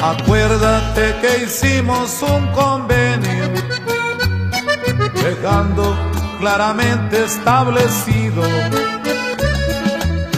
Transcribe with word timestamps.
Acuérdate 0.00 1.14
que 1.20 1.44
hicimos 1.44 2.22
un 2.22 2.46
convenio, 2.48 3.48
dejando 5.22 5.96
claramente 6.38 7.24
establecido 7.24 8.42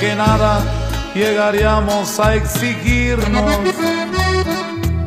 que 0.05 0.15
nada 0.17 0.61
llegaríamos 1.15 2.21
a 2.21 2.35
exigirnos 2.35 3.59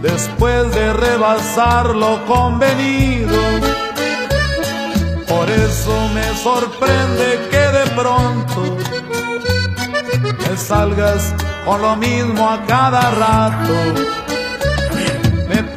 después 0.02 0.72
de 0.74 0.94
rebasar 0.94 1.96
lo 1.96 2.26
convenido. 2.26 3.38
Por 5.28 5.48
eso 5.52 5.94
me 6.16 6.28
sorprende 6.38 7.28
que 7.52 7.64
de 7.80 7.86
pronto 7.96 8.78
me 10.50 10.58
salgas 10.58 11.36
con 11.64 11.80
lo 11.80 11.96
mismo 11.96 12.50
a 12.50 12.66
cada 12.66 13.12
rato 13.12 14.18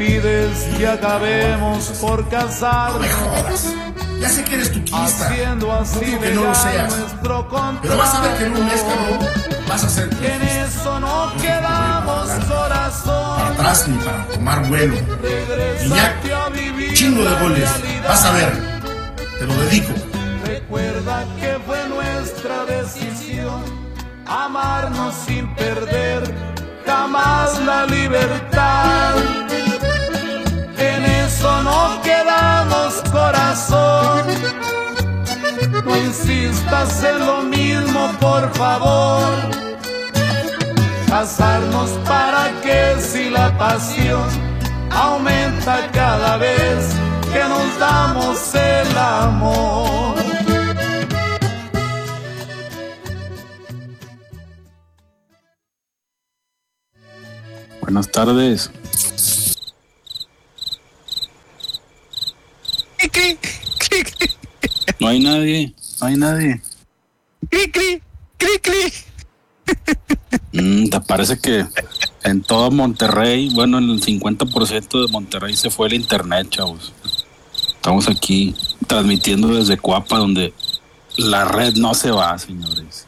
pides 0.01 0.65
que 0.79 0.87
acabemos 0.87 1.89
por 2.01 2.27
casarnos. 2.31 3.90
Ya 4.21 4.29
sé 4.29 4.45
que 4.45 4.55
eres 4.57 4.71
tu 4.71 4.81
Haciendo 4.95 5.73
así 5.73 5.99
que 5.99 6.35
no 6.35 6.45
lo 6.45 6.55
seas. 6.55 6.95
nuestro 6.95 7.49
Pero 7.81 7.97
vas 7.97 8.15
a 8.15 8.21
ver 8.21 8.37
que 8.37 8.45
en 8.45 8.57
un 8.57 8.67
mes, 8.67 8.83
cabrón, 8.83 9.19
vas 9.67 9.85
a 9.85 9.89
ser. 9.89 10.11
En 10.23 10.43
eso 10.43 11.01
no 11.01 11.33
quedamos 11.41 12.29
corazón. 12.47 13.39
Para 13.39 13.49
atrás 13.49 13.89
ni 13.89 13.97
para 13.97 14.27
tomar 14.27 14.69
vuelo. 14.69 14.95
Y 16.85 16.95
chingo 16.95 17.25
de 17.25 17.35
goles. 17.41 17.71
Vas 18.07 18.25
a 18.27 18.33
ver. 18.33 18.53
Te 19.39 19.47
lo 19.47 19.55
dedico. 19.55 19.95
Recuerda 20.45 21.25
que 21.41 21.59
fue 21.67 21.89
nuestra 21.89 22.67
decisión 22.67 23.63
amarnos 24.27 25.15
sin 25.27 25.55
perder 25.55 26.23
jamás 26.85 27.59
la 27.61 27.87
libertad 27.87 29.15
corazón. 33.11 34.27
No 35.85 35.97
insistas 35.97 37.03
en 37.05 37.27
lo 37.27 37.43
mismo, 37.43 38.11
por 38.21 38.51
favor. 38.55 39.31
Casarnos 41.09 41.91
para 42.07 42.51
que 42.63 43.01
si 43.01 43.31
la 43.31 43.57
pasión 43.59 44.29
aumenta 44.91 45.91
cada 45.93 46.37
vez 46.37 46.95
que 47.33 47.41
nos 47.45 47.79
damos 47.79 48.55
el 48.55 48.99
amor. 48.99 50.15
Buenas 57.81 58.09
tardes. 58.09 58.71
No 65.01 65.09
hay 65.09 65.19
nadie, 65.19 65.75
no 66.01 66.07
hay 66.07 66.17
nadie. 66.17 66.63
Cri, 67.49 67.71
cri, 67.71 68.03
cri, 68.37 68.59
cri. 68.61 68.93
Mm, 70.53 70.91
te 70.91 71.01
parece 71.01 71.39
que 71.39 71.65
en 72.23 72.43
todo 72.43 72.71
Monterrey, 72.71 73.51
bueno, 73.55 73.79
en 73.79 73.89
el 73.89 74.03
50% 74.03 75.07
de 75.07 75.13
Monterrey 75.13 75.57
se 75.57 75.71
fue 75.71 75.87
el 75.87 75.95
internet, 75.95 76.49
chavos. 76.51 76.93
Estamos 77.77 78.09
aquí 78.09 78.55
transmitiendo 78.87 79.49
desde 79.49 79.79
Cuapa, 79.79 80.19
donde 80.19 80.53
la 81.17 81.47
red 81.47 81.75
no 81.77 81.95
se 81.95 82.11
va, 82.11 82.39
señores. 82.39 83.07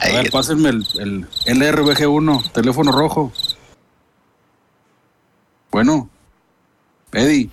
A 0.00 0.08
ver, 0.08 0.30
pásenme 0.30 0.70
el, 0.70 0.86
el 0.98 1.26
LRBG1, 1.46 2.52
teléfono 2.52 2.90
rojo. 2.90 3.32
Bueno, 5.70 6.08
Eddie. 7.12 7.50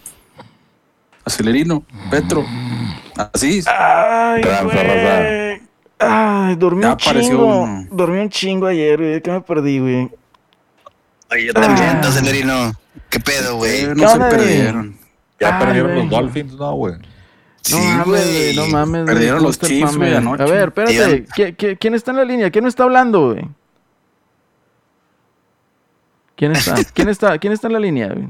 Acelerino, 1.25 1.84
Petro. 2.09 2.46
Así. 3.34 3.62
Ay, 3.68 4.41
güey. 4.44 5.62
Ay, 6.02 6.56
dormí 6.56 6.81
Ya 6.84 6.91
un 6.91 6.97
chingo. 6.97 7.46
uno. 7.63 7.88
Dormí 7.91 8.19
un 8.19 8.30
chingo 8.30 8.68
ayer, 8.68 8.97
güey. 8.97 9.22
Que 9.22 9.31
me 9.31 9.41
perdí, 9.41 9.80
güey. 9.80 10.09
Oye, 11.31 11.46
yo 11.47 11.53
también, 11.53 11.97
Ah. 12.03 12.07
Acelerino. 12.07 12.72
¿Qué 13.09 13.19
pedo, 13.19 13.57
güey? 13.57 13.81
Eh, 13.84 13.88
¿Qué 13.96 14.02
no 14.02 14.09
se 14.09 14.19
perdieron. 14.19 14.97
Ya 15.40 15.57
Ay, 15.57 15.66
perdieron 15.66 15.96
los 15.96 16.09
Dolphins, 16.09 16.53
¿no, 16.56 16.74
güey? 16.74 16.94
No 16.94 17.00
Sí, 17.62 17.75
mames, 17.78 18.06
güey. 18.06 18.56
No 18.56 18.68
mames. 18.68 19.06
Perdieron 19.06 19.44
los 19.44 19.59
Chiefs, 19.59 19.97
güey, 19.97 20.16
anoche. 20.16 20.44
A 20.44 20.46
ver, 20.47 20.68
espérate. 20.69 20.94
Tío. 20.94 21.06
¿Qui- 21.36 21.56
qui- 21.56 21.78
quién 21.80 21.94
está 21.96 22.12
en 22.12 22.18
la 22.18 22.24
línea? 22.25 22.50
¿Quién 22.50 22.63
me 22.63 22.69
está 22.69 22.84
hablando, 22.84 23.34
güey? 23.34 23.46
¿Quién 26.36 26.53
está? 26.53 26.75
¿Quién 26.94 27.09
está? 27.09 27.38
¿Quién 27.38 27.53
está 27.53 27.68
en 27.68 27.74
la 27.74 27.80
línea, 27.80 28.07
güey? 28.13 28.28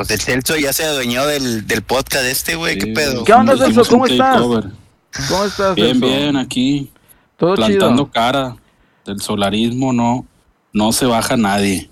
Pues 0.00 0.10
el 0.12 0.20
Celso 0.22 0.56
ya 0.56 0.72
se 0.72 0.82
adueñó 0.84 1.26
del, 1.26 1.66
del 1.66 1.82
podcast 1.82 2.24
este, 2.24 2.54
güey. 2.54 2.78
¿Qué 2.78 2.86
pedo? 2.86 3.22
¿Qué 3.22 3.34
onda, 3.34 3.54
Celso? 3.54 3.84
¿Cómo 3.84 4.06
estás? 4.06 4.40
¿Cómo 4.40 5.44
estás, 5.44 5.74
Bien, 5.74 6.00
Celso? 6.00 6.06
bien, 6.06 6.36
aquí. 6.38 6.90
Todo 7.36 7.54
plantando 7.54 8.04
chido. 8.04 8.10
cara. 8.10 8.56
Del 9.04 9.20
solarismo 9.20 9.92
no, 9.92 10.24
no 10.72 10.92
se 10.92 11.04
baja 11.04 11.36
nadie. 11.36 11.90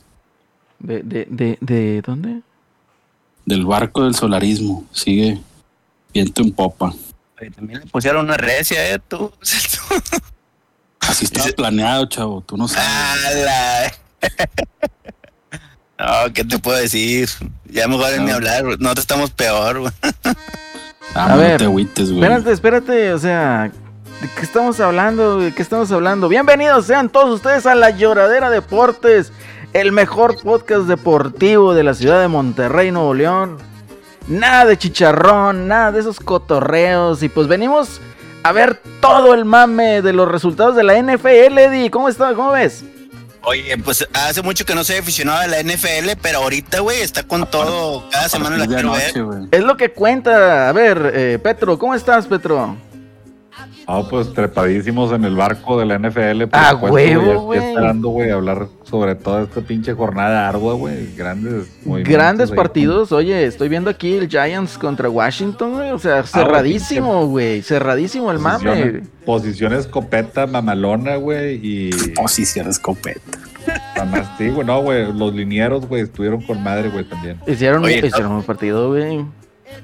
¿De, 0.78 1.02
de, 1.02 1.26
de, 1.28 1.58
de 1.60 2.00
dónde? 2.00 2.40
Del 3.44 3.66
barco 3.66 4.02
del 4.04 4.14
solarismo. 4.14 4.86
Sigue 4.90 5.38
viento 6.14 6.40
en 6.40 6.52
popa. 6.52 6.94
Oye, 7.38 7.50
También 7.50 7.80
le 7.80 7.86
pusieron 7.88 8.24
una 8.24 8.38
recia, 8.38 8.90
eh, 8.90 8.98
tú. 9.06 9.30
Celso. 9.42 9.82
Así 11.00 11.26
estaba 11.26 11.50
planeado, 11.50 12.06
chavo. 12.06 12.40
Tú 12.40 12.56
no 12.56 12.68
sabes. 12.68 12.88
¡Hala! 12.88 13.92
No, 15.98 16.32
¿qué 16.32 16.44
te 16.44 16.58
puedo 16.58 16.78
decir? 16.78 17.28
Ya 17.66 17.88
mejor 17.88 18.12
en 18.12 18.24
ni 18.24 18.30
No. 18.30 18.36
hablar, 18.36 18.64
güey. 18.64 18.76
nosotros 18.78 19.02
estamos 19.04 19.30
peor, 19.30 19.80
güey. 19.80 19.92
Ah, 21.14 21.24
A 21.24 21.28
no 21.30 21.38
ver, 21.38 21.58
te 21.58 21.64
agüites, 21.64 22.12
güey. 22.12 22.22
Espérate, 22.22 22.52
espérate, 22.52 23.12
o 23.14 23.18
sea, 23.18 23.70
¿de 24.20 24.28
qué 24.36 24.42
estamos 24.42 24.78
hablando? 24.78 25.40
¿De 25.40 25.52
qué 25.52 25.62
estamos 25.62 25.90
hablando? 25.90 26.28
Bienvenidos 26.28 26.86
sean 26.86 27.08
todos 27.08 27.34
ustedes 27.34 27.66
a 27.66 27.74
La 27.74 27.90
Lloradera 27.90 28.50
Deportes, 28.50 29.32
el 29.72 29.90
mejor 29.92 30.40
podcast 30.42 30.82
deportivo 30.82 31.74
de 31.74 31.82
la 31.82 31.94
ciudad 31.94 32.20
de 32.20 32.28
Monterrey, 32.28 32.90
Nuevo 32.92 33.14
León. 33.14 33.56
Nada 34.28 34.66
de 34.66 34.76
chicharrón, 34.78 35.66
nada 35.66 35.90
de 35.92 36.00
esos 36.00 36.20
cotorreos. 36.20 37.22
Y 37.22 37.28
pues 37.30 37.48
venimos 37.48 38.00
a 38.44 38.52
ver 38.52 38.80
todo 39.00 39.34
el 39.34 39.44
mame 39.46 40.02
de 40.02 40.12
los 40.12 40.28
resultados 40.30 40.76
de 40.76 40.84
la 40.84 40.96
NFL, 41.02 41.58
Eddie. 41.58 41.90
¿Cómo 41.90 42.08
está? 42.08 42.34
¿Cómo 42.34 42.52
ves? 42.52 42.84
Oye, 43.44 43.76
pues 43.78 44.06
hace 44.12 44.42
mucho 44.42 44.64
que 44.64 44.74
no 44.74 44.84
soy 44.84 44.96
aficionado 44.96 45.38
a 45.40 45.46
la 45.46 45.60
NFL, 45.62 46.18
pero 46.20 46.38
ahorita, 46.38 46.80
güey, 46.80 47.00
está 47.00 47.22
con 47.22 47.48
todo. 47.48 48.08
Cada 48.10 48.28
semana 48.28 48.56
la 48.56 48.66
Partir 48.66 48.76
de 48.76 48.82
quiero 48.82 49.24
ver. 49.24 49.24
güey. 49.24 49.48
Es 49.52 49.64
lo 49.64 49.76
que 49.76 49.90
cuenta. 49.92 50.68
A 50.68 50.72
ver, 50.72 51.12
eh, 51.14 51.38
Petro, 51.42 51.78
¿cómo 51.78 51.94
estás, 51.94 52.26
Petro? 52.26 52.76
Ah, 53.90 54.02
pues 54.08 54.32
trepadísimos 54.34 55.12
en 55.12 55.24
el 55.24 55.34
barco 55.34 55.78
de 55.78 55.86
la 55.86 55.98
NFL. 55.98 56.46
por 56.48 56.60
Ah, 56.60 56.74
huevo, 56.74 57.40
güey. 57.42 57.58
esperando, 57.58 58.10
güey, 58.10 58.30
hablar 58.30 58.68
sobre 58.84 59.14
toda 59.14 59.44
esta 59.44 59.62
pinche 59.62 59.94
jornada 59.94 60.46
ardua, 60.46 60.74
güey. 60.74 61.14
Grandes 61.16 61.70
Grandes 62.04 62.50
ahí. 62.50 62.56
partidos, 62.56 63.12
oye, 63.12 63.46
estoy 63.46 63.70
viendo 63.70 63.88
aquí 63.88 64.14
el 64.14 64.28
Giants 64.28 64.76
contra 64.76 65.08
Washington, 65.08 65.72
güey, 65.72 65.90
o 65.90 65.98
sea, 65.98 66.22
cerradísimo, 66.22 67.26
güey, 67.28 67.62
cerradísimo 67.62 68.30
el 68.30 68.38
mame. 68.38 69.02
Posición, 69.24 69.72
escopeta 69.72 70.46
mamalona, 70.46 71.16
güey, 71.16 71.58
y... 71.62 71.90
Posición 72.14 72.68
escopeta. 72.68 73.38
Además, 73.96 74.30
sí, 74.36 74.48
güey, 74.48 74.66
no, 74.66 74.82
güey, 74.82 75.12
los 75.12 75.34
linieros, 75.34 75.86
güey, 75.86 76.02
estuvieron 76.02 76.42
con 76.42 76.62
madre, 76.62 76.90
güey, 76.90 77.04
también. 77.04 77.38
Hicieron, 77.46 77.84
Oye, 77.84 78.06
hicieron 78.06 78.32
un 78.32 78.42
partido, 78.42 78.88
güey. 78.88 79.24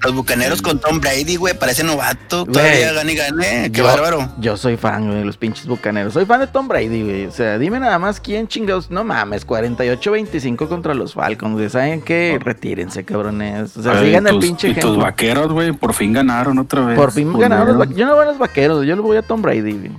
Los 0.03 0.15
bucaneros 0.15 0.61
con 0.61 0.79
Tom 0.81 1.01
Brady, 1.01 1.37
güey, 1.37 1.59
parece 1.59 1.83
novato. 1.83 2.45
Todavía 2.45 2.93
gane 2.93 3.13
y 3.13 3.17
gane. 3.17 3.71
Qué 3.73 3.79
Yo- 3.79 3.85
bárbaro. 3.85 4.29
Yo 4.39 4.57
soy 4.57 4.77
fan, 4.77 5.07
güey, 5.07 5.19
de 5.21 5.25
los 5.25 5.37
pinches 5.39 5.67
bucaneros. 5.67 6.13
Soy 6.13 6.27
fan 6.27 6.41
de 6.41 6.47
Tom 6.47 6.69
Brady, 6.69 7.03
güey. 7.03 7.27
O 7.27 7.31
sea, 7.31 7.59
dime 7.59 7.81
nada 7.81 7.99
más 7.99 8.21
quién 8.21 8.47
chingados. 8.47 8.91
No 8.91 9.03
mames, 9.05 9.47
48-25 9.47 10.69
contra 10.69 10.93
los 10.95 11.15
Falcons, 11.15 11.55
güey. 11.55 11.71
¿Saben 11.71 12.03
qué? 12.03 12.39
Retírense, 12.43 13.05
cabrones. 13.05 13.77
O 13.79 13.83
sea, 13.83 13.93
Ay, 13.99 14.07
sigan 14.09 14.27
el 14.27 14.35
tus- 14.35 14.45
pinche 14.45 14.69
y 14.69 14.75
tus 14.75 14.97
vaqueros, 14.99 15.51
güey, 15.53 15.73
por 15.73 15.95
fin 15.95 16.13
ganaron 16.13 16.59
otra 16.59 16.85
vez. 16.85 16.97
Por 16.99 17.11
fin 17.13 17.33
ganaron 17.39 17.69
los 17.69 17.79
vaqueros. 17.79 17.99
Yo 17.99 18.07
no 18.07 18.15
voy 18.15 18.25
a 18.25 18.29
los 18.29 18.39
vaqueros, 18.39 18.85
yo 18.87 18.95
le 18.97 19.01
voy 19.03 19.17
a 19.17 19.23
Tom 19.23 19.41
Brady, 19.41 19.61
güey. 19.73 19.91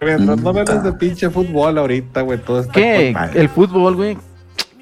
Mientras 0.00 0.20
no 0.20 0.36
Mm, 0.36 0.46
hables 0.48 0.64
ta. 0.66 0.78
de 0.80 0.92
pinche 0.92 1.30
fútbol 1.30 1.78
ahorita, 1.78 2.22
güey, 2.22 2.38
todo 2.38 2.60
está 2.60 2.72
¿Qué? 2.72 3.14
con. 3.14 3.38
El 3.40 3.48
fútbol, 3.48 3.94
güey. 3.96 4.18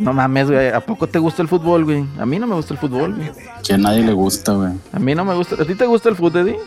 No 0.02 0.12
mames, 0.12 0.50
güey. 0.50 0.68
¿A 0.68 0.80
poco 0.80 1.06
te 1.06 1.18
gusta 1.18 1.42
el 1.42 1.48
fútbol, 1.48 1.84
güey? 1.84 2.04
A 2.18 2.26
mí 2.26 2.38
no 2.38 2.46
me 2.46 2.54
gusta 2.54 2.74
el 2.74 2.80
fútbol, 2.80 3.14
güey. 3.14 3.30
Que 3.64 3.74
a 3.74 3.78
nadie 3.78 4.02
le 4.02 4.12
gusta, 4.12 4.52
güey. 4.52 4.72
A 4.92 4.98
mí 4.98 5.14
no 5.14 5.24
me 5.24 5.34
gusta. 5.34 5.56
¿A 5.60 5.64
ti 5.64 5.74
te 5.74 5.86
gusta 5.86 6.08
el 6.08 6.16
fútbol, 6.16 6.48
Eddie? 6.48 6.58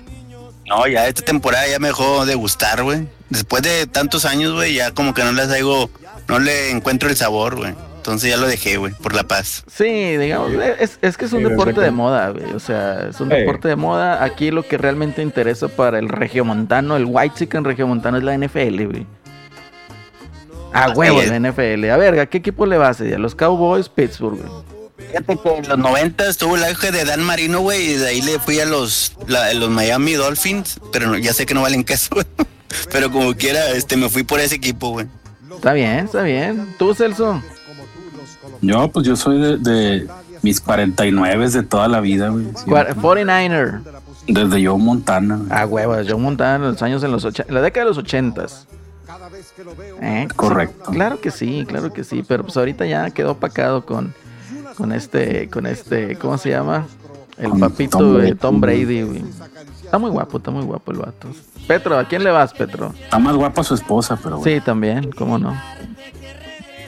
No, 0.68 0.88
ya 0.88 1.08
esta 1.08 1.22
temporada 1.22 1.68
ya 1.68 1.78
me 1.80 1.90
dejó 1.90 2.26
de 2.26 2.34
gustar, 2.36 2.84
güey. 2.84 3.08
Después 3.30 3.62
de 3.64 3.86
tantos 3.88 4.26
años, 4.26 4.54
güey, 4.54 4.74
ya 4.76 4.92
como 4.92 5.14
que 5.14 5.24
no 5.24 5.32
les 5.32 5.48
traigo, 5.48 5.90
no 6.28 6.40
le 6.40 6.72
encuentro 6.72 7.10
el 7.10 7.16
sabor, 7.16 7.56
güey. 7.56 7.74
Entonces 7.98 8.30
ya 8.30 8.38
lo 8.38 8.48
dejé, 8.48 8.78
güey, 8.78 8.94
por 8.94 9.16
la 9.16 9.24
paz. 9.24 9.64
Sí, 9.68 10.16
digamos, 10.18 10.52
es, 10.80 11.00
es 11.02 11.18
que 11.18 11.26
es 11.26 11.34
un 11.34 11.44
Sí, 11.44 11.50
deporte 11.50 11.82
de 11.82 11.90
moda, 11.92 12.30
güey. 12.30 12.54
O 12.54 12.60
sea, 12.60 13.08
es 13.10 13.20
un 13.20 13.30
deporte 13.30 13.68
de 13.68 13.76
moda. 13.76 14.24
Aquí 14.24 14.52
lo 14.52 14.62
que 14.64 14.78
realmente 14.78 15.24
interesa 15.24 15.68
para 15.68 15.98
el 15.98 16.08
regiomontano, 16.10 16.96
el 16.98 17.06
white 17.08 17.34
chicken 17.36 17.64
regiomontano 17.64 18.18
es 18.18 18.24
la 18.24 18.38
NFL, 18.38 18.86
güey. 18.86 19.08
A 20.76 20.90
huevo, 20.92 21.22
es. 21.22 21.30
la 21.30 21.40
NFL. 21.40 21.90
A 21.90 21.98
ver, 21.98 22.20
¿a 22.20 22.26
qué 22.28 22.38
equipo 22.40 22.66
le 22.66 22.78
vas? 22.78 23.00
A 23.02 23.04
los 23.06 23.36
Cowboys, 23.36 23.90
Pittsburgh, 23.90 24.38
güey. 24.40 24.66
Fíjate 25.08 25.38
que 25.38 25.50
en 25.58 25.68
los 25.70 25.78
90 25.78 26.28
estuvo 26.28 26.56
el 26.56 26.64
auge 26.64 26.92
de 26.92 27.04
Dan 27.06 27.22
Marino, 27.24 27.60
güey, 27.62 27.92
y 27.92 27.94
de 27.96 28.08
ahí 28.08 28.22
le 28.22 28.40
fui 28.40 28.60
a 28.60 28.66
los, 28.66 29.14
la- 29.28 29.54
los 29.54 29.70
Miami 29.70 30.14
Dolphins, 30.14 30.80
pero 30.92 31.08
no- 31.08 31.18
ya 31.18 31.34
sé 31.34 31.46
que 31.46 31.54
no 31.54 31.62
valen 31.62 31.84
queso, 31.84 32.10
güey. 32.16 32.26
Pero 32.92 33.10
como 33.10 33.34
quiera, 33.36 33.70
este, 33.72 33.96
me 33.96 34.10
fui 34.10 34.24
por 34.24 34.40
ese 34.42 34.56
equipo, 34.56 34.90
güey. 34.90 35.08
Está 35.54 35.72
bien, 35.72 36.06
está 36.06 36.24
bien. 36.24 36.76
¿Tú, 36.78 36.94
Celso? 36.94 37.42
Yo, 38.62 38.90
pues 38.90 39.06
yo 39.08 39.16
soy 39.16 39.40
de, 39.40 39.58
de 39.58 40.08
mis 40.42 40.60
49 40.60 41.50
de 41.52 41.64
toda 41.64 41.88
la 41.88 42.02
vida, 42.02 42.30
güey. 42.30 42.46
Sí. 42.46 42.66
Cua- 42.66 42.94
49er. 42.96 43.82
Desde 44.28 44.66
Joe 44.66 44.78
Montana. 44.78 45.38
güey. 45.38 45.52
A 45.52 45.66
huevo, 45.66 45.96
John 46.08 46.22
Montana 46.22 46.56
en 46.66 46.72
los 46.74 46.82
años 46.82 47.04
en 47.04 47.12
los 47.12 47.24
ocha- 47.24 47.46
la 47.48 47.62
década 47.62 47.86
de 47.86 47.90
los 47.92 47.98
ochentas. 47.98 48.68
¿Eh? 50.02 50.28
Correcto. 50.36 50.92
Claro 50.92 51.20
que 51.20 51.32
sí, 51.32 51.66
claro 51.68 51.92
que 51.92 52.04
sí, 52.04 52.24
pero 52.28 52.44
pues 52.44 52.58
ahorita 52.58 52.86
ya 52.86 53.10
quedó 53.12 53.32
opacado 53.32 53.86
con, 53.86 54.14
con 54.78 54.92
este, 54.92 55.50
con 55.50 55.66
este, 55.66 56.16
¿cómo 56.18 56.38
se 56.38 56.50
llama? 56.50 56.88
El 57.38 57.50
Con 57.50 57.60
papito 57.60 57.98
Tom 57.98 58.14
de 58.14 58.18
Brady. 58.18 58.36
Tom 58.36 58.62
Brady, 58.62 59.02
güey. 59.02 59.24
Está 59.84 59.98
muy 59.98 60.10
guapo, 60.10 60.38
está 60.38 60.52
muy 60.52 60.64
guapo 60.64 60.92
el 60.92 61.00
vato. 61.00 61.28
Petro, 61.68 61.98
¿a 61.98 62.06
quién 62.08 62.24
le 62.24 62.32
vas, 62.32 62.54
Petro? 62.54 62.94
Está 62.98 63.20
más 63.20 63.36
guapa 63.36 63.64
su 63.64 63.74
esposa, 63.74 64.18
pero 64.22 64.38
güey. 64.38 64.56
Sí, 64.56 64.62
también, 64.62 65.12
¿cómo 65.12 65.38
no? 65.38 65.54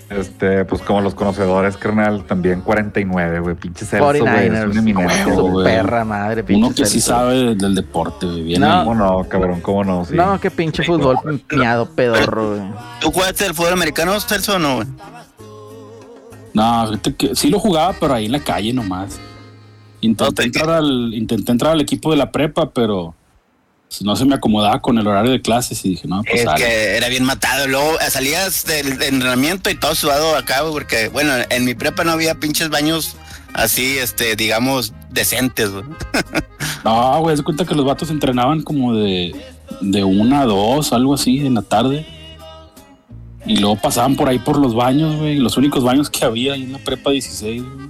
Este, 0.09 0.63
pues 0.63 0.81
como 0.81 1.01
los 1.01 1.13
conocedores, 1.15 1.75
carnal, 1.75 2.23
también 2.23 2.61
49, 2.61 3.39
güey. 3.41 3.55
Pinche 3.55 3.85
Celso, 3.85 4.05
güey. 4.05 4.17
Es 4.21 4.23
49ers. 4.53 4.71
una 4.71 4.79
eminencia, 4.79 5.27
huevo, 5.27 5.35
Su 5.35 5.41
güey. 5.41 5.51
güey. 5.51 5.65
perra 5.65 6.05
madre, 6.05 6.41
Uno 6.41 6.47
pinche 6.47 6.73
que 6.83 6.85
sí 6.85 7.01
Celso. 7.01 7.07
sabe 7.09 7.55
del 7.55 7.75
deporte, 7.75 8.25
güey. 8.25 8.43
Viene 8.43 8.65
No. 8.67 8.85
¿Cómo 8.85 8.95
no, 8.95 9.23
cabrón? 9.27 9.59
¿Cómo 9.61 9.83
no? 9.83 10.05
Sí. 10.05 10.15
No, 10.15 10.39
qué 10.39 10.49
pinche 10.49 10.83
fútbol 10.83 11.17
miado 11.51 11.87
pedorro, 11.93 12.51
güey. 12.55 12.61
¿Tú 13.01 13.11
jugaste 13.11 13.45
el 13.45 13.53
fútbol 13.53 13.73
americano, 13.73 14.17
Celso, 14.21 14.55
o 14.55 14.59
no, 14.59 14.75
güey? 14.77 14.87
No, 16.53 16.89
que 17.17 17.35
sí 17.35 17.49
lo 17.49 17.59
jugaba, 17.59 17.93
pero 17.99 18.13
ahí 18.13 18.25
en 18.25 18.31
la 18.31 18.39
calle 18.39 18.73
nomás. 18.73 19.19
Intenté, 20.01 20.23
No, 20.23 20.31
te 20.31 20.43
entrar 20.43 20.69
al, 20.69 21.13
intenté 21.13 21.51
entrar 21.51 21.71
al 21.73 21.81
equipo 21.81 22.11
de 22.11 22.17
la 22.17 22.31
prepa, 22.31 22.69
pero 22.71 23.13
no 24.01 24.15
se 24.15 24.25
me 24.25 24.35
acomodaba 24.35 24.81
con 24.81 24.97
el 24.97 25.07
horario 25.07 25.31
de 25.31 25.41
clases 25.41 25.83
y 25.85 25.89
dije, 25.89 26.07
no, 26.07 26.21
pues 26.23 26.41
Es 26.43 26.49
que 26.55 26.97
era 26.97 27.07
bien 27.07 27.23
matado. 27.23 27.67
Luego 27.67 27.99
eh, 27.99 28.09
salías 28.09 28.65
del 28.65 29.01
entrenamiento 29.01 29.69
y 29.69 29.75
todo 29.75 29.95
sudado 29.95 30.35
acá, 30.35 30.61
porque, 30.69 31.09
bueno, 31.09 31.33
en 31.49 31.65
mi 31.65 31.73
prepa 31.73 32.03
no 32.03 32.11
había 32.11 32.35
pinches 32.35 32.69
baños 32.69 33.15
así, 33.53 33.97
este, 33.97 34.35
digamos, 34.35 34.93
decentes, 35.09 35.71
güey. 35.71 35.85
No, 36.83 37.19
güey, 37.21 37.35
de 37.35 37.43
cuenta 37.43 37.65
que 37.65 37.75
los 37.75 37.85
vatos 37.85 38.09
entrenaban 38.11 38.61
como 38.61 38.93
de, 38.95 39.35
de 39.81 40.03
una 40.05 40.41
a 40.41 40.45
dos, 40.45 40.93
algo 40.93 41.15
así, 41.15 41.45
en 41.45 41.55
la 41.55 41.61
tarde. 41.61 42.05
Y 43.45 43.57
luego 43.57 43.77
pasaban 43.77 44.15
por 44.15 44.29
ahí 44.29 44.39
por 44.39 44.57
los 44.57 44.73
baños, 44.73 45.17
güey, 45.17 45.37
los 45.37 45.57
únicos 45.57 45.83
baños 45.83 46.09
que 46.09 46.23
había 46.23 46.53
ahí 46.53 46.63
en 46.63 46.73
la 46.73 46.79
prepa 46.79 47.11
16, 47.11 47.63
güey. 47.63 47.87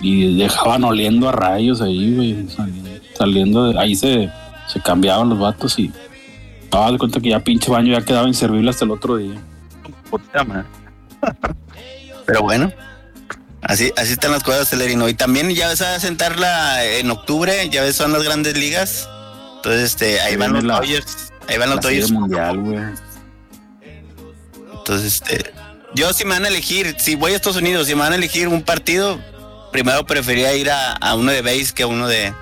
Y 0.00 0.36
dejaban 0.36 0.84
oliendo 0.84 1.28
a 1.28 1.32
rayos 1.32 1.80
ahí, 1.80 2.14
güey, 2.14 2.48
saliendo, 2.48 2.90
saliendo 3.16 3.72
de 3.72 3.78
ahí 3.80 3.96
se, 3.96 4.30
se 4.66 4.80
cambiaban 4.80 5.28
los 5.28 5.38
vatos 5.38 5.78
y 5.78 5.92
haz 6.72 6.92
de 6.92 6.98
cuenta 6.98 7.20
que 7.20 7.30
ya 7.30 7.40
pinche 7.40 7.70
baño 7.70 7.98
ya 7.98 8.04
quedaba 8.04 8.28
inservible 8.28 8.70
hasta 8.70 8.84
el 8.84 8.90
otro 8.90 9.16
día. 9.16 9.40
Puta 10.10 10.44
madre. 10.44 10.64
Pero 12.26 12.42
bueno, 12.42 12.72
así, 13.62 13.92
así 13.96 14.12
están 14.12 14.32
las 14.32 14.42
cosas, 14.42 14.68
Celerino. 14.68 15.08
Y 15.08 15.14
también 15.14 15.48
ya 15.50 15.68
ves 15.68 15.80
a 15.82 15.98
sentarla 16.00 16.84
en 16.84 17.10
octubre, 17.10 17.68
ya 17.70 17.82
ves, 17.82 17.96
son 17.96 18.12
las 18.12 18.22
grandes 18.24 18.56
ligas. 18.58 19.08
Entonces, 19.56 19.82
este, 19.84 20.20
ahí 20.20 20.32
Ahí 20.32 20.36
van 20.36 20.52
los 20.52 20.64
la- 20.64 20.76
Dodgers. 20.80 21.32
Ahí 21.48 21.58
van 21.58 21.70
los 21.70 21.80
Dodgers. 21.80 22.10
mundial, 22.10 22.58
güey. 22.58 22.78
Entonces, 24.72 25.14
este, 25.14 25.52
yo 25.94 26.12
si 26.12 26.24
me 26.24 26.30
van 26.30 26.44
a 26.44 26.48
elegir, 26.48 26.94
si 26.98 27.14
voy 27.16 27.32
a 27.32 27.36
Estados 27.36 27.56
Unidos, 27.58 27.86
si 27.86 27.94
me 27.94 28.00
van 28.02 28.12
a 28.12 28.16
elegir 28.16 28.48
un 28.48 28.62
partido, 28.62 29.18
primero 29.72 30.04
preferiría 30.06 30.54
ir 30.54 30.70
a, 30.70 30.92
a 30.92 31.14
uno 31.14 31.32
de 31.32 31.42
base 31.42 31.72
que 31.74 31.82
a 31.82 31.86
uno 31.86 32.06
de, 32.06 32.32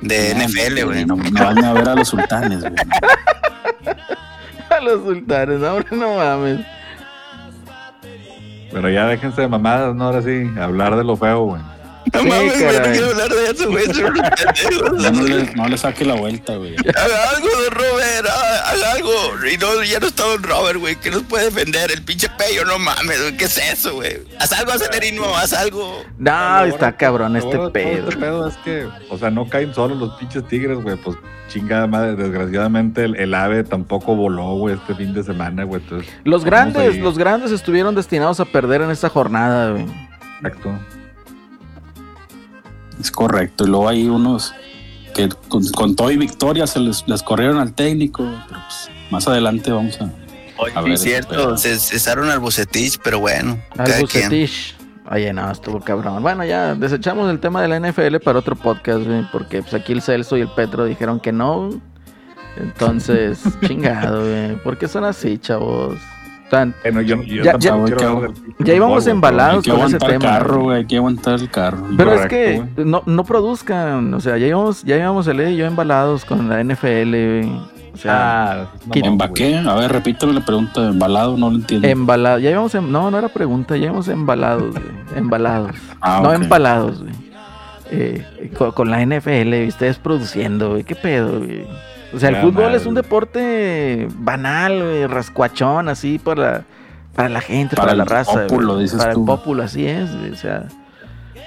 de 0.00 0.34
No, 0.34 0.44
NFL, 0.44 0.84
güey. 0.84 1.04
No, 1.06 1.16
no 1.16 1.44
van 1.44 1.64
a 1.64 1.72
ver 1.72 1.88
a 1.88 1.94
los 1.94 2.08
sultanes, 2.08 2.60
güey. 2.60 2.74
A 4.68 4.80
los 4.80 5.00
sultanes, 5.04 5.62
ahora 5.62 5.86
no 5.92 6.16
mames. 6.16 6.60
Pero 8.72 8.90
ya 8.90 9.06
déjense 9.06 9.42
de 9.42 9.48
mamadas, 9.48 9.94
¿no? 9.94 10.04
Ahora 10.06 10.20
sí, 10.22 10.50
hablar 10.60 10.96
de 10.96 11.04
lo 11.04 11.16
feo, 11.16 11.44
güey. 11.44 11.62
No 12.12 12.20
Sí, 12.20 12.28
mames, 12.28 12.62
güey, 12.62 12.78
no 12.78 12.84
quiero 12.84 13.06
hablar 13.10 13.28
de 13.30 13.50
eso, 13.50 13.70
güey. 13.70 13.86
no 15.12 15.22
le, 15.22 15.54
no 15.54 15.68
le 15.68 15.76
saque 15.78 16.04
la 16.04 16.14
vuelta, 16.14 16.56
güey. 16.56 16.76
Haga 16.76 17.30
algo, 17.30 17.48
don 17.48 17.72
Robert, 17.72 18.26
haga, 18.26 18.70
haga 18.70 18.92
algo. 18.92 19.12
Y 19.52 19.56
no, 19.58 19.82
ya 19.82 20.00
no 20.00 20.06
está 20.06 20.24
don 20.24 20.42
Robert, 20.42 20.78
güey, 20.78 20.96
que 20.96 21.10
nos 21.10 21.22
puede 21.22 21.46
defender. 21.46 21.90
El 21.90 22.02
pinche 22.02 22.28
pello, 22.38 22.64
no 22.64 22.78
mames, 22.78 23.20
güey, 23.20 23.36
¿qué 23.36 23.44
es 23.46 23.58
eso, 23.58 23.94
güey? 23.94 24.18
Haz 24.38 24.52
algo, 24.52 24.72
Celerino, 24.78 25.36
haz 25.36 25.52
algo. 25.52 26.02
No, 26.18 26.64
está 26.64 26.96
cabrón 26.96 27.36
este 27.36 27.56
todo 27.56 27.72
pedo. 27.72 28.08
Este 28.08 28.16
pedo 28.20 28.48
es 28.48 28.56
que, 28.58 28.88
o 29.10 29.18
sea, 29.18 29.30
no 29.30 29.48
caen 29.48 29.74
solo 29.74 29.94
los 29.94 30.14
pinches 30.18 30.46
tigres, 30.48 30.78
güey. 30.78 30.96
Pues 30.96 31.16
chingada 31.48 31.86
madre, 31.86 32.16
desgraciadamente 32.16 33.04
el, 33.04 33.16
el 33.16 33.34
ave 33.34 33.64
tampoco 33.64 34.14
voló, 34.16 34.54
güey, 34.56 34.74
este 34.74 34.94
fin 34.94 35.12
de 35.12 35.22
semana, 35.22 35.64
güey. 35.64 35.82
Entonces, 35.82 36.12
Los 36.24 36.44
grandes, 36.44 36.98
los 36.98 37.18
grandes 37.18 37.50
estuvieron 37.52 37.94
destinados 37.94 38.40
a 38.40 38.44
perder 38.44 38.82
en 38.82 38.90
esta 38.90 39.08
jornada, 39.08 39.72
güey. 39.72 39.86
Exacto. 40.38 40.70
Es 43.00 43.10
correcto. 43.10 43.64
Y 43.64 43.68
luego 43.68 43.88
hay 43.88 44.08
unos 44.08 44.54
que 45.14 45.28
con, 45.48 45.66
con 45.70 45.96
todo 45.96 46.10
y 46.10 46.16
victoria 46.16 46.66
se 46.66 46.80
les, 46.80 47.06
les 47.06 47.22
corrieron 47.22 47.58
al 47.58 47.72
técnico. 47.72 48.24
Pero 48.48 48.60
pues 48.68 48.90
más 49.10 49.26
adelante 49.28 49.70
vamos 49.70 50.00
a. 50.00 50.10
Oye, 50.58 50.72
A 50.74 50.80
ver, 50.80 50.92
es 50.92 51.02
cierto, 51.02 51.58
se 51.58 51.78
cesaron 51.78 52.30
al 52.30 52.38
Bucetich, 52.38 52.98
pero 53.02 53.20
bueno. 53.20 53.58
Al. 53.76 54.00
Bucetich. 54.00 54.74
Oye, 55.10 55.32
no, 55.32 55.50
estuvo 55.50 55.80
cabrón. 55.80 56.22
Bueno, 56.22 56.44
ya 56.44 56.74
desechamos 56.74 57.30
el 57.30 57.38
tema 57.38 57.62
de 57.62 57.68
la 57.68 57.78
NFL 57.78 58.16
para 58.24 58.40
otro 58.40 58.56
podcast, 58.56 59.06
güey, 59.06 59.22
porque 59.30 59.62
pues 59.62 59.74
aquí 59.74 59.92
el 59.92 60.02
Celso 60.02 60.36
y 60.36 60.40
el 60.40 60.48
Petro 60.48 60.84
dijeron 60.84 61.20
que 61.20 61.32
no. 61.32 61.70
Entonces, 62.56 63.40
chingado, 63.66 64.22
güey. 64.22 64.56
¿Por 64.62 64.78
qué 64.78 64.88
son 64.88 65.04
así, 65.04 65.38
chavos? 65.38 65.98
Tan- 66.50 66.74
Bueno, 66.82 67.00
yo, 67.02 67.22
yo 67.22 67.42
Ya- 67.42 67.52
tampoco 67.58 67.88
ya- 67.88 67.96
del 68.20 68.34
ya 68.60 68.74
íbamos 68.74 69.06
embalados. 69.08 69.64
Que 69.64 69.70
con 69.72 69.80
ese 69.80 69.98
tema, 69.98 70.18
carro. 70.24 70.70
Hay 70.70 70.86
que 70.86 70.96
aguantar 70.96 71.34
el 71.40 71.50
carro. 71.50 71.78
Pero 71.96 72.12
es 72.12 72.26
que 72.26 72.62
no, 72.76 73.02
no 73.04 73.24
produzcan, 73.24 74.14
o 74.14 74.20
sea, 74.20 74.36
ya 74.38 74.46
íbamos, 74.46 74.84
ya 74.84 74.96
íbamos 74.96 75.26
el 75.26 75.40
y 75.50 75.56
yo 75.56 75.66
embalados 75.66 76.24
con 76.24 76.48
la 76.48 76.60
NFL, 76.62 77.10
güey. 77.40 77.60
O 77.94 77.98
sea, 77.98 78.12
Ah, 78.52 78.66
es 78.74 78.86
mamón, 78.86 79.04
¿En 79.12 79.16
güey. 79.18 79.32
qué? 79.34 79.56
A 79.56 79.74
ver, 79.74 79.90
repítame 79.90 80.34
la 80.34 80.44
pregunta. 80.44 80.86
¿Embalado? 80.86 81.36
No 81.38 81.48
lo 81.50 81.56
entiendo. 81.56 81.88
embalados. 81.88 82.42
Ya 82.42 82.50
íbamos, 82.50 82.74
en- 82.74 82.92
no, 82.92 83.10
no 83.10 83.18
era 83.18 83.28
pregunta, 83.28 83.76
ya 83.76 83.86
íbamos 83.86 84.06
embalados. 84.08 84.74
Embalados. 85.16 85.70
Ah, 86.00 86.20
no 86.22 86.28
ok. 86.28 86.34
empalados, 86.36 87.02
güey. 87.02 87.14
Eh, 87.90 88.50
con, 88.56 88.72
con 88.72 88.90
la 88.90 89.00
NFL, 89.00 89.66
ustedes 89.66 89.96
produciendo, 89.98 90.70
güey. 90.70 90.84
¿Qué 90.84 90.94
pedo, 90.94 91.38
güey? 91.38 91.66
O 92.14 92.18
sea, 92.18 92.28
el 92.30 92.36
fútbol 92.36 92.74
es 92.74 92.86
un 92.86 92.94
deporte 92.94 94.08
banal, 94.18 94.82
güey, 94.82 95.06
rascuachón, 95.06 95.88
así 95.88 96.18
para, 96.18 96.62
para 97.14 97.28
la 97.28 97.40
gente, 97.40 97.76
para, 97.76 97.86
Para 97.88 97.96
la 97.96 98.04
raza. 98.04 98.32
güey. 98.32 98.46
pópulo, 98.48 98.78
dices 98.78 98.98
Para 98.98 99.12
tú. 99.12 99.20
el 99.20 99.26
pópulo, 99.26 99.62
así 99.64 99.86
es, 99.86 100.16
güey. 100.16 100.30
O 100.30 100.36
sea, 100.36 100.68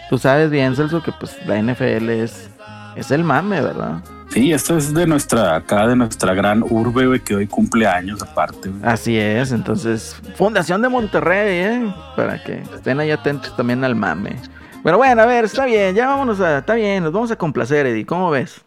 tú 0.10 0.18
sabes 0.18 0.50
bien, 0.52 0.76
Celso, 0.76 1.02
que 1.02 1.12
pues 1.20 1.36
la 1.48 1.62
NFL 1.62 2.10
es, 2.10 2.50
es 2.96 3.12
el 3.12 3.24
mame, 3.24 3.62
¿verdad? 3.62 4.04
Sí, 4.30 4.52
esto 4.54 4.78
es 4.78 4.94
de 4.94 5.08
nuestra, 5.08 5.56
acá 5.56 5.88
de 5.88 5.96
nuestra 5.96 6.36
gran 6.36 6.62
urbe, 6.62 7.08
güey, 7.08 7.20
que 7.20 7.34
hoy 7.36 7.48
cumple 7.48 7.88
años 7.88 8.22
aparte, 8.22 8.70
güey. 8.70 8.82
Así 8.84 9.18
es, 9.18 9.52
entonces, 9.52 10.16
Fundación 10.36 10.84
de 10.84 10.90
Monterrey, 10.90 11.58
¿eh? 11.64 11.96
Para 12.16 12.44
que 12.44 12.62
estén 12.76 13.00
ahí 13.00 13.10
atentos 13.10 13.56
también 13.56 13.84
al 13.84 13.96
mame. 13.96 14.36
Pero 14.84 14.98
bueno, 14.98 15.22
a 15.24 15.26
ver, 15.26 15.46
está 15.46 15.66
bien, 15.66 15.96
ya 15.96 16.08
vámonos 16.08 16.40
a, 16.42 16.60
está 16.60 16.76
bien, 16.76 17.04
nos 17.04 17.12
vamos 17.12 17.32
a 17.32 17.36
complacer, 17.38 17.88
Eddie, 17.88 18.06
¿cómo 18.06 18.30
ves? 18.30 18.64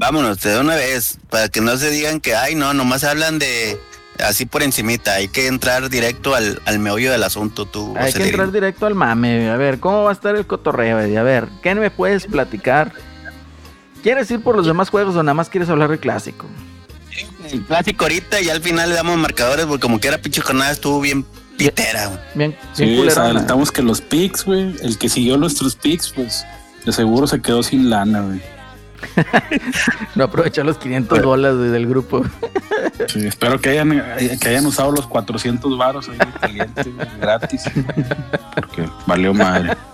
Vámonos, 0.00 0.40
de 0.40 0.58
una 0.58 0.76
vez, 0.76 1.18
para 1.28 1.50
que 1.50 1.60
no 1.60 1.76
se 1.76 1.90
digan 1.90 2.20
que, 2.20 2.34
ay, 2.34 2.54
no, 2.54 2.72
nomás 2.72 3.04
hablan 3.04 3.38
de 3.38 3.78
así 4.24 4.46
por 4.46 4.62
encimita. 4.62 5.12
Hay 5.16 5.28
que 5.28 5.46
entrar 5.46 5.90
directo 5.90 6.34
al, 6.34 6.62
al 6.64 6.78
meollo 6.78 7.12
del 7.12 7.22
asunto, 7.22 7.66
tú. 7.66 7.94
Hay 7.98 8.10
que 8.14 8.22
entrar 8.22 8.50
directo 8.50 8.86
al 8.86 8.94
mame, 8.94 9.50
a 9.50 9.58
ver, 9.58 9.78
¿cómo 9.78 10.04
va 10.04 10.08
a 10.08 10.14
estar 10.14 10.34
el 10.36 10.46
cotorreo, 10.46 10.98
Eddie? 11.00 11.18
A 11.18 11.22
ver, 11.22 11.48
¿qué 11.62 11.74
me 11.74 11.90
puedes 11.90 12.26
platicar? 12.26 12.94
¿Quieres 14.02 14.30
ir 14.30 14.42
por 14.42 14.56
los 14.56 14.64
demás 14.64 14.88
juegos 14.88 15.16
o 15.16 15.22
nada 15.22 15.34
más 15.34 15.50
quieres 15.50 15.68
hablar 15.68 15.90
del 15.90 16.00
clásico? 16.00 16.46
El 17.52 17.62
clásico 17.66 18.06
ahorita 18.06 18.40
y 18.40 18.48
al 18.48 18.62
final 18.62 18.88
le 18.88 18.94
damos 18.94 19.18
marcadores, 19.18 19.66
porque 19.66 19.82
como 19.82 20.00
que 20.00 20.08
era 20.08 20.16
pinche 20.16 20.40
jornada 20.40 20.70
estuvo 20.70 20.98
bien 21.02 21.26
pitera. 21.58 22.08
Bien, 22.34 22.56
bien 22.56 22.58
Sí, 22.72 23.18
adelantamos 23.18 23.70
que 23.70 23.82
los 23.82 24.00
picks, 24.00 24.46
güey, 24.46 24.74
el 24.80 24.96
que 24.96 25.10
siguió 25.10 25.36
nuestros 25.36 25.76
picks, 25.76 26.08
pues 26.08 26.46
de 26.86 26.92
seguro 26.92 27.26
se 27.26 27.42
quedó 27.42 27.62
sin 27.62 27.90
lana, 27.90 28.22
güey. 28.22 28.40
No 30.14 30.24
aprovechar 30.24 30.66
los 30.66 30.78
500 30.78 31.22
bolas 31.22 31.58
del 31.58 31.86
grupo. 31.86 32.24
Sí, 33.08 33.26
espero 33.26 33.60
que 33.60 33.70
hayan, 33.70 34.02
que 34.40 34.48
hayan 34.48 34.66
usado 34.66 34.92
los 34.92 35.06
400 35.06 35.78
varos 35.78 36.08
ahí 36.08 36.18
calientes, 36.40 36.86
gratis. 37.20 37.62
Porque 38.54 38.88
valió 39.06 39.34
madre. 39.34 39.76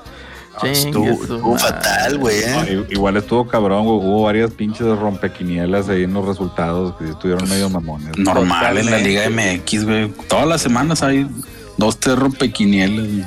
Estuvo, 0.63 1.59
fatal, 1.59 2.17
güey. 2.17 2.39
¿eh? 2.39 2.87
igual 2.89 3.19
estuvo 3.19 3.47
cabrón, 3.47 3.85
güey. 3.85 3.99
Hubo 3.99 4.23
varias 4.23 4.51
pinches 4.53 4.87
rompequinielas 4.87 5.91
ahí 5.91 6.05
en 6.05 6.15
los 6.15 6.25
resultados 6.25 6.95
que 6.97 7.11
estuvieron 7.11 7.47
medio 7.47 7.69
mamones. 7.69 8.17
Normal 8.17 8.79
en 8.79 8.91
la 8.91 8.97
Liga 8.99 9.29
MX, 9.29 9.85
güey. 9.85 10.09
Todas 10.29 10.47
las 10.47 10.63
semanas 10.63 11.03
hay 11.03 11.29
dos, 11.77 12.01
tres 12.01 12.19
rompequinielas. 12.19 13.07
güey. 13.07 13.25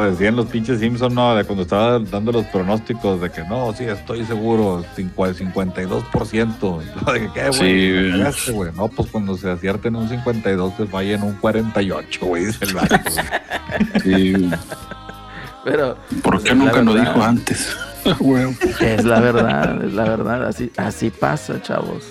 Como 0.00 0.10
decían 0.12 0.36
los 0.36 0.46
pinches 0.46 0.80
Simpson, 0.80 1.14
¿no? 1.14 1.34
De 1.34 1.44
cuando 1.44 1.62
estaba 1.64 1.98
dando 1.98 2.32
los 2.32 2.46
pronósticos 2.46 3.20
de 3.20 3.30
que 3.30 3.42
no, 3.44 3.72
sí, 3.74 3.84
estoy 3.84 4.24
seguro, 4.24 4.82
cincu- 4.96 5.34
52%. 5.34 6.82
Y 6.82 7.12
De 7.12 7.20
que, 7.20 7.32
¿qué, 7.32 7.48
güey? 7.48 8.32
Sí, 8.32 8.52
güey. 8.52 8.72
No, 8.74 8.88
pues 8.88 9.10
cuando 9.10 9.36
se 9.36 9.50
acierten 9.50 9.96
un 9.96 10.08
52, 10.08 10.72
se 10.76 10.84
vaya 10.84 11.16
en 11.16 11.22
un 11.22 11.34
48, 11.34 12.26
güey, 12.26 12.46
dice 12.46 12.64
el. 12.64 12.70
Sí, 14.02 14.32
güey. 14.32 14.50
Pero 15.64 15.98
¿Por 16.22 16.42
qué 16.42 16.50
Es 16.50 16.56
la 16.56 16.64
nunca 16.64 16.82
lo 16.82 16.94
dijo 16.94 17.22
antes? 17.22 17.76
Es 18.80 19.04
la 19.04 19.20
verdad, 19.20 19.84
es 19.84 19.92
la 19.92 20.04
verdad. 20.04 20.46
Así, 20.46 20.72
así 20.78 21.10
pasa, 21.10 21.60
chavos. 21.60 22.04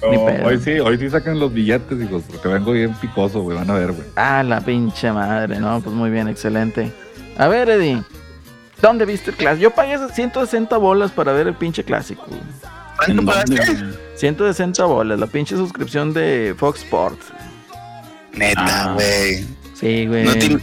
No, 0.00 0.08
hoy 0.46 0.58
sí, 0.60 0.78
hoy 0.78 0.96
sí 0.98 1.10
sacan 1.10 1.38
los 1.40 1.52
billetes, 1.52 2.00
hijos, 2.00 2.22
porque 2.30 2.48
vengo 2.48 2.72
bien 2.72 2.94
picoso, 2.94 3.40
güey. 3.42 3.56
Van 3.58 3.68
a 3.70 3.74
ver, 3.74 3.92
güey. 3.92 4.06
Ah, 4.16 4.42
la 4.42 4.60
pinche 4.60 5.10
madre, 5.12 5.58
¿no? 5.58 5.80
Pues 5.80 5.94
muy 5.94 6.10
bien, 6.10 6.28
excelente. 6.28 6.92
A 7.36 7.48
ver, 7.48 7.68
Eddie. 7.68 8.02
¿Dónde 8.80 9.04
viste 9.06 9.30
el 9.32 9.36
clásico? 9.36 9.62
Yo 9.62 9.70
pagué 9.72 9.94
esas 9.94 10.14
160 10.14 10.76
bolas 10.76 11.10
para 11.10 11.32
ver 11.32 11.48
el 11.48 11.54
pinche 11.54 11.82
clásico. 11.82 12.24
güey. 12.28 12.40
¿Cuánto 12.96 13.10
¿En 13.10 13.16
dónde, 13.16 13.32
pagaste? 13.56 13.74
güey? 13.82 13.94
160 14.14 14.84
bolas, 14.84 15.18
la 15.18 15.26
pinche 15.26 15.56
suscripción 15.56 16.12
de 16.12 16.54
Fox 16.56 16.82
Sports. 16.82 17.26
Neta, 18.34 18.90
Ah. 18.90 18.92
güey. 18.94 19.44
Sí, 19.74 20.06
güey. 20.06 20.24
No, 20.24 20.32
tiene- 20.34 20.60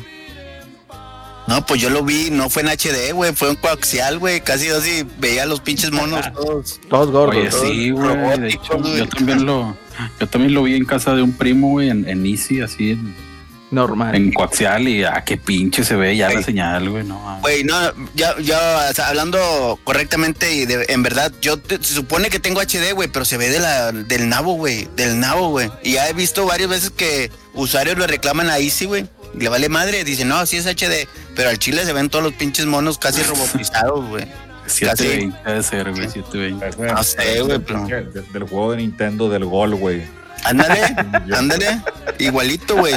no, 1.47 1.65
pues 1.65 1.79
yo 1.81 1.89
lo 1.89 2.03
vi, 2.03 2.29
no 2.31 2.49
fue 2.49 2.63
en 2.63 2.69
HD, 2.69 3.11
güey, 3.13 3.33
fue 3.35 3.49
en 3.49 3.55
coaxial, 3.55 4.17
güey. 4.19 4.41
Casi 4.41 4.67
así 4.69 5.05
veía 5.19 5.45
los 5.45 5.59
pinches 5.61 5.91
monos 5.91 6.25
todos. 6.33 6.79
Todos 6.89 7.11
gordos. 7.11 7.35
Oye, 7.37 7.49
todos- 7.49 7.67
sí, 7.69 7.89
güey. 7.91 8.39
De 8.39 8.49
hecho, 8.49 8.81
yo 8.95 9.07
también 9.07 9.45
lo, 9.45 9.77
yo 10.19 10.27
también 10.27 10.53
lo 10.53 10.63
vi 10.63 10.75
en 10.75 10.85
casa 10.85 11.13
de 11.15 11.21
un 11.21 11.33
primo, 11.33 11.69
güey, 11.69 11.89
en, 11.89 12.07
en 12.09 12.25
Easy, 12.25 12.61
así 12.61 12.91
en, 12.91 13.15
Normal. 13.71 14.15
en 14.15 14.31
coaxial 14.31 14.87
y 14.87 15.03
ah, 15.03 15.23
qué 15.25 15.37
pinche 15.37 15.83
se 15.83 15.95
ve 15.95 16.15
ya 16.15 16.29
la 16.29 16.41
señal, 16.43 16.89
güey, 16.89 17.03
no. 17.03 17.39
Güey, 17.41 17.63
no, 17.63 17.75
ya, 18.13 18.35
ya, 18.39 18.87
o 18.89 18.93
sea, 18.93 19.09
hablando 19.09 19.79
correctamente 19.83 20.53
y 20.55 20.65
de- 20.65 20.85
en 20.89 21.03
verdad, 21.03 21.31
yo 21.41 21.57
te- 21.57 21.77
se 21.83 21.93
supone 21.93 22.29
que 22.29 22.39
tengo 22.39 22.61
HD, 22.61 22.93
güey, 22.93 23.09
pero 23.09 23.25
se 23.25 23.37
ve 23.37 23.49
de 23.49 23.59
la, 23.59 23.91
del 23.91 24.29
nabo, 24.29 24.53
güey, 24.53 24.87
del 24.95 25.19
nabo, 25.19 25.49
güey. 25.49 25.69
Y 25.83 25.93
ya 25.93 26.07
he 26.07 26.13
visto 26.13 26.45
varias 26.45 26.69
veces 26.69 26.91
que 26.91 27.31
usuarios 27.53 27.97
lo 27.97 28.07
reclaman 28.07 28.49
a 28.49 28.59
Easy, 28.59 28.85
güey. 28.85 29.07
Le 29.37 29.49
vale 29.49 29.69
madre, 29.69 30.03
dicen, 30.03 30.27
no, 30.29 30.45
sí 30.45 30.57
es 30.57 30.65
HD, 30.65 31.07
pero 31.35 31.49
al 31.49 31.59
chile 31.59 31.85
se 31.85 31.93
ven 31.93 32.09
todos 32.09 32.23
los 32.23 32.33
pinches 32.33 32.65
monos 32.65 32.97
casi 32.97 33.21
robotizados, 33.23 34.05
güey. 34.07 34.25
720 34.67 35.37
debe 35.45 35.63
ser, 35.63 35.91
güey, 35.91 36.09
720. 36.09 36.65
Parece- 36.77 36.93
No 36.93 37.03
sé, 37.03 37.39
güey, 37.41 37.47
del 37.51 37.61
pero- 37.61 37.85
del, 37.87 38.31
del 38.33 38.43
juego 38.43 38.71
de 38.71 38.77
Nintendo 38.77 39.29
del 39.29 39.45
gol, 39.45 39.75
güey. 39.75 40.03
Ándale, 40.43 40.81
ándale, 41.35 41.81
igualito, 42.19 42.75
güey. 42.77 42.93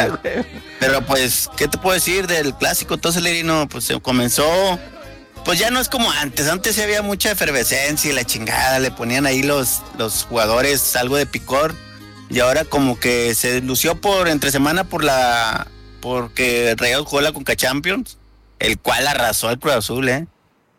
Pero 0.80 1.02
pues, 1.04 1.48
¿qué 1.56 1.66
te 1.68 1.76
puedo 1.78 1.94
decir 1.94 2.26
del 2.26 2.54
clásico 2.54 2.98
Toselerino? 2.98 3.68
Pues 3.68 3.84
se 3.84 4.00
comenzó, 4.00 4.78
pues 5.44 5.58
ya 5.58 5.70
no 5.70 5.80
es 5.80 5.88
como 5.88 6.10
antes. 6.10 6.48
Antes 6.48 6.74
sí 6.76 6.82
había 6.82 7.02
mucha 7.02 7.30
efervescencia 7.30 8.10
y 8.10 8.14
la 8.14 8.24
chingada, 8.24 8.78
le 8.78 8.90
ponían 8.90 9.26
ahí 9.26 9.42
los, 9.42 9.82
los 9.98 10.24
jugadores 10.24 10.94
algo 10.96 11.16
de 11.16 11.26
picor. 11.26 11.74
Y 12.30 12.40
ahora 12.40 12.64
como 12.64 12.98
que 13.00 13.34
se 13.34 13.60
lució 13.62 13.94
por 13.94 14.28
entre 14.28 14.50
semana 14.50 14.84
por 14.84 15.02
la 15.02 15.66
porque 16.00 16.74
Rayados 16.76 17.06
jugó 17.06 17.20
la 17.20 17.32
Conca 17.32 17.56
Champions, 17.56 18.18
el 18.58 18.78
cual 18.78 19.06
arrasó 19.06 19.48
al 19.48 19.58
Cruz 19.58 19.74
Azul, 19.74 20.08
¿eh? 20.08 20.26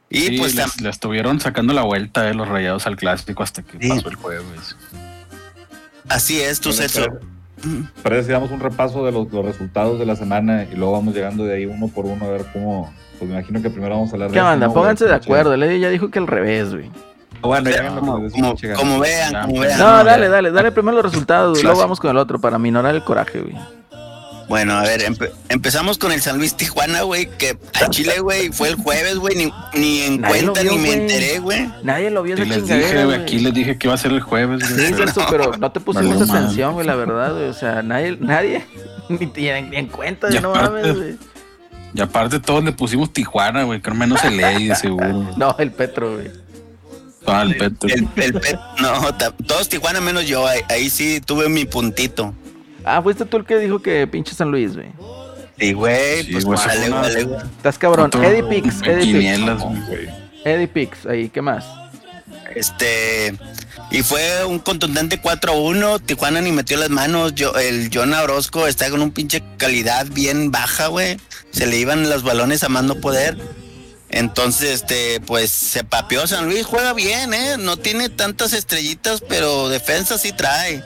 Y 0.10 0.22
Sí, 0.22 0.38
pues 0.40 0.56
les, 0.56 0.66
tam- 0.66 0.82
le 0.82 0.90
estuvieron 0.90 1.40
sacando 1.40 1.74
la 1.74 1.84
vuelta 1.84 2.24
de 2.24 2.34
los 2.34 2.48
rayados 2.48 2.88
al 2.88 2.96
clásico 2.96 3.44
hasta 3.44 3.62
que 3.62 3.78
Sí. 3.80 3.90
pasó 3.90 4.10
el 4.10 4.16
jueves. 4.16 4.76
así 6.10 6.40
es, 6.42 6.60
tu 6.60 6.70
Bueno, 6.70 6.82
Celso. 6.90 7.08
Parece 8.02 8.28
que 8.28 8.34
damos 8.34 8.52
un 8.52 8.60
repaso 8.62 9.06
de 9.06 9.12
los, 9.12 9.32
los 9.32 9.44
resultados 9.46 10.00
de 10.00 10.06
la 10.06 10.16
semana 10.16 10.64
y 10.72 10.76
luego 10.76 10.94
vamos 10.94 11.14
llegando 11.14 11.44
de 11.44 11.56
ahí 11.58 11.66
uno 11.66 11.90
por 11.90 12.06
uno 12.06 12.26
a 12.26 12.30
ver 12.30 12.46
cómo. 12.54 12.92
Pues 13.20 13.30
me 13.30 13.36
imagino 13.38 13.62
que 13.62 13.70
primero 13.70 13.96
vamos 13.96 14.10
a 14.12 14.14
hablar 14.14 14.30
de. 14.30 14.34
¿Qué 14.34 14.42
onda? 14.42 14.74
Pónganse 14.74 15.06
de 15.06 15.14
acuerdo. 15.14 15.54
El 15.54 15.64
Eddie 15.64 15.80
ya 15.82 15.90
dijo 15.90 16.10
que 16.10 16.20
al 16.20 16.28
revés, 16.28 16.72
güey. 16.74 16.90
Bueno, 17.42 17.70
ya 17.70 17.88
Como, 17.90 18.18
les 18.20 18.34
vean, 18.34 18.76
como 18.76 19.00
vean. 19.00 19.34
No, 19.78 19.98
¿no? 19.98 20.04
dale, 20.06 20.30
dale, 20.30 20.52
dale 20.52 20.72
primero 20.72 20.96
los 21.02 21.12
resultados. 21.12 21.60
y 21.60 21.64
Luego 21.64 21.76
Clásico. 21.76 21.82
vamos 21.86 22.00
con 22.00 22.10
el 22.12 22.18
otro 22.18 22.40
para 22.40 22.58
minorar 22.58 22.96
el 22.96 23.04
coraje, 23.04 23.42
güey. 23.42 23.56
Bueno, 24.50 24.74
a 24.74 24.82
ver, 24.82 25.02
empe- 25.02 25.32
empezamos 25.50 25.98
con 26.00 26.12
el 26.12 26.22
San 26.22 26.38
Luis 26.40 26.58
Tijuana, 26.58 27.04
güey, 27.04 27.28
que 27.38 27.56
a 27.82 27.90
Chile, 27.90 28.20
güey, 28.20 28.50
fue 28.52 28.70
el 28.70 28.76
jueves, 28.76 29.16
güey, 29.18 29.36
ni, 29.36 29.54
ni 29.80 30.02
en 30.02 30.22
Nadie 30.22 30.42
cuenta 30.44 30.62
vio, 30.64 30.72
ni 30.72 30.78
me 30.80 30.94
enteré, 30.94 31.38
güey. 31.40 31.72
Nadie 31.84 32.10
lo 32.10 32.24
vio 32.24 32.34
esa 32.34 32.46
les 32.46 32.58
chingadera, 32.58 33.06
dije, 33.06 33.16
aquí 33.22 33.40
les 33.40 33.54
dije 33.54 33.78
que 33.78 33.88
iba 33.88 33.94
a 33.94 33.98
ser 33.98 34.12
el 34.12 34.22
jueves. 34.22 34.60
güey. 34.68 34.88
Sí, 34.88 34.94
Celso, 34.96 35.24
pero 35.30 35.52
no 35.58 35.72
te 35.72 35.80
pusimos 35.80 36.28
atención, 36.28 36.74
güey, 36.74 36.86
la 36.88 36.96
verdad, 36.96 37.34
güey. 37.34 37.46
O 37.48 37.54
sea, 37.54 37.84
nadie, 37.84 38.18
nadie, 38.20 38.66
ni, 39.10 39.32
en 39.78 39.88
cuenta, 39.88 40.30
Y 40.36 40.40
no 40.40 40.50
aparte- 40.56 40.70
mames, 40.82 40.96
güey. 40.98 41.18
Y 41.94 42.02
aparte 42.02 42.40
todos 42.40 42.64
le 42.64 42.72
pusimos 42.72 43.14
Tijuana, 43.14 43.64
güey, 43.64 43.82
que 43.82 43.90
al 43.92 43.96
menos 43.98 44.20
se 44.22 44.30
lee 44.32 44.68
de 44.68 44.76
seguro. 44.76 45.28
No, 45.38 45.56
el 45.60 45.72
Petro, 45.72 46.16
güey. 46.16 46.32
Ah, 47.28 47.44
el 47.44 47.56
Petro. 47.56 47.88
El, 47.90 48.08
el 48.16 48.34
pet- 48.34 48.60
no, 48.82 49.16
todos 49.46 49.70
Tijuana 49.70 50.02
menos 50.02 50.26
yo, 50.26 50.48
ahí, 50.48 50.62
ahí 50.70 50.90
sí 50.90 51.22
tuve 51.24 51.50
mi 51.50 51.66
puntito. 51.66 52.34
Ah, 52.84 53.02
fuiste 53.02 53.26
tú 53.26 53.38
el 53.38 53.46
que 53.46 53.58
dijo 53.58 53.80
que 53.82 54.08
pinche 54.08 54.34
San 54.36 54.52
Luis, 54.52 54.76
güey. 54.76 54.88
Sí, 55.58 55.74
güey, 55.74 56.24
Sí, 56.24 56.32
pues 56.32 56.46
güey, 56.46 56.58
vale, 56.58 56.80
fue 56.80 56.88
una- 56.90 57.02
vale, 57.02 57.24
güey. 57.24 57.42
Estás 57.58 57.78
cabrón. 57.78 58.12
Eddie 58.24 58.44
Pix, 58.44 58.76
Eddie 58.84 59.20
Pix. 59.20 59.64
Eddie 60.46 60.68
Pix, 60.68 61.06
ahí, 61.06 61.30
¿qué 61.30 61.42
más? 61.42 61.66
Este, 62.56 63.34
y 63.92 64.02
fue 64.02 64.46
un 64.46 64.60
contundente 64.60 65.22
4-1. 65.22 66.00
Tijuana 66.00 66.42
ni 66.42 66.52
metió 66.52 66.78
las 66.78 66.90
manos. 66.90 67.36
Yo, 67.36 67.54
el 67.56 67.90
John 67.94 68.14
Orozco 68.14 68.68
está 68.68 68.90
con 68.90 69.02
un 69.02 69.12
pinche 69.12 69.44
calidad 69.58 70.08
bien 70.12 70.50
baja, 70.52 70.88
güey. 70.88 71.18
Se 71.52 71.68
le 71.68 71.78
iban 71.78 72.10
los 72.10 72.24
balones 72.24 72.64
a 72.64 72.70
no 72.70 72.96
poder. 72.96 73.38
Entonces, 74.10 74.82
este, 74.82 75.20
pues 75.22 75.52
se 75.52 75.84
papeó 75.84 76.26
San 76.26 76.46
Luis, 76.46 76.66
juega 76.66 76.94
bien, 76.94 77.34
¿eh? 77.34 77.58
No 77.60 77.78
tiene 77.78 78.10
tantas 78.10 78.54
estrellitas, 78.54 79.22
pero 79.28 79.70
defensa 79.70 80.18
sí 80.18 80.32
trae. 80.32 80.84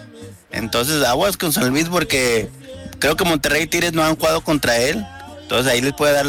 Entonces, 0.54 1.04
aguas 1.04 1.36
con 1.36 1.52
San 1.52 1.70
Luis 1.70 1.90
porque 1.90 2.50
creo 3.00 3.18
que 3.18 3.26
Monterrey 3.26 3.64
y 3.64 3.68
Tigres 3.68 3.94
no 3.94 4.04
han 4.04 4.16
jugado 4.16 4.42
contra 4.42 4.78
él. 4.78 5.06
Entonces 5.42 5.72
ahí 5.72 5.82
les 5.82 5.94
puede 5.94 6.14
dar 6.14 6.26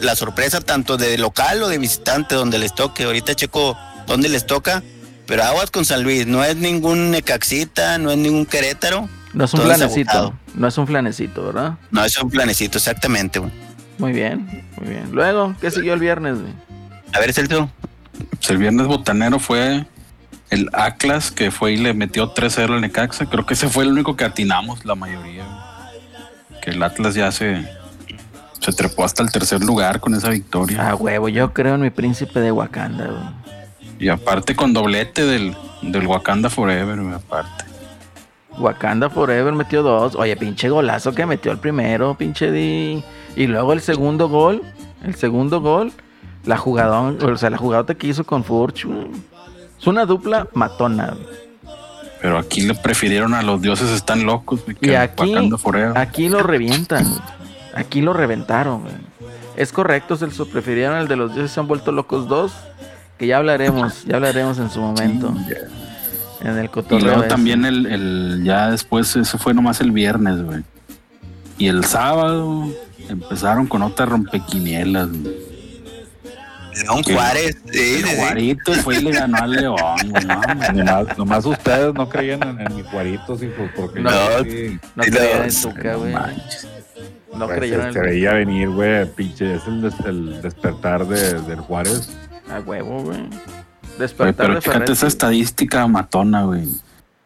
la 0.00 0.16
sorpresa 0.16 0.60
tanto 0.60 0.96
de 0.96 1.16
local 1.18 1.62
o 1.62 1.68
de 1.68 1.78
visitante 1.78 2.34
donde 2.34 2.58
les 2.58 2.74
toque. 2.74 3.04
Ahorita 3.04 3.34
checo 3.34 3.78
dónde 4.06 4.28
les 4.28 4.44
toca. 4.44 4.82
Pero 5.26 5.44
aguas 5.44 5.70
con 5.70 5.84
San 5.84 6.02
Luis, 6.02 6.26
no 6.26 6.44
es 6.44 6.56
ningún 6.56 7.10
Necaxita, 7.10 7.98
no 7.98 8.10
es 8.10 8.18
ningún 8.18 8.46
Querétaro. 8.46 9.08
No 9.34 9.44
es 9.44 9.54
un 9.54 9.60
flanecito. 9.60 10.34
No 10.54 10.68
es 10.68 10.78
un 10.78 10.86
flanecito, 10.86 11.46
¿verdad? 11.46 11.74
No, 11.90 12.04
es 12.04 12.16
un 12.20 12.30
planecito, 12.30 12.78
exactamente, 12.78 13.38
güey. 13.38 13.52
Muy 13.98 14.12
bien, 14.12 14.64
muy 14.76 14.88
bien. 14.88 15.10
Luego, 15.12 15.54
¿qué 15.60 15.70
siguió 15.70 15.94
el 15.94 16.00
viernes, 16.00 16.40
güey? 16.40 16.52
A 17.12 17.20
ver, 17.20 17.32
Celso. 17.32 17.70
Pues 18.30 18.50
el 18.50 18.58
viernes 18.58 18.86
botanero 18.86 19.38
fue 19.38 19.84
el 20.50 20.68
Atlas 20.72 21.30
que 21.30 21.50
fue 21.50 21.72
y 21.72 21.76
le 21.76 21.94
metió 21.94 22.32
3-0 22.34 22.74
al 22.74 22.80
Necaxa. 22.80 23.26
Creo 23.26 23.44
que 23.46 23.54
ese 23.54 23.68
fue 23.68 23.84
el 23.84 23.90
único 23.90 24.16
que 24.16 24.24
atinamos 24.24 24.84
la 24.84 24.94
mayoría. 24.94 25.44
Que 26.62 26.70
el 26.70 26.82
Atlas 26.82 27.14
ya 27.14 27.30
se, 27.32 27.66
se 28.60 28.72
trepó 28.72 29.04
hasta 29.04 29.22
el 29.22 29.30
tercer 29.30 29.62
lugar 29.62 30.00
con 30.00 30.14
esa 30.14 30.30
victoria. 30.30 30.90
Ah, 30.90 30.94
huevo, 30.94 31.28
yo 31.28 31.52
creo 31.52 31.74
en 31.74 31.82
mi 31.82 31.90
príncipe 31.90 32.40
de 32.40 32.52
Wakanda, 32.52 33.06
güey. 33.06 33.46
Y 33.98 34.08
aparte 34.08 34.54
con 34.54 34.72
doblete 34.72 35.24
del, 35.24 35.56
del 35.82 36.06
Wakanda 36.06 36.50
Forever, 36.50 37.00
güey, 37.00 37.14
aparte. 37.14 37.64
Wakanda 38.58 39.10
Forever 39.10 39.52
metió 39.52 39.82
dos. 39.82 40.14
Oye, 40.14 40.36
pinche 40.36 40.68
golazo 40.68 41.12
que 41.12 41.26
metió 41.26 41.52
el 41.52 41.58
primero, 41.58 42.14
pinche 42.14 42.50
Di. 42.50 43.02
Y 43.36 43.46
luego 43.46 43.72
el 43.72 43.80
segundo 43.80 44.28
gol. 44.28 44.62
El 45.02 45.14
segundo 45.14 45.60
gol. 45.60 45.92
La 46.44 46.56
jugadón, 46.56 47.18
o 47.22 47.36
sea, 47.36 47.50
la 47.50 47.58
jugadota 47.58 47.94
que 47.94 48.06
hizo 48.06 48.24
con 48.24 48.44
Furch. 48.44 48.84
güey. 48.84 49.08
Es 49.78 49.86
una 49.86 50.04
dupla 50.06 50.48
matona. 50.54 51.08
güey. 51.14 51.36
Pero 52.20 52.38
aquí 52.38 52.62
le 52.62 52.74
prefirieron 52.74 53.34
a 53.34 53.42
los 53.42 53.60
dioses 53.62 53.90
están 53.90 54.24
locos, 54.24 54.64
güey, 54.64 54.76
Y 54.80 54.94
aquí, 54.94 55.34
aquí 55.94 56.28
lo 56.28 56.42
revientan. 56.42 57.04
güey. 57.08 57.20
Aquí 57.74 58.00
lo 58.00 58.12
reventaron. 58.12 58.82
güey. 58.82 58.94
Es 59.56 59.72
correcto, 59.72 60.16
se 60.16 60.26
lo 60.26 60.46
prefirieron 60.46 60.96
al 60.96 61.08
de 61.08 61.16
los 61.16 61.34
dioses 61.34 61.50
se 61.52 61.60
han 61.60 61.66
vuelto 61.68 61.92
locos 61.92 62.28
dos. 62.28 62.52
Que 63.18 63.26
ya 63.26 63.38
hablaremos, 63.38 64.04
ya 64.04 64.16
hablaremos 64.16 64.58
en 64.58 64.70
su 64.70 64.80
momento. 64.80 65.32
En 66.42 66.58
el 66.58 66.66
Y 66.66 66.68
cotorreo. 66.68 67.00
luego 67.06 67.20
ese. 67.20 67.28
también 67.28 67.64
el, 67.64 67.86
el, 67.86 68.42
ya 68.44 68.70
después, 68.70 69.16
eso 69.16 69.38
fue 69.38 69.54
nomás 69.54 69.80
el 69.80 69.90
viernes, 69.90 70.42
güey. 70.42 70.62
Y 71.56 71.68
el 71.68 71.84
sábado 71.84 72.68
empezaron 73.08 73.66
con 73.66 73.82
otra 73.82 74.04
rompequinielas, 74.04 75.08
güey. 75.08 75.34
León 76.82 77.02
Juárez. 77.02 77.56
Sí, 77.70 77.78
El 77.78 78.04
sí, 78.04 78.10
sí. 78.10 78.16
Juarito 78.16 78.72
fue 78.74 78.96
y 78.96 79.02
le 79.02 79.10
ganó 79.12 79.36
al 79.38 79.50
León. 79.52 79.76
No. 80.26 80.40
Nomás, 80.74 81.18
nomás 81.18 81.44
ustedes 81.46 81.94
no 81.94 82.08
creían 82.08 82.42
en, 82.42 82.60
en 82.60 82.76
mis 82.76 82.84
cuaritos, 82.86 83.42
hijos, 83.42 83.70
porque 83.76 84.00
No, 84.00 84.10
yo 84.10 84.44
sí, 84.44 84.78
No 84.94 85.02
Sí, 85.04 85.10
creyeron 85.10 85.38
no, 85.38 85.44
en 85.44 85.50
sí, 85.52 85.68
Tuca, 85.68 85.92
No 85.92 85.98
güey. 85.98 86.12
manches. 86.12 86.68
No 87.36 87.46
pues, 87.46 87.58
creyeron 87.58 87.92
se 87.92 87.98
en 87.98 88.04
el 88.04 88.10
veía 88.10 88.32
venir, 88.32 88.68
güey, 88.70 89.06
pinche, 89.14 89.54
es 89.56 89.66
el, 89.66 89.82
des- 89.82 90.00
el 90.06 90.40
despertar 90.42 91.06
de, 91.06 91.34
del 91.42 91.60
Juárez. 91.60 92.08
A 92.50 92.60
huevo, 92.60 93.02
güey. 93.02 93.28
Despertar 93.98 94.34
pero 94.46 94.54
de 94.54 94.60
fíjate 94.60 94.92
esa 94.92 95.06
estadística 95.06 95.86
matona, 95.86 96.42
güey. 96.44 96.66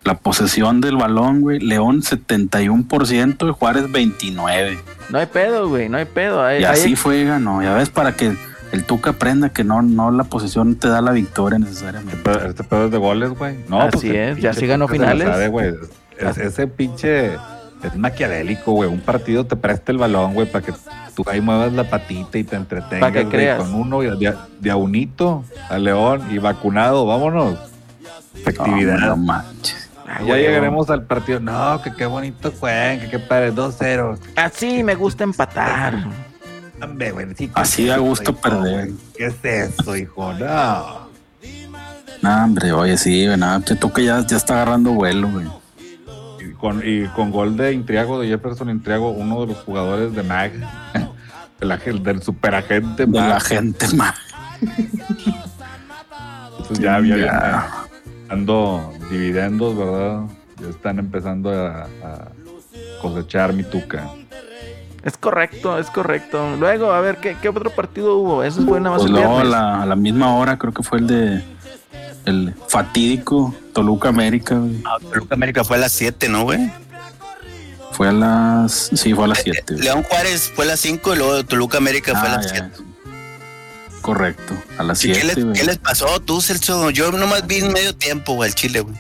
La 0.03 0.15
posesión 0.15 0.81
del 0.81 0.97
balón, 0.97 1.43
güey. 1.43 1.61
León 1.61 2.03
71% 2.03 3.49
y 3.49 3.53
Juárez 3.53 3.85
29%. 3.85 4.79
No 5.11 5.19
hay 5.19 5.27
pedo, 5.27 5.69
güey. 5.69 5.89
No 5.89 5.99
hay 5.99 6.07
pedo. 6.07 6.43
Hay, 6.43 6.63
Y 6.63 6.65
hay- 6.65 6.73
así 6.81 6.97
fue, 6.97 7.25
ganó. 7.25 7.63
Ya 7.63 7.75
ves, 7.75 7.91
para 7.91 8.13
que 8.13 8.35
el 8.73 8.85
Tuca 8.85 9.11
aprenda 9.11 9.49
que 9.51 9.65
no, 9.65 9.83
no 9.83 10.11
la 10.11 10.25
posesión 10.25 10.77
te 10.77 10.89
da 10.89 11.01
la 11.01 11.13
victoria 11.13 11.59
necesariamente. 11.59 12.31
Este 12.47 12.65
pedo 12.65 12.87
es 12.87 12.91
de 12.91 12.99
goles, 12.99 13.31
güey. 13.31 13.59
No, 13.69 13.81
Así 13.83 13.91
pues 13.93 14.05
es, 14.05 14.39
ya 14.39 14.53
sí 14.53 14.67
ganó 14.67 14.87
finales. 14.89 15.27
sabe. 15.27 15.75
Es- 16.19 16.37
ese 16.39 16.67
pinche 16.67 17.35
es 17.35 17.97
maquiavélico, 17.97 18.73
güey. 18.73 18.89
Un 18.91 19.01
partido 19.01 19.45
te 19.47 19.57
presta 19.57 19.91
el 19.91 19.99
balón, 19.99 20.35
güey, 20.35 20.47
para 20.51 20.65
que 20.67 20.73
tú 21.15 21.25
ahí 21.27 21.41
muevas 21.41 21.73
la 21.73 21.89
patita 21.89 22.37
y 22.39 22.45
te 22.45 22.57
entretengas. 22.57 23.01
Pa' 23.01 23.11
que 23.13 23.27
creas. 23.27 23.59
Con 23.59 23.75
uno 23.75 24.01
de, 24.01 24.17
de, 24.17 24.35
de 24.61 24.71
a 24.71 24.77
unito, 24.77 25.45
a 25.69 25.79
León 25.79 26.23
y 26.31 26.39
vacunado, 26.39 27.07
vámonos. 27.07 27.59
Efectividad. 28.35 28.99
No, 28.99 29.07
no 29.09 29.17
manches. 29.17 29.89
Ah, 30.07 30.23
ya 30.27 30.37
llegaremos 30.37 30.91
al 30.91 31.05
partido. 31.05 31.41
No, 31.41 31.81
que 31.83 31.93
qué 31.95 32.05
bonito 32.07 32.53
juegan, 32.59 33.01
que 33.01 33.09
qué 33.09 33.19
padre, 33.19 33.53
2-0. 33.53 34.19
Así 34.37 34.83
me 34.83 34.95
gusta 34.95 35.25
empatar. 35.25 36.05
Hombre, 36.83 37.11
güey, 37.13 37.27
sí, 37.37 37.51
Así 37.55 37.83
¿qué 37.85 37.89
da 37.91 37.99
gusto 37.99 38.31
eso, 38.33 38.41
perder. 38.41 38.87
güey? 38.87 38.95
¿Qué 39.17 39.27
es 39.27 39.45
eso, 39.45 39.97
hijo? 39.97 40.33
No. 40.35 41.11
No, 42.23 42.45
hombre, 42.45 42.73
oye, 42.73 42.97
sí, 42.99 43.27
güey. 43.27 43.39
No, 43.39 43.57
este 43.57 43.77
Tuca 43.77 44.03
ya, 44.03 44.27
ya 44.27 44.37
está 44.37 44.55
agarrando 44.55 44.93
vuelo, 44.93 45.29
güey. 45.31 45.47
Y 46.41 46.53
con, 46.55 46.83
y 46.85 47.07
con 47.09 47.31
gol 47.31 47.57
de 47.57 47.73
Intriago, 47.73 48.21
de 48.21 48.29
Jefferson 48.29 48.71
Intriago, 48.71 49.11
uno 49.11 49.41
de 49.43 49.47
los 49.49 49.59
jugadores 49.59 50.15
de 50.15 50.23
MAG, 50.23 50.53
del, 51.61 51.71
ag- 51.71 52.03
del 52.03 52.23
superagente 52.23 53.07
De 53.07 53.19
la 53.21 53.39
MAG. 53.95 54.15
Entonces 56.59 56.79
ya 56.79 56.97
había 56.97 57.17
Ya. 57.17 57.69
dando 58.29 58.93
dividendos, 59.11 59.77
¿verdad? 59.77 60.23
Ya 60.61 60.69
están 60.69 60.99
empezando 60.99 61.51
a, 61.51 61.85
a 62.03 62.29
cosechar 63.01 63.53
mi 63.53 63.63
tuca. 63.65 64.09
Es 65.03 65.17
correcto, 65.17 65.79
es 65.79 65.89
correcto. 65.91 66.57
Luego, 66.59 66.93
a 66.93 67.01
ver, 67.01 67.17
¿qué, 67.19 67.37
qué 67.41 67.49
otro 67.49 67.71
partido 67.71 68.17
hubo? 68.17 68.45
Eso 68.45 68.63
fue 68.67 68.81
nada 68.81 68.97
más 68.97 69.03
Pues 69.03 69.11
el 69.11 69.17
luego 69.17 69.39
a 69.39 69.45
la, 69.45 69.83
a 69.83 69.87
la 69.87 69.97
misma 69.97 70.35
hora 70.37 70.59
creo 70.59 70.73
que 70.75 70.83
fue 70.83 70.99
el 70.99 71.07
de 71.07 71.43
el 72.27 72.55
fatídico 72.69 73.55
Toluca 73.73 74.11
América, 74.11 74.57
güey. 74.59 74.83
Ah, 74.85 74.99
Toluca 75.01 75.35
América 75.35 75.65
fue 75.65 75.79
a 75.79 75.81
las 75.81 75.93
7, 75.93 76.29
¿no, 76.29 76.43
güey? 76.45 76.71
Fue 77.93 78.09
a 78.09 78.13
las 78.13 78.91
sí, 78.95 79.15
fue 79.15 79.25
a 79.25 79.29
las 79.29 79.39
7. 79.43 79.75
León 79.79 80.03
Juárez 80.03 80.53
fue 80.55 80.65
a 80.67 80.69
las 80.69 80.81
5 80.81 81.15
y 81.15 81.19
luego 81.19 81.45
Toluca 81.45 81.79
América 81.79 82.13
fue 82.19 82.29
a 82.29 82.33
Ah, 82.35 82.37
las 82.37 82.47
ya, 82.53 82.71
7. 82.71 82.71
sí. 82.77 82.85
Correcto, 84.03 84.55
a 84.79 84.83
las 84.83 85.05
¿Y 85.05 85.09
¿Qué, 85.09 85.15
7, 85.21 85.27
les, 85.35 85.45
güey. 85.45 85.57
qué 85.59 85.65
les 85.65 85.79
pasó 85.79 86.21
tú, 86.21 86.41
Celso? 86.41 86.91
Yo 86.91 87.11
nomás 87.13 87.47
vi 87.47 87.57
en 87.59 87.73
medio 87.73 87.95
tiempo, 87.95 88.35
güey, 88.35 88.49
el 88.51 88.55
Chile, 88.55 88.81
güey. 88.81 88.97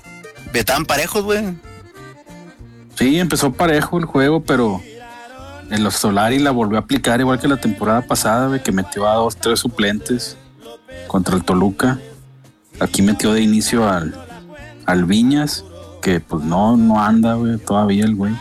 Estaban 0.52 0.84
parejos, 0.86 1.22
güey. 1.24 1.54
Sí, 2.96 3.18
empezó 3.18 3.52
parejo 3.52 3.98
el 3.98 4.04
juego, 4.04 4.42
pero 4.42 4.82
en 5.70 5.84
los 5.84 5.94
Solari 5.94 6.38
la 6.38 6.50
volvió 6.50 6.78
a 6.78 6.82
aplicar 6.82 7.20
igual 7.20 7.38
que 7.38 7.48
la 7.48 7.56
temporada 7.56 8.02
pasada, 8.02 8.48
güey, 8.48 8.62
que 8.62 8.72
metió 8.72 9.08
a 9.08 9.14
dos, 9.14 9.36
tres 9.36 9.60
suplentes 9.60 10.36
contra 11.06 11.36
el 11.36 11.44
Toluca. 11.44 11.98
Aquí 12.80 13.02
metió 13.02 13.32
de 13.32 13.42
inicio 13.42 13.88
al, 13.88 14.14
al 14.86 15.04
Viñas, 15.04 15.64
que 16.02 16.20
pues 16.20 16.44
no, 16.44 16.76
no 16.76 17.00
anda, 17.02 17.34
güey, 17.34 17.58
todavía 17.58 18.04
el 18.04 18.14
güey. 18.14 18.34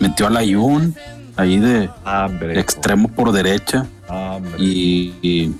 Metió 0.00 0.26
al 0.26 0.36
Ayun, 0.36 0.94
ahí 1.36 1.58
de 1.58 1.90
Hambre. 2.04 2.58
extremo 2.58 3.08
por 3.08 3.32
derecha. 3.32 3.86
Y 4.58 5.52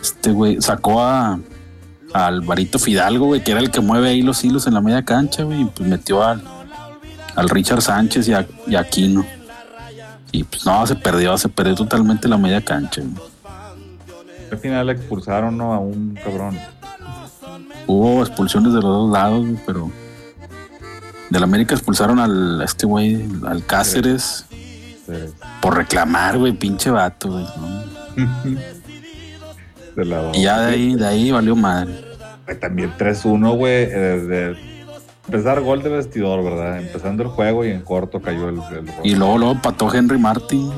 este 0.00 0.30
güey 0.32 0.60
sacó 0.60 1.02
a, 1.02 1.38
a 2.12 2.26
Alvarito 2.26 2.78
Fidalgo, 2.78 3.26
güey, 3.26 3.42
que 3.42 3.52
era 3.52 3.60
el 3.60 3.70
que 3.70 3.80
mueve 3.80 4.08
ahí 4.08 4.22
los 4.22 4.42
hilos 4.44 4.66
en 4.66 4.74
la 4.74 4.80
media 4.80 5.04
cancha, 5.04 5.42
güey, 5.44 5.62
y 5.62 5.64
pues 5.64 5.88
metió 5.88 6.22
al, 6.22 6.42
al 7.34 7.48
Richard 7.48 7.82
Sánchez 7.82 8.28
y 8.28 8.32
a, 8.32 8.46
y 8.66 8.74
a 8.74 8.80
Aquino. 8.80 9.24
Y 10.32 10.44
pues 10.44 10.64
no, 10.64 10.86
se 10.86 10.94
perdió, 10.94 11.36
se 11.38 11.48
perdió 11.48 11.74
totalmente 11.74 12.28
la 12.28 12.36
media 12.38 12.60
cancha. 12.64 13.02
Al 14.50 14.58
final 14.58 14.90
expulsaron 14.90 15.56
¿no? 15.56 15.72
a 15.72 15.78
un 15.78 16.18
cabrón. 16.22 16.58
Hubo 17.86 18.22
expulsiones 18.22 18.72
de 18.72 18.80
los 18.80 18.84
dos 18.84 19.12
lados, 19.12 19.46
pero 19.66 19.90
del 21.30 21.42
América 21.42 21.74
expulsaron 21.74 22.18
al 22.18 22.60
a 22.60 22.64
este 22.64 22.86
güey, 22.86 23.24
al 23.46 23.64
Cáceres, 23.64 24.44
por 25.60 25.76
reclamar, 25.76 26.38
güey, 26.38 26.52
pinche 26.52 26.90
vato, 26.90 27.30
güey. 27.30 27.44
¿no? 28.16 28.60
Y 30.32 30.42
ya 30.44 30.60
de 30.60 30.72
ahí, 30.72 30.94
de 30.94 31.06
ahí 31.06 31.30
valió 31.30 31.54
madre. 31.54 31.92
También 32.60 32.92
3-1, 32.96 33.56
güey. 33.56 33.72
eh, 33.72 33.88
Desde 33.88 34.56
empezar 35.30 35.60
gol 35.60 35.82
de 35.82 35.90
vestidor, 35.90 36.42
¿verdad? 36.42 36.78
Empezando 36.80 37.22
el 37.22 37.28
juego 37.28 37.64
y 37.64 37.70
en 37.70 37.82
corto 37.82 38.20
cayó 38.20 38.48
el, 38.48 38.56
el 38.56 38.86
gol. 38.86 38.94
Y 39.04 39.14
luego, 39.14 39.38
luego 39.38 39.62
pató 39.62 39.92
Henry 39.92 40.18
Martin. 40.18 40.70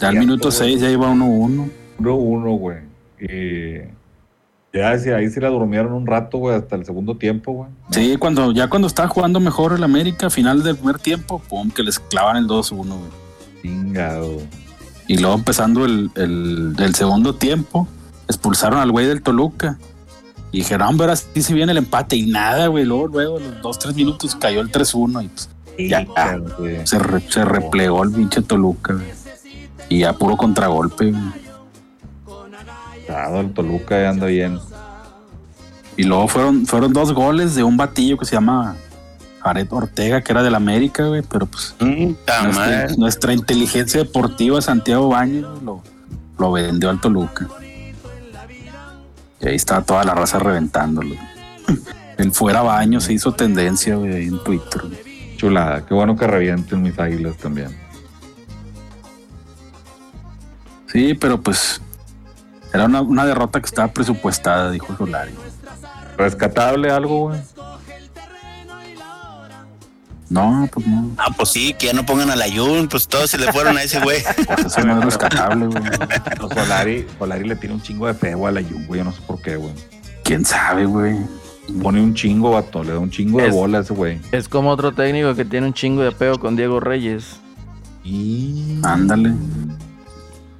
Ya 0.00 0.08
al 0.08 0.18
minuto 0.18 0.48
güey. 0.48 0.58
6 0.58 0.80
ya 0.80 0.90
iba 0.90 1.08
1-1. 1.08 1.70
1-1, 1.98 2.58
güey. 2.58 2.78
Y 3.20 3.94
ya 4.72 4.90
ahí 4.90 5.30
sí 5.30 5.38
la 5.38 5.48
durmieron 5.48 5.92
un 5.92 6.06
rato, 6.06 6.38
güey, 6.38 6.56
hasta 6.56 6.76
el 6.76 6.84
segundo 6.84 7.16
tiempo, 7.16 7.52
güey. 7.52 7.70
Sí, 7.90 8.16
cuando, 8.18 8.52
ya 8.52 8.68
cuando 8.68 8.88
estaba 8.88 9.08
jugando 9.08 9.38
mejor 9.38 9.74
el 9.74 9.84
América, 9.84 10.30
final 10.30 10.62
del 10.62 10.76
primer 10.76 10.98
tiempo, 10.98 11.40
pum, 11.48 11.70
que 11.70 11.82
les 11.82 11.98
clavan 11.98 12.36
el 12.36 12.46
2-1, 12.48 12.86
güey. 12.86 13.00
Chingado. 13.62 14.38
Y 15.06 15.18
luego 15.18 15.36
empezando 15.36 15.84
el, 15.84 16.10
el, 16.14 16.74
el 16.78 16.94
segundo 16.94 17.34
tiempo, 17.34 17.86
expulsaron 18.26 18.80
al 18.80 18.90
güey 18.90 19.06
del 19.06 19.22
Toluca. 19.22 19.78
Y 20.54 20.58
dijeron, 20.58 20.86
hombre, 20.86 21.06
ahora 21.06 21.16
sí 21.16 21.42
se 21.42 21.52
viene 21.52 21.72
el 21.72 21.78
empate. 21.78 22.14
Y 22.14 22.26
nada, 22.26 22.68
güey. 22.68 22.84
Luego, 22.84 23.08
luego, 23.08 23.38
los 23.40 23.60
2-3 23.78 23.94
minutos 23.94 24.36
cayó 24.36 24.60
el 24.60 24.70
3-1 24.70 25.24
y 25.24 25.28
pues, 25.28 25.48
ya 25.90 26.04
güey. 26.58 26.86
se, 26.86 26.98
re- 27.00 27.24
se 27.28 27.44
replegó 27.44 28.04
el 28.04 28.12
pinche 28.12 28.40
Toluca, 28.40 28.92
güey. 28.94 29.06
Y 29.88 29.98
ya 30.00 30.12
puro 30.12 30.36
contragolpe, 30.36 31.10
güey. 31.10 31.44
Dado 33.08 33.40
el 33.40 33.52
Toluca 33.52 34.00
ya 34.00 34.10
anda 34.10 34.26
bien. 34.26 34.58
Y 35.96 36.04
luego 36.04 36.28
fueron, 36.28 36.66
fueron 36.66 36.92
dos 36.92 37.12
goles 37.12 37.54
de 37.56 37.64
un 37.64 37.76
batillo 37.76 38.16
que 38.16 38.24
se 38.24 38.36
llama 38.36 38.76
Jared 39.40 39.66
Ortega, 39.72 40.22
que 40.22 40.32
era 40.32 40.42
del 40.44 40.54
América, 40.54 41.06
güey, 41.06 41.22
pero 41.22 41.46
pues 41.46 41.74
Mm, 41.80 42.12
nuestra, 42.44 42.86
nuestra 42.96 43.32
inteligencia 43.32 44.00
deportiva, 44.04 44.60
Santiago 44.60 45.08
Baños, 45.08 45.62
lo, 45.62 45.82
lo 46.38 46.52
vendió 46.52 46.90
al 46.90 47.00
Toluca. 47.00 47.48
Y 49.44 49.48
ahí 49.48 49.56
estaba 49.56 49.82
toda 49.82 50.04
la 50.04 50.14
raza 50.14 50.38
reventándolo. 50.38 51.16
El 52.16 52.32
fuera 52.32 52.62
baño 52.62 52.98
se 53.00 53.12
hizo 53.12 53.32
tendencia, 53.32 53.96
güey, 53.96 54.26
en 54.28 54.42
Twitter. 54.42 54.82
güey. 54.82 55.36
Chulada. 55.36 55.84
Qué 55.84 55.92
bueno 55.92 56.16
que 56.16 56.26
revienten 56.26 56.80
mis 56.80 56.98
águilas 56.98 57.36
también. 57.36 57.68
Sí, 60.86 61.12
pero 61.12 61.42
pues 61.42 61.82
era 62.72 62.86
una, 62.86 63.02
una 63.02 63.26
derrota 63.26 63.60
que 63.60 63.66
estaba 63.66 63.88
presupuestada, 63.88 64.70
dijo 64.70 64.96
Solari. 64.96 65.34
Rescatable 66.16 66.90
algo, 66.90 67.28
güey. 67.28 67.40
No, 70.34 70.68
pues 70.72 70.84
no. 70.84 71.12
Ah, 71.16 71.28
pues 71.36 71.50
sí, 71.50 71.74
que 71.74 71.86
ya 71.86 71.92
no 71.92 72.04
pongan 72.04 72.28
al 72.28 72.42
Ayun, 72.42 72.88
pues 72.88 73.06
todos 73.06 73.30
se 73.30 73.38
le 73.38 73.52
fueron 73.52 73.78
a 73.78 73.84
ese 73.84 74.00
güey. 74.00 74.20
Pues 74.48 74.66
eso 74.66 74.80
no 74.84 74.98
es 74.98 75.04
rescatable, 75.04 75.66
güey. 75.66 75.82
No, 76.40 76.48
Solari, 76.48 77.06
Solari 77.16 77.48
le 77.48 77.54
tiene 77.54 77.76
un 77.76 77.82
chingo 77.82 78.08
de 78.08 78.14
feo 78.14 78.48
a 78.48 78.50
la 78.50 78.60
Jun, 78.60 78.84
güey. 78.86 78.98
Yo 78.98 79.04
no 79.04 79.12
sé 79.12 79.20
por 79.28 79.40
qué, 79.40 79.54
güey. 79.54 79.72
¿Quién 80.24 80.44
sabe, 80.44 80.86
güey? 80.86 81.16
Pone 81.80 82.02
un 82.02 82.14
chingo, 82.14 82.50
vato. 82.50 82.82
Le 82.82 82.94
da 82.94 82.98
un 82.98 83.10
chingo 83.10 83.40
de 83.40 83.48
bola 83.48 83.78
a 83.78 83.80
ese 83.82 83.94
güey. 83.94 84.20
Es 84.32 84.48
como 84.48 84.70
otro 84.70 84.92
técnico 84.92 85.36
que 85.36 85.44
tiene 85.44 85.68
un 85.68 85.72
chingo 85.72 86.02
de 86.02 86.10
peo 86.10 86.40
con 86.40 86.56
Diego 86.56 86.80
Reyes. 86.80 87.36
Y... 88.02 88.80
Ándale. 88.82 89.34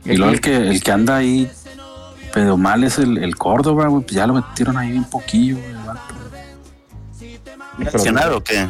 Y 0.04 0.16
luego 0.16 0.32
el 0.32 0.40
que, 0.40 0.56
el 0.56 0.80
que 0.84 0.92
anda 0.92 1.16
ahí, 1.16 1.50
pero 2.32 2.56
mal 2.56 2.84
es 2.84 2.98
el, 2.98 3.18
el 3.18 3.34
Córdoba, 3.34 3.88
güey. 3.88 4.04
Pues 4.04 4.14
ya 4.14 4.28
lo 4.28 4.34
metieron 4.34 4.76
ahí 4.76 4.96
un 4.96 5.10
poquillo, 5.10 5.56
güey. 5.56 5.70
el 5.70 5.76
vato. 5.78 6.14
¿Mencionado 7.76 8.36
o 8.36 8.44
qué? 8.44 8.68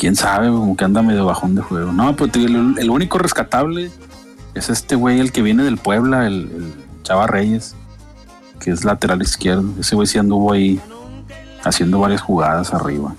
Quién 0.00 0.16
sabe, 0.16 0.48
como 0.48 0.78
que 0.78 0.84
anda 0.86 1.02
medio 1.02 1.26
bajón 1.26 1.54
de 1.54 1.60
juego. 1.60 1.92
No, 1.92 2.16
pues 2.16 2.34
el 2.34 2.88
único 2.88 3.18
rescatable 3.18 3.90
es 4.54 4.70
este 4.70 4.94
güey, 4.94 5.20
el 5.20 5.30
que 5.30 5.42
viene 5.42 5.62
del 5.62 5.76
Puebla, 5.76 6.26
el, 6.26 6.50
el 6.50 6.74
Chava 7.02 7.26
Reyes, 7.26 7.76
que 8.60 8.70
es 8.70 8.82
lateral 8.82 9.20
izquierdo. 9.20 9.74
Ese 9.78 9.96
güey 9.96 10.06
sí 10.06 10.16
anduvo 10.16 10.54
ahí 10.54 10.80
haciendo 11.64 11.98
varias 11.98 12.22
jugadas 12.22 12.72
arriba. 12.72 13.14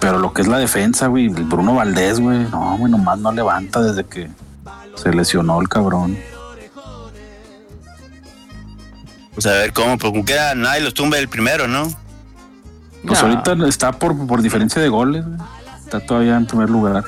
Pero 0.00 0.18
lo 0.18 0.32
que 0.32 0.40
es 0.40 0.48
la 0.48 0.56
defensa, 0.56 1.08
güey, 1.08 1.26
el 1.26 1.44
Bruno 1.44 1.74
Valdés, 1.74 2.18
güey, 2.18 2.48
no, 2.50 2.78
güey, 2.78 2.90
nomás 2.90 3.18
no 3.18 3.30
levanta 3.30 3.82
desde 3.82 4.04
que 4.04 4.30
se 4.94 5.12
lesionó 5.12 5.60
el 5.60 5.68
cabrón. 5.68 6.16
Pues 9.34 9.44
a 9.44 9.50
ver 9.50 9.74
cómo, 9.74 9.98
pues 9.98 10.10
como 10.10 10.24
queda, 10.24 10.54
nadie 10.54 10.80
los 10.80 10.94
tumba 10.94 11.18
el 11.18 11.28
primero, 11.28 11.68
¿no? 11.68 12.03
Pues 13.06 13.22
ahorita 13.22 13.54
está 13.66 13.92
por, 13.92 14.26
por 14.26 14.42
diferencia 14.42 14.80
de 14.80 14.88
goles, 14.88 15.26
güey. 15.26 15.38
Está 15.78 16.00
todavía 16.00 16.36
en 16.36 16.46
primer 16.46 16.70
lugar. 16.70 17.04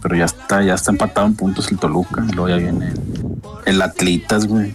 Pero 0.00 0.16
ya 0.16 0.24
está, 0.24 0.62
ya 0.62 0.74
está 0.74 0.90
empatado 0.90 1.26
en 1.26 1.34
puntos 1.34 1.70
el 1.70 1.78
Toluca. 1.78 2.24
Y 2.26 2.32
luego 2.32 2.48
ya 2.48 2.56
viene 2.56 2.92
el, 3.66 3.82
Atlitas, 3.82 4.46
güey. 4.46 4.74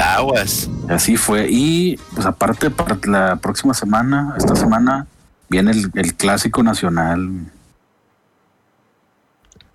Aguas. 0.00 0.70
Así 0.88 1.16
fue. 1.16 1.46
Y 1.50 1.98
pues 2.14 2.26
aparte, 2.26 2.70
para 2.70 2.98
la 3.04 3.36
próxima 3.36 3.74
semana, 3.74 4.34
esta 4.36 4.56
semana, 4.56 5.06
viene 5.48 5.72
el, 5.72 5.90
el 5.94 6.14
clásico 6.14 6.62
nacional. 6.62 7.30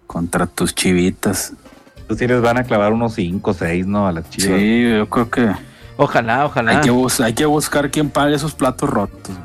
Contra 0.07 0.45
tus 0.45 0.75
chivitas. 0.75 1.53
Entonces 2.13 2.27
sí 2.27 2.33
les 2.33 2.41
van 2.43 2.57
a 2.59 2.63
clavar 2.63 2.93
unos 2.93 3.15
5 3.15 3.49
o 3.51 3.53
6, 3.55 3.87
¿no? 3.87 4.07
A 4.07 4.11
las 4.11 4.29
chivas. 4.29 4.59
Sí, 4.59 4.89
yo 4.97 5.09
creo 5.09 5.29
que 5.31 5.49
Ojalá, 5.97 6.45
ojalá. 6.45 6.71
hay 6.71 6.81
que, 6.81 6.91
bus- 6.91 7.19
hay 7.21 7.33
que 7.33 7.45
buscar 7.45 7.89
quién 7.89 8.09
pague 8.11 8.35
esos 8.35 8.53
platos 8.53 8.87
rotos. 8.89 9.35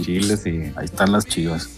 Chile, 0.00 0.36
sí. 0.36 0.72
Ahí 0.76 0.84
están 0.84 1.12
las 1.12 1.24
chivas. 1.26 1.68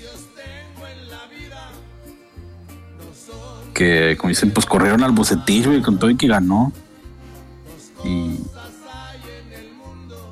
Que, 3.75 4.17
como 4.19 4.31
dicen, 4.31 4.51
pues 4.51 4.67
corrieron 4.67 5.03
al 5.05 5.13
bocetillo 5.13 5.73
y 5.75 5.83
con 5.83 5.99
todo 5.99 6.11
y 6.11 6.17
que 6.17 6.27
ganó. 6.27 6.73
Y 8.05 8.37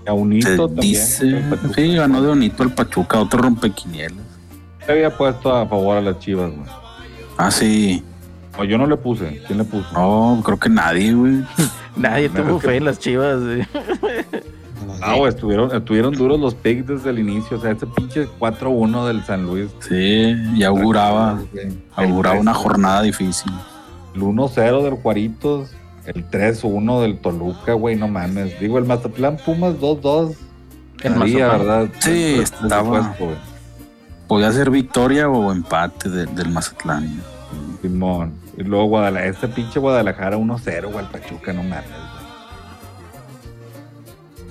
A 0.07 0.12
Unito 0.12 0.49
se 0.49 0.57
también. 0.57 0.81
dice, 0.81 1.45
sí, 1.75 1.95
ganó 1.95 2.23
de 2.23 2.29
bonito 2.29 2.62
el 2.62 2.73
Pachuca, 2.73 3.21
otro 3.21 3.41
rompequinielas. 3.41 4.25
Se 4.85 4.93
había 4.93 5.17
puesto 5.17 5.55
a 5.55 5.67
favor 5.67 5.97
a 5.99 6.01
las 6.01 6.19
chivas, 6.19 6.51
güey. 6.51 6.69
Ah, 7.37 7.51
sí. 7.51 8.03
O 8.59 8.64
yo 8.64 8.79
no 8.79 8.87
le 8.87 8.97
puse. 8.97 9.42
¿Quién 9.47 9.59
le 9.59 9.64
puso? 9.64 9.87
No, 9.92 10.40
creo 10.45 10.59
que 10.59 10.69
nadie, 10.69 11.12
güey. 11.14 11.42
Nadie 11.97 12.29
tuvo 12.29 12.59
fe 12.61 12.77
en 12.77 12.85
las 12.85 12.99
chivas. 12.99 13.40
güey. 13.42 13.66
Ah, 15.03 15.14
güey, 15.16 15.29
estuvieron, 15.29 15.75
estuvieron 15.77 16.14
duros 16.14 16.40
los 16.40 16.55
picks 16.55 16.87
desde 16.87 17.11
el 17.11 17.19
inicio. 17.19 17.59
O 17.59 17.61
sea, 17.61 17.71
ese 17.73 17.87
pinche 17.87 18.27
4-1 18.38 19.07
del 19.07 19.23
San 19.25 19.45
Luis. 19.45 19.71
Sí, 19.81 20.35
ya 20.57 20.69
auguraba, 20.69 21.38
El 21.55 21.79
auguraba 21.95 22.40
una 22.40 22.53
3-1, 22.53 22.55
jornada 22.55 23.03
difícil. 23.03 23.53
El 24.14 24.23
1-0 24.23 24.83
del 24.85 24.95
Juaritos. 24.95 25.71
El 26.07 26.27
3-1 26.31 27.03
del 27.03 27.19
Toluca, 27.19 27.75
güey, 27.75 27.97
no 27.97 28.09
mames. 28.09 28.59
Digo, 28.59 28.79
el 28.79 28.85
Mazatlán 28.87 29.37
Pumas 29.37 29.75
2-2. 29.75 30.35
El 31.03 31.16
Mazatlán. 31.16 31.51
¿verdad? 31.59 31.88
Sí, 31.99 32.37
estaba- 32.42 32.83
supuesto, 33.03 33.25
güey. 33.27 33.37
Podía 34.29 34.51
ser 34.53 34.71
victoria 34.71 35.29
o 35.29 35.53
empate 35.53 36.09
de- 36.09 36.27
del 36.27 36.49
Mazatlán. 36.49 37.21
Simón. 37.83 38.33
Y 38.57 38.62
luego 38.62 38.87
Guadalajara, 38.87 39.31
este 39.31 39.49
pinche 39.49 39.79
Guadalajara 39.79 40.37
1-0, 40.38 40.90
güey, 40.90 41.05
el 41.05 41.11
Pachuca, 41.11 41.53
no 41.53 41.62
mames. 41.62 41.85
güey. 41.88 42.16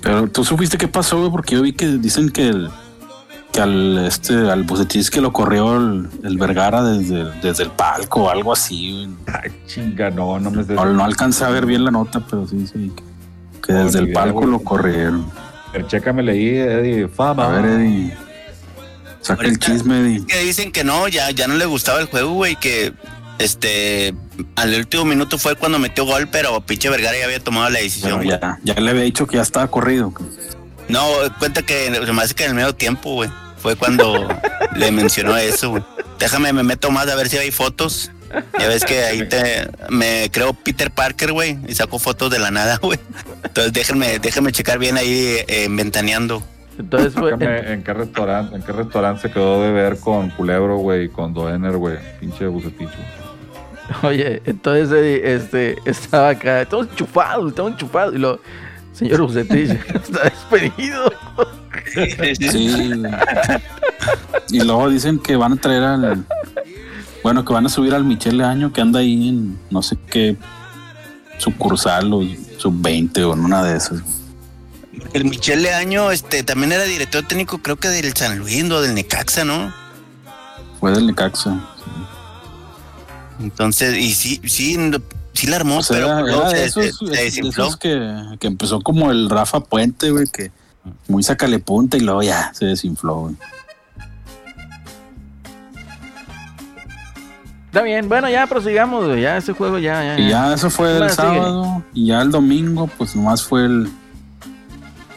Pero 0.01 0.27
tú 0.27 0.43
supiste 0.45 0.77
qué 0.77 0.87
pasó, 0.87 1.17
güey, 1.19 1.31
porque 1.31 1.55
yo 1.55 1.61
vi 1.61 1.73
que 1.73 1.87
dicen 1.87 2.29
que 2.29 2.47
el 2.49 2.69
que 3.51 3.61
al 3.61 4.05
este 4.05 4.33
al 4.51 4.63
Bucetich 4.63 5.09
que 5.09 5.21
lo 5.21 5.31
corrió 5.31 5.77
el, 5.77 6.09
el 6.23 6.37
Vergara 6.37 6.83
desde, 6.83 7.31
desde 7.41 7.63
el 7.63 7.71
palco 7.71 8.23
o 8.25 8.29
algo 8.29 8.51
así. 8.53 9.09
Ay, 9.27 9.49
chinga, 9.65 10.11
no, 10.11 10.39
no 10.39 10.51
me 10.51 10.63
No, 10.63 10.85
no 10.85 11.03
alcancé 11.05 11.45
a 11.45 11.49
ver 11.49 11.65
bien 11.65 11.85
la 11.85 11.91
nota, 11.91 12.19
pero 12.29 12.45
sí, 12.47 12.67
sí. 12.67 12.91
Que, 12.95 13.03
que 13.67 13.73
No, 13.73 13.85
desde 13.85 13.99
el 13.99 14.11
palco 14.11 14.45
lo 14.45 14.59
corrieron. 14.59 15.25
Pero 15.71 15.87
chécame 15.87 16.29
ahí, 16.29 16.49
Eddie. 16.49 17.07
Fama. 17.07 17.45
A 17.45 17.61
ver, 17.61 17.65
Eddie. 17.79 18.13
Saca 19.21 19.47
el 19.47 19.57
chisme, 19.57 20.01
Eddie. 20.01 20.25
Que 20.25 20.39
dicen 20.43 20.71
que 20.71 20.83
no, 20.83 21.07
ya, 21.07 21.31
ya 21.31 21.47
no 21.47 21.55
le 21.55 21.65
gustaba 21.65 21.99
el 22.01 22.07
juego, 22.07 22.33
güey, 22.33 22.57
que 22.57 22.93
este 23.39 24.13
al 24.55 24.73
último 24.75 25.05
minuto 25.05 25.37
fue 25.37 25.55
cuando 25.55 25.79
metió 25.79 26.05
gol, 26.05 26.27
pero 26.31 26.61
pinche 26.61 26.89
Vergara 26.89 27.17
ya 27.17 27.25
había 27.25 27.39
tomado 27.39 27.69
la 27.69 27.79
decisión, 27.79 28.17
Bueno, 28.17 28.37
güey. 28.39 28.39
ya, 28.63 28.73
ya 28.75 28.81
le 28.81 28.89
había 28.91 29.03
dicho 29.03 29.27
que 29.27 29.37
ya 29.37 29.41
estaba 29.41 29.67
corrido. 29.67 30.13
No, 30.87 31.03
cuenta 31.39 31.63
que 31.63 31.91
se 32.05 32.13
me 32.13 32.21
hace 32.21 32.33
que 32.35 32.43
en 32.43 32.51
el 32.51 32.55
medio 32.55 32.73
tiempo, 32.73 33.13
güey. 33.13 33.29
Fue 33.57 33.75
cuando 33.75 34.27
le 34.75 34.91
mencionó 34.91 35.35
eso, 35.37 35.71
güey. 35.71 35.83
Déjame, 36.19 36.53
me 36.53 36.63
meto 36.63 36.91
más 36.91 37.07
a 37.07 37.15
ver 37.15 37.29
si 37.29 37.37
hay 37.37 37.51
fotos. 37.51 38.11
Ya 38.59 38.67
ves 38.67 38.83
que 38.83 39.03
ahí 39.03 39.27
te 39.29 39.69
me 39.89 40.29
creo 40.31 40.53
Peter 40.53 40.91
Parker, 40.91 41.31
güey, 41.31 41.57
y 41.67 41.73
saco 41.75 41.99
fotos 41.99 42.29
de 42.29 42.37
la 42.39 42.51
nada, 42.51 42.77
güey. 42.81 42.99
Entonces 43.43 43.73
déjenme, 43.73 44.19
déjenme 44.19 44.51
checar 44.51 44.77
bien 44.77 44.97
ahí 44.97 45.37
eh, 45.47 45.67
ventaneando. 45.69 46.43
Entonces 46.77 47.13
fue. 47.13 47.31
Chécame 47.31 47.71
en 47.73 47.83
qué 47.83 47.93
restaurante, 47.93 48.55
en 48.55 48.61
qué 48.61 48.71
restaurante 48.73 49.21
se 49.23 49.31
quedó 49.31 49.61
de 49.63 49.71
ver 49.71 49.97
con 49.99 50.29
Culebro, 50.31 50.77
güey, 50.77 51.05
y 51.05 51.09
con 51.09 51.33
Doener, 51.33 51.77
güey. 51.77 51.97
Pinche 52.19 52.47
buceticho. 52.47 52.91
Oye, 54.03 54.41
entonces 54.45 54.91
Eddie, 54.91 55.35
este, 55.35 55.77
estaba 55.85 56.29
acá, 56.29 56.61
estamos 56.61 56.87
enchufados, 56.87 57.49
estamos 57.49 57.73
enchufados. 57.73 58.15
Y 58.15 58.17
lo, 58.17 58.39
señor 58.93 59.21
Bucetich, 59.21 59.71
está 59.93 60.23
despedido. 60.23 61.13
Sí. 62.39 63.03
y 64.49 64.59
luego 64.61 64.89
dicen 64.89 65.19
que 65.19 65.35
van 65.35 65.53
a 65.53 65.55
traer 65.57 65.83
al. 65.83 66.25
Bueno, 67.23 67.43
que 67.43 67.53
van 67.53 67.65
a 67.65 67.69
subir 67.69 67.93
al 67.93 68.03
Michele 68.03 68.43
Año 68.43 68.71
que 68.71 68.81
anda 68.81 68.99
ahí 68.99 69.29
en 69.29 69.57
no 69.71 69.81
sé 69.81 69.97
qué 70.09 70.37
sucursal 71.37 72.13
o 72.13 72.21
sub-20 72.57 73.23
o 73.23 73.33
en 73.33 73.39
una 73.39 73.63
de 73.63 73.77
esas. 73.77 74.01
El 75.13 75.25
Michel 75.25 75.63
Leaño, 75.63 76.11
este, 76.11 76.43
también 76.43 76.71
era 76.71 76.83
director 76.83 77.25
técnico, 77.25 77.57
creo 77.59 77.77
que 77.77 77.89
del 77.89 78.15
San 78.15 78.37
Luis 78.37 78.69
o 78.69 78.81
del 78.81 78.93
Necaxa, 78.93 79.43
¿no? 79.43 79.73
Fue 80.79 80.91
del 80.91 81.07
Necaxa. 81.07 81.74
Entonces, 83.39 83.97
y 83.97 84.13
sí, 84.13 84.41
sí, 84.45 84.77
sí 85.33 85.47
la 85.47 85.57
armó, 85.57 85.77
O 85.79 85.83
sea, 85.83 85.97
pero 85.97 86.27
era, 86.27 86.49
se, 86.49 86.55
de 86.57 86.65
esos, 86.65 86.83
se- 86.85 86.91
se 86.93 87.05
de 87.11 87.23
desinfló. 87.23 87.63
esos 87.65 87.77
que, 87.77 88.23
que 88.39 88.47
empezó 88.47 88.81
como 88.81 89.11
el 89.11 89.29
Rafa 89.29 89.59
Puente, 89.61 90.11
güey, 90.11 90.27
que 90.27 90.51
muy 91.07 91.23
sacale 91.23 91.59
punta 91.59 91.97
y 91.97 92.01
luego 92.01 92.21
ya 92.23 92.51
se 92.53 92.65
desinfló, 92.65 93.15
güey. 93.21 93.35
Está 97.67 97.81
bien, 97.83 98.07
bueno, 98.07 98.29
ya 98.29 98.47
prosigamos, 98.47 99.05
güey, 99.05 99.21
ya 99.21 99.35
ese 99.37 99.51
juego 99.51 99.77
ya, 99.79 100.01
ya. 100.01 100.19
Y 100.19 100.29
ya 100.29 100.53
eso 100.53 100.69
fue 100.69 100.91
el 100.95 101.03
Ahora 101.03 101.09
sigue. 101.09 101.21
sábado. 101.27 101.83
Y 101.93 102.07
ya 102.07 102.21
el 102.21 102.31
domingo, 102.31 102.87
pues 102.97 103.15
nomás 103.17 103.43
fue 103.43 103.65
el, 103.65 103.89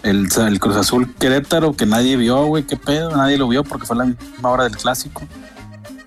el, 0.02 0.26
el 0.37 0.59
Cruz 0.59 0.74
Azul 0.76 1.14
Querétaro 1.14 1.74
que 1.76 1.87
nadie 1.87 2.16
vio, 2.16 2.46
güey. 2.46 2.64
¿Qué 2.64 2.76
pedo? 2.76 3.16
Nadie 3.16 3.38
lo 3.38 3.46
vio 3.46 3.62
porque 3.62 3.87
fue 3.87 3.96
la 3.96 4.07
misma 4.07 4.50
hora 4.50 4.64
del 4.64 4.76
clásico. 4.76 5.22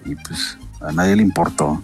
Y 0.04 0.16
pues 0.16 0.58
a 0.82 0.92
nadie 0.92 1.16
le 1.16 1.22
importó. 1.22 1.82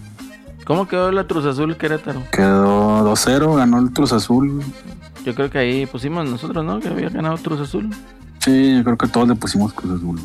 ¿Cómo 0.68 0.86
quedó 0.86 1.10
la 1.10 1.24
Cruz 1.24 1.46
Azul 1.46 1.78
Querétaro? 1.78 2.22
Quedó 2.30 3.02
2-0, 3.10 3.56
ganó 3.56 3.78
el 3.78 3.90
Cruz 3.90 4.12
Azul. 4.12 4.62
Yo 5.24 5.34
creo 5.34 5.48
que 5.48 5.56
ahí 5.56 5.86
pusimos 5.86 6.28
nosotros, 6.28 6.62
¿no? 6.62 6.78
Que 6.78 6.88
había 6.88 7.08
ganado 7.08 7.38
Cruz 7.38 7.60
Azul. 7.62 7.88
Sí, 8.40 8.76
yo 8.76 8.84
creo 8.84 8.98
que 8.98 9.08
todos 9.08 9.26
le 9.26 9.34
pusimos 9.34 9.72
Cruz 9.72 9.96
Azul. 9.96 10.20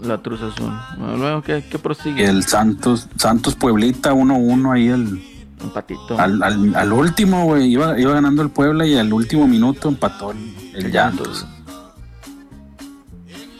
La 0.00 0.18
Cruz 0.18 0.40
Azul. 0.40 0.72
Bueno, 0.98 1.16
luego, 1.16 1.42
¿qué, 1.42 1.64
qué 1.68 1.80
prosigue? 1.80 2.24
el 2.24 2.44
Santos, 2.44 3.08
Santos 3.16 3.56
Pueblita 3.56 4.12
1-1 4.12 4.72
ahí 4.72 4.86
el, 4.86 5.20
Empatito. 5.60 6.16
al, 6.16 6.44
al, 6.44 6.76
al 6.76 6.92
último, 6.92 7.46
güey. 7.46 7.68
Iba, 7.68 7.98
iba 7.98 8.12
ganando 8.12 8.42
el 8.42 8.50
Puebla 8.50 8.86
y 8.86 8.96
al 8.96 9.12
último 9.12 9.48
minuto 9.48 9.88
empató 9.88 10.30
el, 10.30 10.54
el 10.76 10.92
Llantos. 10.92 11.44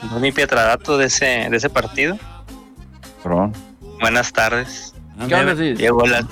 No 0.08 0.20
mi 0.20 0.30
Pietradato 0.30 0.96
de 0.98 1.06
ese, 1.06 1.48
de 1.50 1.56
ese 1.56 1.68
partido. 1.68 2.16
Perdón. 3.24 3.52
Buenas 4.00 4.32
tardes. 4.32 4.94
¿Qué 5.26 5.34
onda, 5.34 5.56
Cis? 5.56 5.78
Llegó 5.78 6.06
la... 6.06 6.26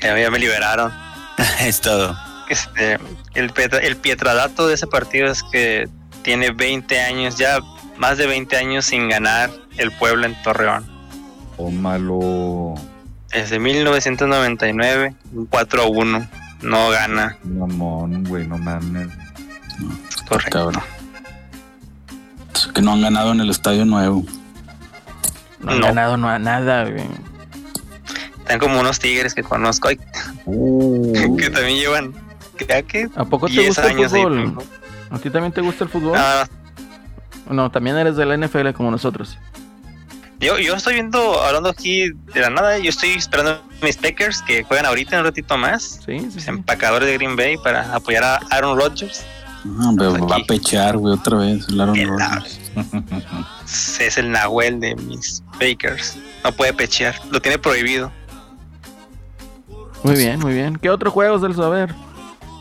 Ya, 0.00 0.18
ya 0.18 0.30
me 0.30 0.38
liberaron. 0.38 0.92
es 1.60 1.80
todo. 1.80 2.16
Este, 2.48 2.98
el, 3.34 3.52
el 3.82 3.96
Pietradato 3.96 4.68
de 4.68 4.74
ese 4.74 4.86
partido 4.86 5.30
es 5.30 5.42
que 5.42 5.88
tiene 6.22 6.50
20 6.50 7.00
años, 7.00 7.36
ya 7.38 7.58
más 7.96 8.18
de 8.18 8.26
20 8.26 8.56
años 8.56 8.84
sin 8.84 9.08
ganar 9.08 9.50
el 9.78 9.90
pueblo 9.92 10.26
en 10.26 10.40
Torreón. 10.42 10.86
Tómalo. 11.56 12.74
Desde 13.32 13.58
1999, 13.58 15.14
un 15.32 15.46
4 15.46 15.82
a 15.82 15.86
1. 15.86 16.28
No 16.62 16.88
gana 16.88 17.36
Mamón, 17.44 18.24
güey, 18.24 18.46
no 18.46 18.56
mames. 18.58 19.08
Torreón. 20.28 20.50
Cabrón. 20.50 20.82
Es 22.54 22.66
Que 22.68 22.80
no 22.80 22.92
han 22.92 23.02
ganado 23.02 23.32
en 23.32 23.40
el 23.40 23.50
estadio 23.50 23.84
nuevo. 23.84 24.24
No 25.66 25.72
han 25.72 25.80
No. 25.80 25.86
ganado 25.88 26.16
no, 26.16 26.38
nada, 26.38 26.84
güey. 26.84 27.04
Están 28.38 28.58
como 28.60 28.78
unos 28.80 28.98
tigres 28.98 29.34
que 29.34 29.42
conozco 29.42 29.88
Uh, 30.44 31.36
que 31.36 31.50
también 31.50 31.78
llevan, 31.78 32.14
creo 32.56 32.86
que 32.86 33.08
¿A 33.16 33.24
poco 33.24 33.46
te 33.48 33.54
10 33.54 33.66
gusta 33.68 33.90
el 33.90 33.98
ahí. 33.98 34.04
fútbol? 34.08 34.58
¿A 35.10 35.18
ti 35.18 35.30
también 35.30 35.52
te 35.52 35.60
gusta 35.60 35.84
el 35.84 35.90
fútbol? 35.90 36.14
Ah, 36.16 36.46
No, 37.50 37.70
también 37.70 37.96
eres 37.96 38.16
de 38.16 38.24
la 38.26 38.36
NFL 38.36 38.70
como 38.72 38.90
nosotros. 38.90 39.38
Yo, 40.38 40.58
yo 40.58 40.74
estoy 40.74 40.94
viendo, 40.94 41.42
hablando 41.42 41.70
aquí 41.70 42.10
de 42.34 42.40
la 42.40 42.50
nada, 42.50 42.78
yo 42.78 42.90
estoy 42.90 43.10
esperando 43.12 43.62
mis 43.82 43.96
Packers 43.96 44.42
que 44.42 44.64
juegan 44.64 44.84
ahorita 44.86 45.14
en 45.16 45.20
un 45.20 45.24
ratito 45.26 45.56
más. 45.56 46.00
Sí, 46.04 46.18
sí, 46.30 46.40
sí. 46.40 46.48
empacadores 46.50 47.08
de 47.08 47.14
Green 47.14 47.36
Bay 47.36 47.56
para 47.56 47.94
apoyar 47.94 48.22
a 48.22 48.36
Aaron 48.50 48.78
Rodgers. 48.78 49.24
No, 49.66 49.88
hombre, 49.90 50.08
Pues 50.10 50.22
va 50.22 50.34
a 50.36 50.38
aquí. 50.38 50.44
pechear, 50.46 50.96
güey, 50.96 51.14
otra 51.14 51.38
vez. 51.38 51.68
el 51.68 51.80
Aaron 51.80 51.96
El 51.96 52.08
Rodgers. 52.08 52.60
Es 54.00 54.16
el 54.18 54.30
Nahuel 54.30 54.80
de 54.80 54.94
mis 54.96 55.42
Bakers. 55.60 56.16
No 56.44 56.52
puede 56.52 56.72
pechear, 56.72 57.14
lo 57.30 57.40
tiene 57.40 57.58
prohibido. 57.58 58.12
Muy 60.02 60.14
bien, 60.16 60.38
muy 60.40 60.54
bien. 60.54 60.76
¿Qué 60.76 60.88
otro 60.90 61.10
juego, 61.10 61.38
Celso? 61.40 61.64
A 61.64 61.68
ver. 61.68 61.94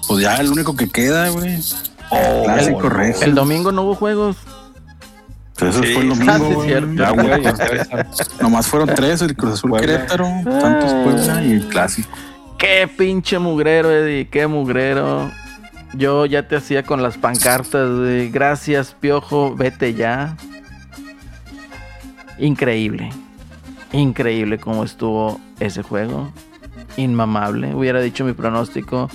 Pues 0.07 0.21
ya 0.23 0.35
el 0.37 0.49
único 0.51 0.75
que 0.75 0.89
queda, 0.89 1.29
güey. 1.29 1.59
Oh, 2.09 2.43
Clásico 2.45 2.89
recio. 2.89 3.25
El 3.25 3.35
domingo 3.35 3.71
no 3.71 3.83
hubo 3.83 3.95
juegos. 3.95 4.37
Pues 5.57 5.75
eso 5.75 5.83
Sí. 5.83 5.93
fue 5.93 6.03
el 6.03 6.11
Ah, 6.29 6.37
domingo, 6.37 6.63
sí, 6.63 6.69
güey. 6.73 6.95
Ya, 6.97 7.09
güey. 7.11 7.27
Nomás 8.41 8.67
fueron 8.67 8.89
tres, 8.95 9.21
el 9.21 9.35
Cruz 9.35 9.53
Azul 9.53 9.69
Puebla. 9.71 9.87
Querétaro, 9.87 10.25
Santos 10.43 10.93
Puebla 11.03 11.43
y 11.43 11.51
el 11.53 11.67
Clásico. 11.67 12.09
Qué 12.57 12.89
pinche 12.97 13.37
mugrero, 13.37 13.91
Eddie. 13.91 14.27
Qué 14.29 14.47
mugrero. 14.47 15.29
Yo 15.97 16.25
ya 16.25 16.47
te 16.47 16.57
hacía 16.57 16.83
con 16.83 17.01
las 17.01 17.17
pancartas 17.17 17.99
de 17.99 18.29
gracias, 18.31 18.95
Piojo, 18.99 19.55
vete 19.55 19.93
ya. 19.93 20.35
Increíble. 22.37 23.11
Increíble 23.91 24.59
cómo 24.59 24.83
estuvo 24.83 25.39
ese 25.59 25.83
juego. 25.83 26.31
Inmamable. 26.97 27.73
Hubiera 27.73 28.01
dicho 28.01 28.25
mi 28.25 28.33
pronóstico. 28.33 29.09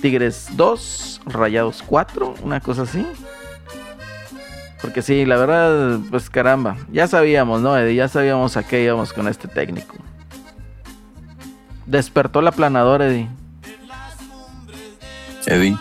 Tigres 0.00 0.48
2, 0.52 1.22
Rayados 1.26 1.82
4, 1.86 2.34
una 2.42 2.60
cosa 2.60 2.82
así. 2.82 3.06
Porque 4.80 5.02
sí, 5.02 5.24
la 5.24 5.36
verdad, 5.36 5.98
pues 6.10 6.30
caramba. 6.30 6.76
Ya 6.92 7.06
sabíamos, 7.06 7.60
¿no, 7.60 7.76
Eddie? 7.76 7.96
Ya 7.96 8.08
sabíamos 8.08 8.56
a 8.56 8.62
qué 8.66 8.82
íbamos 8.82 9.12
con 9.12 9.28
este 9.28 9.48
técnico. 9.48 9.94
Despertó 11.86 12.40
la 12.40 12.52
planadora, 12.52 13.08
Eddie. 13.08 13.28
Eddie. 15.46 15.76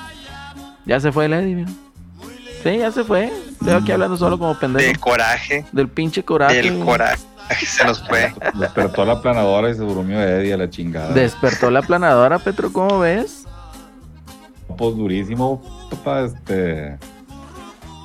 Ya 0.86 1.00
se 1.00 1.12
fue 1.12 1.26
el 1.26 1.34
Eddie, 1.34 1.56
mira. 1.56 1.70
Sí, 2.64 2.78
ya 2.78 2.92
se 2.92 3.04
fue. 3.04 3.26
Estoy 3.52 3.72
aquí 3.74 3.92
hablando 3.92 4.16
solo 4.18 4.38
como 4.40 4.58
pendejo. 4.58 4.86
Del 4.88 5.00
coraje. 5.00 5.66
Del 5.72 5.90
pinche 5.90 6.24
coraje. 6.24 6.62
Del 6.62 6.80
coraje. 6.84 7.22
Se 7.66 7.84
nos 7.86 8.02
fue. 8.08 8.34
Despertó 8.56 9.04
la 9.06 9.22
planadora 9.22 9.70
y 9.70 9.74
se 9.74 9.82
durmió 9.82 10.22
Eddie 10.22 10.54
a 10.54 10.58
la 10.58 10.70
chingada. 10.70 11.14
Despertó 11.14 11.70
la 11.70 11.82
planadora, 11.82 12.40
Petro, 12.40 12.72
¿cómo 12.72 13.00
ves? 13.00 13.46
Pues 14.78 14.96
durísimo, 14.96 15.62
papá, 15.92 16.22
este. 16.22 16.98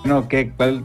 Bueno, 0.04 0.26
¿qué? 0.28 0.50
¿Cuál? 0.56 0.84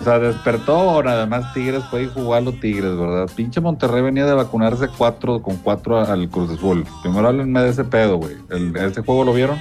O 0.00 0.04
sea, 0.04 0.18
despertó 0.18 0.78
o 0.78 1.02
nada 1.02 1.26
más 1.26 1.52
Tigres 1.52 1.82
fue 1.90 2.04
y 2.04 2.06
jugó 2.08 2.34
a 2.34 2.40
los 2.40 2.58
Tigres, 2.60 2.96
¿verdad? 2.96 3.28
Pinche 3.34 3.60
Monterrey 3.60 4.00
venía 4.00 4.24
de 4.26 4.32
vacunarse 4.32 4.86
cuatro 4.96 5.42
con 5.42 5.56
cuatro 5.56 5.98
al 6.00 6.28
Cruz 6.30 6.50
Azul. 6.52 6.86
Primero 7.02 7.26
háblenme 7.28 7.60
de 7.62 7.70
ese 7.70 7.84
pedo, 7.84 8.16
güey. 8.16 8.36
¿El- 8.50 8.74
¿Ese 8.76 9.02
juego 9.02 9.24
lo 9.24 9.32
vieron? 9.32 9.58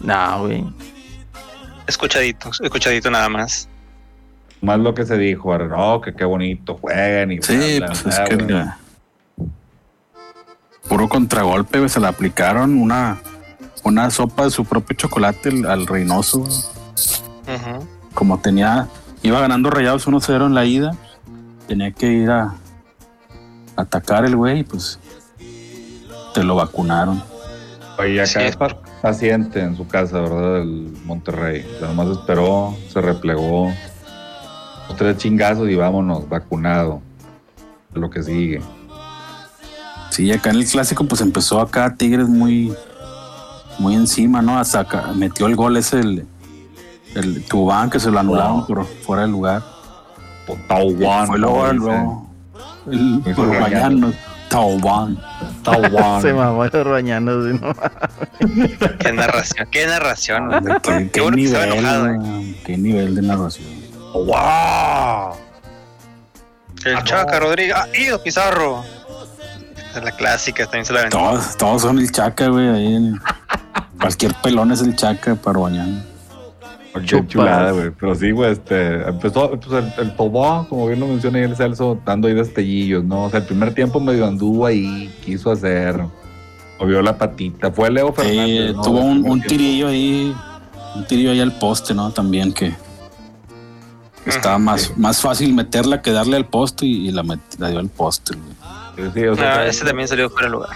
No, 0.00 0.40
güey. 0.40 0.64
Escuchadito, 1.86 2.50
escuchadito 2.62 3.10
nada 3.10 3.28
más. 3.28 3.68
Más 4.60 4.78
lo 4.78 4.94
que 4.94 5.06
se 5.06 5.16
dijo, 5.16 5.52
ahora, 5.52 5.66
no, 5.68 6.00
que 6.00 6.14
qué 6.14 6.24
bonito 6.24 6.76
jueguen 6.76 7.32
y 7.32 7.42
Sí, 7.42 7.78
bla, 7.78 7.86
bla, 7.86 7.86
pues 7.86 8.02
bla, 8.04 8.24
es 8.24 8.28
que 8.28 8.80
puro 10.90 11.08
contragolpe, 11.08 11.78
güey, 11.78 11.88
se 11.88 12.00
le 12.00 12.08
aplicaron 12.08 12.76
una, 12.76 13.20
una 13.84 14.10
sopa 14.10 14.44
de 14.44 14.50
su 14.50 14.64
propio 14.64 14.96
chocolate 14.96 15.50
al, 15.68 15.86
Reynoso. 15.86 16.44
Como 18.12 18.40
tenía, 18.40 18.88
iba 19.22 19.40
ganando 19.40 19.70
Rayados 19.70 20.08
1-0 20.08 20.46
en 20.46 20.54
la 20.54 20.64
ida, 20.64 20.96
tenía 21.68 21.92
que 21.92 22.08
ir 22.08 22.30
a 22.30 22.54
atacar 23.76 24.24
el 24.24 24.34
güey, 24.34 24.60
y 24.60 24.64
pues 24.64 24.98
te 26.34 26.42
lo 26.42 26.56
vacunaron. 26.56 27.22
Oye, 27.96 28.26
Sí, 28.26 28.38
acá 28.38 28.46
es 28.46 28.56
paciente 29.00 29.60
en 29.60 29.76
su 29.76 29.86
casa, 29.86 30.20
¿verdad? 30.20 30.62
El 30.62 30.96
Monterrey. 31.04 31.64
Sea, 31.78 31.88
nomás 31.88 32.08
esperó, 32.08 32.76
se 32.88 33.00
replegó. 33.00 33.72
Los 34.88 34.96
tres 34.96 35.16
chingazos 35.18 35.68
y 35.68 35.76
vámonos, 35.76 36.28
vacunado. 36.28 37.00
Lo 37.94 38.10
que 38.10 38.22
sigue. 38.22 38.60
Sí, 40.10 40.30
acá 40.32 40.50
en 40.50 40.56
el 40.56 40.66
clásico 40.66 41.04
pues 41.04 41.20
empezó 41.20 41.60
acá 41.60 41.94
Tigres 41.96 42.28
muy 42.28 42.74
muy 43.78 43.94
encima, 43.94 44.42
¿no? 44.42 44.58
Hasta 44.58 44.80
acá 44.80 45.12
metió 45.14 45.46
el 45.46 45.56
gol 45.56 45.76
ese 45.76 46.00
el, 46.00 46.26
el 47.14 47.44
Tubán 47.44 47.90
que 47.90 47.98
se 47.98 48.10
lo 48.10 48.18
anularon 48.18 48.66
por 48.66 48.84
fuera 48.84 49.22
del 49.22 49.32
lugar. 49.32 49.62
Fue 50.46 51.38
luego, 51.38 51.72
luego 51.72 52.26
el 52.90 53.22
uruguayano 53.36 54.12
Taiwán. 54.50 55.16
Taiwán. 55.62 56.20
Se 56.22 56.32
mamó 56.34 56.64
el 56.64 56.70
Roñano, 56.84 57.44
sí, 57.44 57.58
no. 57.60 57.72
Qué 58.98 59.12
narración, 59.12 59.68
qué 59.70 59.86
narración. 59.86 60.50
¿Qué, 60.82 61.30
nivel, 61.30 61.72
enojado, 61.72 62.06
eh. 62.08 62.56
qué 62.66 62.76
nivel 62.76 63.14
de 63.14 63.22
narración. 63.22 63.66
¡Wow! 64.12 65.36
El 66.84 67.04
Chaca 67.04 67.38
Rodríguez. 67.38 67.76
Ah, 67.76 67.86
Ido 67.96 68.22
Pizarro. 68.22 68.82
Es 69.94 70.02
la 70.02 70.12
clásica, 70.12 70.64
también 70.64 70.84
se 70.84 70.92
la. 70.92 71.08
Todos, 71.08 71.56
todos 71.56 71.82
son 71.82 71.98
el 71.98 72.10
Chaca, 72.10 72.48
güey. 72.48 72.68
Ahí 72.68 72.94
en- 72.94 73.20
cualquier 74.00 74.34
pelón 74.42 74.72
es 74.72 74.80
el 74.82 74.96
Chaca 74.96 75.34
paraguayano. 75.36 76.09
Qué 77.06 77.26
chulada, 77.26 77.70
güey. 77.72 77.90
Pero 77.90 78.14
sí, 78.14 78.30
güey, 78.32 78.52
este, 78.52 79.08
empezó 79.08 79.50
pues, 79.60 79.84
el, 79.84 79.92
el 80.06 80.16
Tobó, 80.16 80.66
como 80.68 80.88
bien 80.88 80.98
lo 81.00 81.06
menciona 81.06 81.38
ahí 81.38 81.44
el 81.44 81.54
Celso, 81.56 81.98
dando 82.04 82.26
ahí 82.28 82.34
destellillos, 82.34 83.04
¿no? 83.04 83.24
O 83.24 83.30
sea, 83.30 83.40
el 83.40 83.46
primer 83.46 83.72
tiempo 83.74 84.00
medio 84.00 84.26
anduvo 84.26 84.66
ahí, 84.66 85.08
quiso 85.24 85.52
hacer, 85.52 86.00
movió 86.80 87.00
la 87.02 87.16
patita. 87.16 87.70
Fue 87.70 87.90
Leo 87.90 88.12
Fernández. 88.12 88.70
Sí, 88.70 88.74
¿no? 88.74 88.82
tuvo 88.82 89.00
un, 89.00 89.40
tirillo 89.42 89.86
ahí, 89.88 90.34
un 90.96 91.06
tirillo 91.06 91.30
ahí 91.30 91.40
al 91.40 91.52
poste, 91.52 91.94
¿no? 91.94 92.10
También 92.10 92.52
que 92.52 92.74
estaba 94.26 94.58
más, 94.58 94.82
sí. 94.82 94.92
más 94.96 95.20
fácil 95.20 95.54
meterla 95.54 96.02
que 96.02 96.10
darle 96.12 96.36
al 96.36 96.46
poste 96.46 96.86
y, 96.86 97.08
y 97.08 97.12
la, 97.12 97.22
met- 97.22 97.38
la 97.58 97.68
dio 97.68 97.78
al 97.78 97.88
poste. 97.88 98.34
güey. 98.36 99.12
Sí, 99.14 99.24
o 99.26 99.34
sea, 99.34 99.56
No, 99.56 99.62
ese 99.62 99.84
también 99.84 100.08
salió 100.08 100.28
fuera 100.28 100.48
de 100.48 100.52
lugar. 100.52 100.70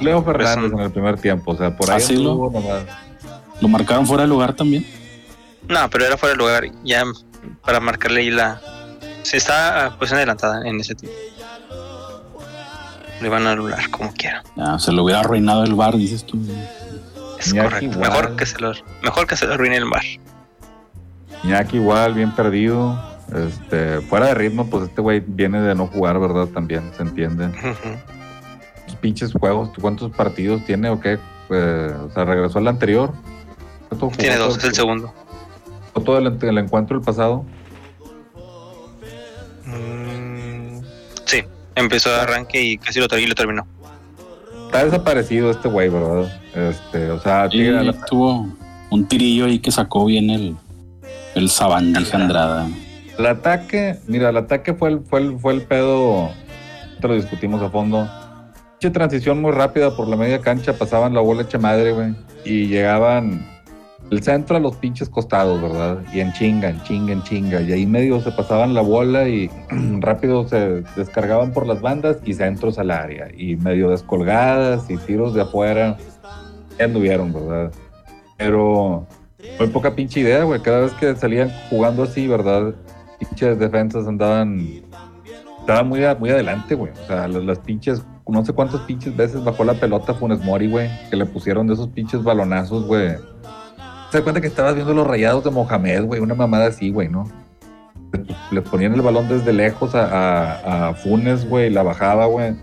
Leo 0.00 0.22
Fernández 0.22 0.70
Pues, 0.70 0.72
en 0.72 0.80
el 0.86 0.90
primer 0.92 1.18
tiempo, 1.20 1.50
o 1.52 1.56
sea, 1.56 1.76
por 1.76 1.90
ahí 1.90 1.96
¿Ah, 1.96 2.00
sí, 2.00 2.16
lo? 2.16 2.50
nomás. 2.50 2.84
Lo 3.60 3.68
marcaron 3.68 4.06
fuera 4.06 4.22
de 4.22 4.28
lugar 4.28 4.54
también. 4.54 4.86
No, 5.68 5.90
pero 5.90 6.06
era 6.06 6.16
fuera 6.16 6.34
de 6.34 6.38
lugar. 6.38 6.64
Ya 6.84 7.04
para 7.64 7.80
marcarle 7.80 8.20
ahí 8.20 8.30
la. 8.30 8.60
Sí, 9.22 9.36
está 9.36 9.86
a 9.86 9.90
posición 9.98 10.18
adelantada 10.18 10.66
en 10.66 10.80
ese 10.80 10.94
tiempo. 10.94 11.18
Le 13.20 13.28
van 13.28 13.46
a 13.46 13.52
anular 13.52 13.90
como 13.90 14.12
quiera. 14.12 14.42
Ya, 14.56 14.78
se 14.78 14.92
lo 14.92 15.04
hubiera 15.04 15.20
arruinado 15.20 15.64
el 15.64 15.74
bar, 15.74 15.96
dices 15.96 16.24
tú. 16.24 16.38
Es 17.38 17.48
Iñaki 17.48 17.68
correcto. 17.68 17.96
igual. 17.96 18.10
Mejor 18.10 18.36
que 18.36 18.46
se 18.46 18.58
lo, 18.58 18.72
mejor 19.02 19.26
que 19.26 19.36
se 19.36 19.46
lo 19.46 19.54
arruine 19.54 19.76
el 19.76 19.86
bar. 19.86 20.02
Iñaki 21.42 21.76
igual, 21.76 22.14
bien 22.14 22.34
perdido. 22.34 22.98
Este, 23.34 24.00
fuera 24.02 24.26
de 24.26 24.34
ritmo, 24.34 24.68
pues 24.70 24.84
este 24.88 25.00
güey 25.00 25.22
viene 25.26 25.60
de 25.60 25.74
no 25.74 25.88
jugar, 25.88 26.20
¿verdad? 26.20 26.46
También, 26.46 26.92
se 26.96 27.02
entiende. 27.02 27.50
Los 28.86 28.96
pinches 28.96 29.32
juegos, 29.32 29.72
¿tú 29.72 29.80
¿cuántos 29.80 30.12
partidos 30.12 30.64
tiene 30.64 30.90
o 30.90 31.00
qué? 31.00 31.18
Eh, 31.50 31.94
o 32.04 32.10
sea, 32.10 32.24
regresó 32.24 32.58
al 32.58 32.68
anterior. 32.68 33.12
¿Cuánto 33.88 34.06
jugó 34.06 34.16
Tiene 34.18 34.36
dos, 34.36 34.58
es 34.58 34.64
el 34.64 34.74
segundo. 34.74 35.12
Todo 36.02 36.18
el, 36.18 36.26
el 36.42 36.58
encuentro 36.58 36.96
el 36.96 37.02
pasado? 37.02 37.44
Mm, 39.64 40.80
sí, 41.24 41.42
empezó 41.74 42.10
de 42.10 42.20
arranque 42.20 42.62
y 42.62 42.78
casi 42.78 43.00
lo, 43.00 43.06
y 43.18 43.26
lo 43.26 43.34
terminó. 43.34 43.66
Está 44.66 44.84
desaparecido 44.84 45.50
este 45.50 45.68
güey, 45.68 45.88
¿verdad? 45.88 46.30
Este, 46.54 47.10
o 47.10 47.20
sea, 47.20 47.48
tiene 47.48 47.82
la- 47.84 47.92
tuvo 48.04 48.46
un 48.90 49.08
tirillo 49.08 49.46
ahí 49.46 49.58
que 49.58 49.70
sacó 49.70 50.04
bien 50.04 50.30
el, 50.30 50.56
el 51.34 51.48
Sabandija 51.50 52.16
Andrada. 52.16 52.68
el 53.18 53.26
ataque, 53.26 53.98
mira, 54.06 54.30
el 54.30 54.36
ataque 54.36 54.74
fue 54.74 54.90
el, 54.90 55.00
fue 55.00 55.20
el, 55.20 55.38
fue 55.38 55.52
el 55.54 55.62
pedo, 55.62 56.30
te 57.00 57.08
lo 57.08 57.14
discutimos 57.14 57.62
a 57.62 57.70
fondo. 57.70 58.08
Transición 58.92 59.42
muy 59.42 59.50
rápida 59.50 59.96
por 59.96 60.06
la 60.06 60.14
media 60.14 60.40
cancha, 60.40 60.72
pasaban 60.78 61.12
la 61.12 61.20
bola 61.20 61.42
hecha 61.42 61.58
madre, 61.58 61.90
güey, 61.90 62.14
y 62.44 62.68
llegaban 62.68 63.44
el 64.10 64.22
centro 64.22 64.56
a 64.56 64.60
los 64.60 64.76
pinches 64.76 65.08
costados, 65.08 65.60
¿verdad? 65.60 65.98
Y 66.12 66.20
en 66.20 66.32
chinga, 66.32 66.68
en 66.68 66.82
chinga, 66.82 67.12
en 67.12 67.22
chinga, 67.22 67.60
y 67.60 67.72
ahí 67.72 67.86
medio 67.86 68.20
se 68.20 68.30
pasaban 68.32 68.74
la 68.74 68.80
bola 68.80 69.28
y 69.28 69.50
rápido 70.00 70.46
se 70.48 70.82
descargaban 70.96 71.52
por 71.52 71.66
las 71.66 71.80
bandas 71.80 72.18
y 72.24 72.34
centros 72.34 72.78
al 72.78 72.90
área, 72.90 73.28
y 73.36 73.56
medio 73.56 73.90
descolgadas 73.90 74.88
y 74.90 74.96
tiros 74.96 75.34
de 75.34 75.42
afuera, 75.42 75.96
ya 76.78 76.84
anduvieron, 76.84 77.32
¿verdad? 77.32 77.72
Pero 78.36 79.06
muy 79.58 79.68
poca 79.68 79.94
pinche 79.94 80.20
idea, 80.20 80.44
güey. 80.44 80.60
Cada 80.60 80.80
vez 80.80 80.92
que 80.92 81.14
salían 81.16 81.50
jugando 81.70 82.02
así, 82.02 82.26
¿verdad? 82.26 82.74
Pinches 83.18 83.58
defensas 83.58 84.06
andaban. 84.06 84.82
Estaban 85.60 85.88
muy, 85.88 86.00
muy 86.18 86.30
adelante, 86.30 86.74
güey. 86.74 86.92
O 86.92 87.06
sea, 87.06 87.28
las, 87.28 87.42
las 87.44 87.58
pinches. 87.60 88.04
No 88.28 88.44
sé 88.44 88.52
cuántas 88.52 88.80
pinches 88.82 89.16
veces 89.16 89.42
bajó 89.44 89.64
la 89.64 89.74
pelota 89.74 90.12
Funes 90.14 90.40
Mori, 90.44 90.68
güey. 90.68 90.90
Que 91.10 91.16
le 91.16 91.26
pusieron 91.26 91.66
de 91.66 91.74
esos 91.74 91.88
pinches 91.88 92.22
balonazos, 92.22 92.84
güey. 92.84 93.14
Se 94.10 94.18
da 94.18 94.24
cuenta 94.24 94.40
que 94.40 94.46
estabas 94.46 94.74
viendo 94.74 94.94
los 94.94 95.06
rayados 95.06 95.44
de 95.44 95.50
Mohamed, 95.50 96.04
güey. 96.04 96.20
Una 96.20 96.34
mamada 96.34 96.66
así, 96.66 96.90
güey, 96.90 97.08
¿no? 97.08 97.30
Le, 98.50 98.62
ponían 98.62 98.94
el 98.94 99.02
balón 99.02 99.28
desde 99.28 99.52
lejos 99.52 99.94
a, 99.94 100.04
a- 100.06 100.88
a 100.88 100.94
Funes, 100.94 101.48
güey. 101.48 101.70
La 101.70 101.82
bajaba, 101.82 102.26
güey. 102.26 102.54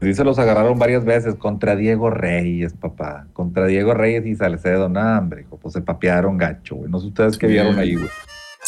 Y 0.00 0.14
se 0.14 0.24
los 0.24 0.38
agarraron 0.40 0.78
varias 0.78 1.04
veces 1.04 1.36
contra 1.36 1.76
Diego 1.76 2.10
Reyes, 2.10 2.72
papá. 2.72 3.26
Contra 3.32 3.66
Diego 3.66 3.94
Reyes 3.94 4.26
y 4.26 4.34
Salcedo. 4.34 4.88
No, 4.88 5.00
hombre, 5.18 5.42
hijo, 5.42 5.58
pues 5.58 5.74
se 5.74 5.80
papearon 5.82 6.38
gacho, 6.38 6.74
güey. 6.76 6.90
No 6.90 6.98
sé 6.98 7.06
ustedes 7.08 7.38
qué 7.38 7.46
Sí. 7.46 7.52
vieron 7.52 7.78
ahí, 7.78 7.94
güey. 7.94 8.08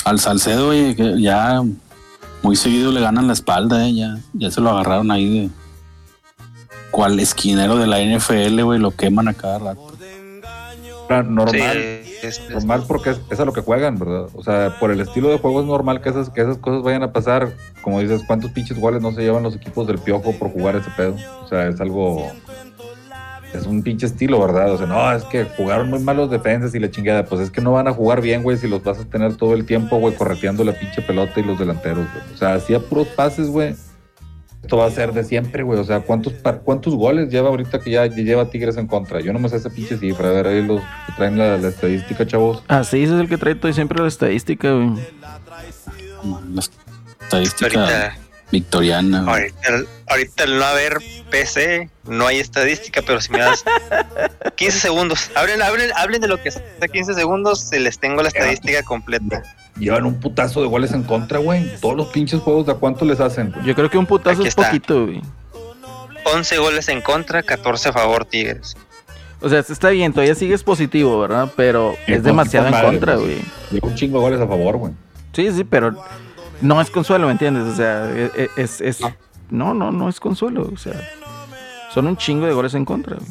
Al 0.05 0.21
Salcedo, 0.21 0.71
que 0.71 1.21
ya 1.21 1.62
muy 2.43 2.55
seguido 2.57 2.93
le 2.93 3.01
ganan 3.01 3.27
la 3.27 3.33
espalda, 3.33 3.88
eh, 3.88 3.95
ya, 3.95 4.19
ya 4.35 4.51
se 4.51 4.61
lo 4.61 4.71
agarraron 4.71 5.11
ahí 5.11 5.40
de 5.40 5.51
cual 6.90 7.19
esquinero 7.19 7.77
de 7.79 7.87
la 7.88 8.01
NFL, 8.01 8.62
güey, 8.62 8.79
lo 8.79 8.90
queman 8.93 9.27
a 9.29 9.35
cada 9.35 9.59
rato. 9.59 9.81
Normal, 11.09 11.51
Sí, 11.53 11.61
es- 12.23 12.38
es- 12.40 12.51
normal 12.51 12.85
porque 12.88 13.11
es, 13.11 13.21
es 13.31 13.38
a 13.40 13.45
lo 13.45 13.53
que 13.53 13.61
juegan, 13.61 13.99
¿verdad? 13.99 14.27
O 14.35 14.43
sea, 14.43 14.77
por 14.81 14.90
el 14.90 15.01
estilo 15.01 15.29
de 15.29 15.38
juego 15.38 15.61
es 15.61 15.67
normal 15.67 16.01
que 16.01 16.09
esas, 16.09 16.31
que 16.31 16.40
esas 16.40 16.59
cosas 16.59 16.83
vayan 16.83 17.03
a 17.03 17.12
pasar. 17.12 17.53
Como 17.83 18.01
dices, 18.01 18.23
¿cuántos 18.27 18.51
pinches 18.53 18.79
goles 18.79 19.03
no 19.03 19.12
se 19.12 19.23
llevan 19.23 19.43
los 19.43 19.55
equipos 19.57 19.87
del 19.87 19.99
piojo 19.99 20.33
por 20.33 20.51
jugar 20.51 20.77
ese 20.77 20.90
pedo? 20.97 21.17
O 21.43 21.49
sea, 21.49 21.67
es 21.69 21.81
algo. 21.81 22.31
Es 23.53 23.67
un 23.67 23.83
pinche 23.85 24.07
estilo, 24.07 24.40
¿verdad? 24.40 24.73
O 24.73 24.79
sea, 24.79 24.87
no, 24.88 25.12
es 25.12 25.23
que 25.25 25.45
jugaron 25.45 25.88
muy 25.88 26.01
mal 26.01 26.17
los 26.17 26.29
defensas 26.29 26.75
y 26.75 26.81
la 26.81 26.90
chingada. 26.90 27.25
Pues 27.25 27.40
es 27.40 27.51
que 27.53 27.61
no 27.61 27.71
van 27.73 27.87
a 27.87 27.93
jugar 27.93 28.21
bien, 28.21 28.43
güey, 28.43 28.57
si 28.57 28.67
los 28.67 28.83
vas 28.83 28.99
a 28.99 29.05
tener 29.05 29.37
todo 29.37 29.55
el 29.55 29.64
tiempo, 29.64 29.99
güey, 29.99 30.14
correteando 30.17 30.64
la 30.64 30.73
pinche 30.73 31.03
pelota 31.03 31.38
y 31.38 31.45
los 31.45 31.57
delanteros, 31.59 32.05
güey. 32.12 32.35
O 32.35 32.37
sea, 32.37 32.55
hacía 32.55 32.81
puros 32.81 33.07
pases, 33.09 33.49
güey. 33.51 33.77
Esto 34.64 34.79
va 34.79 34.87
a 34.87 34.90
ser 34.90 35.12
de 35.12 35.24
siempre, 35.24 35.62
güey. 35.62 35.79
O 35.79 35.85
sea, 35.85 36.00
¿cuántos, 36.00 36.33
par- 36.33 36.62
¿cuántos 36.64 36.94
goles 36.94 37.29
lleva 37.29 37.50
ahorita 37.50 37.81
que 37.81 37.90
ya, 37.90 38.07
lleva 38.07 38.48
Tigres 38.48 38.79
en 38.79 38.87
contra? 38.87 39.20
Yo 39.20 39.31
no 39.35 39.38
me 39.38 39.50
sé 39.50 39.57
esa 39.57 39.68
pinche 39.68 39.98
cifra. 39.98 40.31
A 40.31 40.33
ver, 40.33 40.46
ahí 40.46 40.66
los 40.66 40.81
que 40.81 41.12
traen 41.18 41.37
la, 41.37 41.59
la 41.59 41.68
estadística, 41.68 42.27
chavos. 42.27 42.62
Así 42.68 43.03
ese 43.03 43.14
es 43.14 43.20
el 43.20 43.29
que 43.29 43.37
trae 43.37 43.55
todo 43.55 43.68
y 43.68 43.74
siempre 43.74 44.00
la 44.00 44.09
estadística, 44.09 44.72
güey. 44.72 44.88
La 46.55 46.62
estadística 47.20 47.81
ahorita, 47.81 48.16
victoriana. 48.50 49.24
ahorita, 49.26 49.68
el- 49.68 49.88
ahorita 50.09 50.44
al 50.44 50.59
no 50.59 50.64
haber 50.64 50.98
PC, 51.30 51.90
no 52.04 52.26
hay 52.26 52.38
estadística, 52.38 53.02
pero 53.07 53.20
si 53.20 53.33
me 53.33 53.38
das 53.40 53.64
15 54.57 54.78
segundos, 54.78 55.30
hablen, 55.35 55.62
hablen, 55.62 55.90
hablen 55.96 56.20
de 56.20 56.28
lo 56.28 56.40
que 56.42 56.50
sea 56.50 56.62
15 56.92 57.14
segundos, 57.14 57.61
se 57.61 57.80
les 57.80 57.98
tengo 57.98 58.22
la 58.22 58.28
estadística 58.28 58.83
completa. 58.83 59.42
Llevan 59.78 60.07
un 60.07 60.20
putazo 60.20 60.62
de 60.62 60.68
goles 60.68 60.92
en 60.92 61.02
contra, 61.02 61.38
güey. 61.40 61.68
Todos 61.80 61.96
los 61.96 62.07
pinches 62.09 62.40
juegos, 62.40 62.66
¿de 62.66 62.74
cuánto 62.74 63.04
les 63.04 63.18
hacen? 63.18 63.52
Yo 63.64 63.74
creo 63.74 63.90
que 63.90 63.98
un 63.98 64.07
putazo 64.07 64.38
Aquí 64.38 64.42
es 64.48 64.48
está. 64.57 64.66
poquito, 64.66 65.07
güey. 65.07 65.20
11 66.33 66.59
goles 66.59 66.88
en 66.88 67.00
contra, 67.02 67.42
14 67.42 67.88
a 67.88 67.92
favor 67.92 68.24
Tigres. 68.24 68.76
O 69.40 69.48
sea, 69.48 69.59
está 69.59 69.90
bien, 69.90 70.12
todavía 70.12 70.35
sigues 70.35 70.62
positivo, 70.62 71.20
¿verdad? 71.20 71.50
Pero 71.57 71.96
es 72.07 72.22
demasiado 72.22 72.66
en 72.66 72.72
madre, 72.72 72.87
contra, 72.87 73.16
güey. 73.16 73.42
Lleva 73.70 73.88
un 73.88 73.94
chingo 73.94 74.18
de 74.18 74.22
goles 74.24 74.40
a 74.40 74.46
favor, 74.46 74.76
güey. 74.78 74.92
Sí, 75.35 75.50
sí, 75.52 75.64
pero 75.64 75.94
no 76.61 76.81
es 76.81 76.90
consuelo, 76.90 77.27
¿me 77.27 77.33
entiendes? 77.33 77.64
O 77.73 77.77
sea, 77.77 78.11
e- 78.11 78.31
e- 78.37 78.51
es... 78.57 78.81
es- 78.81 79.01
no, 79.51 79.75
no, 79.75 79.93
no 79.93 80.09
es 80.09 80.19
consuelo, 80.21 80.71
o 80.73 80.77
sea... 80.77 80.95
Son 81.93 82.07
un 82.09 82.17
chingo 82.17 82.47
de 82.47 82.53
goles 82.53 82.75
en 82.75 82.85
contra, 82.85 83.17
güey. 83.17 83.29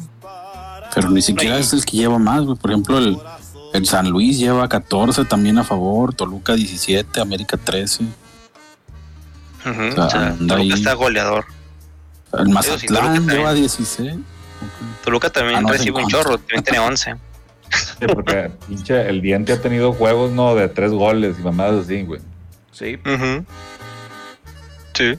Pero 0.94 1.10
ni 1.10 1.20
siquiera 1.20 1.58
es 1.58 1.72
el 1.74 1.84
que 1.84 1.98
lleva 1.98 2.18
más, 2.18 2.44
güey. 2.44 2.56
Por 2.56 2.70
ejemplo, 2.70 2.96
el, 2.98 3.18
el 3.74 3.86
San 3.86 4.08
Luis 4.08 4.38
lleva 4.38 4.66
14 4.68 5.24
también 5.26 5.58
a 5.58 5.64
favor, 5.64 6.14
Toluca 6.14 6.54
17, 6.54 7.20
América 7.20 7.58
13. 7.58 8.04
Ujú, 8.04 9.92
sea, 9.94 10.04
o 10.06 10.10
sea, 10.10 10.26
anda 10.28 10.36
Toluca 10.38 10.54
ahí. 10.56 10.72
está 10.72 10.94
goleador. 10.94 11.44
El 12.38 12.48
Mazatlán 12.48 13.14
también. 13.16 13.38
lleva 13.38 13.52
16. 13.52 14.14
Toluca 15.04 15.28
también 15.30 15.58
Ah, 15.58 15.60
no, 15.60 15.68
recibe 15.68 16.02
un 16.02 16.08
chorro, 16.08 16.38
también 16.38 16.62
tiene 16.62 16.78
11. 16.78 17.14
Sí, 17.70 18.06
porque 18.14 18.50
pinche 18.68 19.08
el 19.08 19.20
diente 19.20 19.52
ha 19.52 19.60
tenido 19.60 19.92
juegos, 19.92 20.30
no, 20.32 20.54
de 20.54 20.68
tres 20.68 20.92
goles 20.92 21.36
y 21.38 21.42
mamadas 21.42 21.84
así, 21.84 22.02
güey. 22.02 22.20
Sí. 22.74 22.98
Sí. 24.94 25.18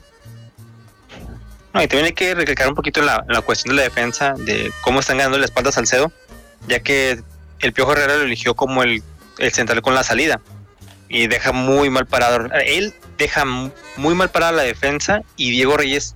No, 1.74 1.82
y 1.82 1.88
también 1.88 2.06
hay 2.06 2.12
que 2.12 2.34
recalcar 2.34 2.68
un 2.68 2.74
poquito 2.74 3.02
la, 3.02 3.24
la 3.28 3.40
cuestión 3.42 3.74
de 3.74 3.82
la 3.82 3.88
defensa, 3.88 4.34
de 4.38 4.72
cómo 4.82 5.00
están 5.00 5.18
ganando 5.18 5.38
la 5.38 5.44
espalda 5.44 5.70
a 5.70 5.72
Salcedo, 5.72 6.10
ya 6.68 6.80
que 6.80 7.20
el 7.60 7.72
Piojo 7.72 7.92
Herrera 7.92 8.16
lo 8.16 8.22
eligió 8.22 8.54
como 8.54 8.82
el, 8.82 9.02
el 9.38 9.52
central 9.52 9.82
con 9.82 9.94
la 9.94 10.02
salida 10.04 10.40
y 11.08 11.26
deja 11.26 11.52
muy 11.52 11.90
mal 11.90 12.06
parado. 12.06 12.48
Él 12.64 12.94
deja 13.18 13.44
mu- 13.44 13.70
muy 13.96 14.14
mal 14.14 14.30
parada 14.30 14.52
la 14.52 14.62
defensa 14.62 15.20
y 15.36 15.50
Diego 15.50 15.76
Reyes 15.76 16.14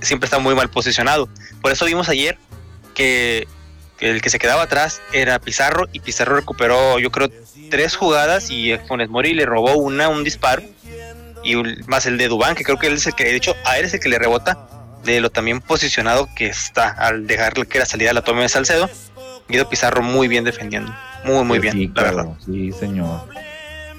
siempre 0.00 0.26
está 0.26 0.38
muy 0.38 0.54
mal 0.54 0.70
posicionado. 0.70 1.28
Por 1.60 1.72
eso 1.72 1.84
vimos 1.84 2.08
ayer 2.08 2.38
que 2.94 3.46
el 4.02 4.20
que 4.20 4.30
se 4.30 4.38
quedaba 4.38 4.62
atrás 4.62 5.00
era 5.12 5.38
Pizarro 5.38 5.88
y 5.92 6.00
Pizarro 6.00 6.36
recuperó, 6.36 6.98
yo 6.98 7.10
creo, 7.10 7.28
tres 7.70 7.96
jugadas 7.96 8.50
y 8.50 8.76
Funes 8.88 9.08
Mori 9.08 9.32
le 9.34 9.46
robó 9.46 9.74
una, 9.76 10.08
un 10.08 10.24
disparo 10.24 10.62
y 11.44 11.56
más 11.86 12.06
el 12.06 12.18
de 12.18 12.28
Dubán, 12.28 12.54
que 12.54 12.64
creo 12.64 12.78
que 12.78 12.86
él 12.88 12.94
es 12.94 13.06
el 13.06 13.14
que, 13.14 13.24
de 13.24 13.36
hecho, 13.36 13.54
a 13.64 13.78
él 13.78 13.84
es 13.86 13.94
el 13.94 14.00
que 14.00 14.08
le 14.08 14.18
rebota 14.18 14.68
de 15.04 15.20
lo 15.20 15.30
también 15.30 15.60
posicionado 15.60 16.28
que 16.36 16.46
está 16.46 16.88
al 16.88 17.26
dejar 17.26 17.54
que 17.66 17.78
la 17.78 17.86
salida 17.86 18.12
la 18.12 18.22
tome 18.22 18.42
de 18.42 18.48
Salcedo. 18.48 18.88
Guido 19.48 19.68
Pizarro 19.68 20.02
muy 20.02 20.28
bien 20.28 20.44
defendiendo, 20.44 20.94
muy, 21.24 21.44
muy 21.44 21.58
bien, 21.58 21.74
Sí, 21.74 21.90
la 21.94 22.02
verdad. 22.02 22.22
claro, 22.24 22.36
sí, 22.44 22.70
señor. 22.72 23.22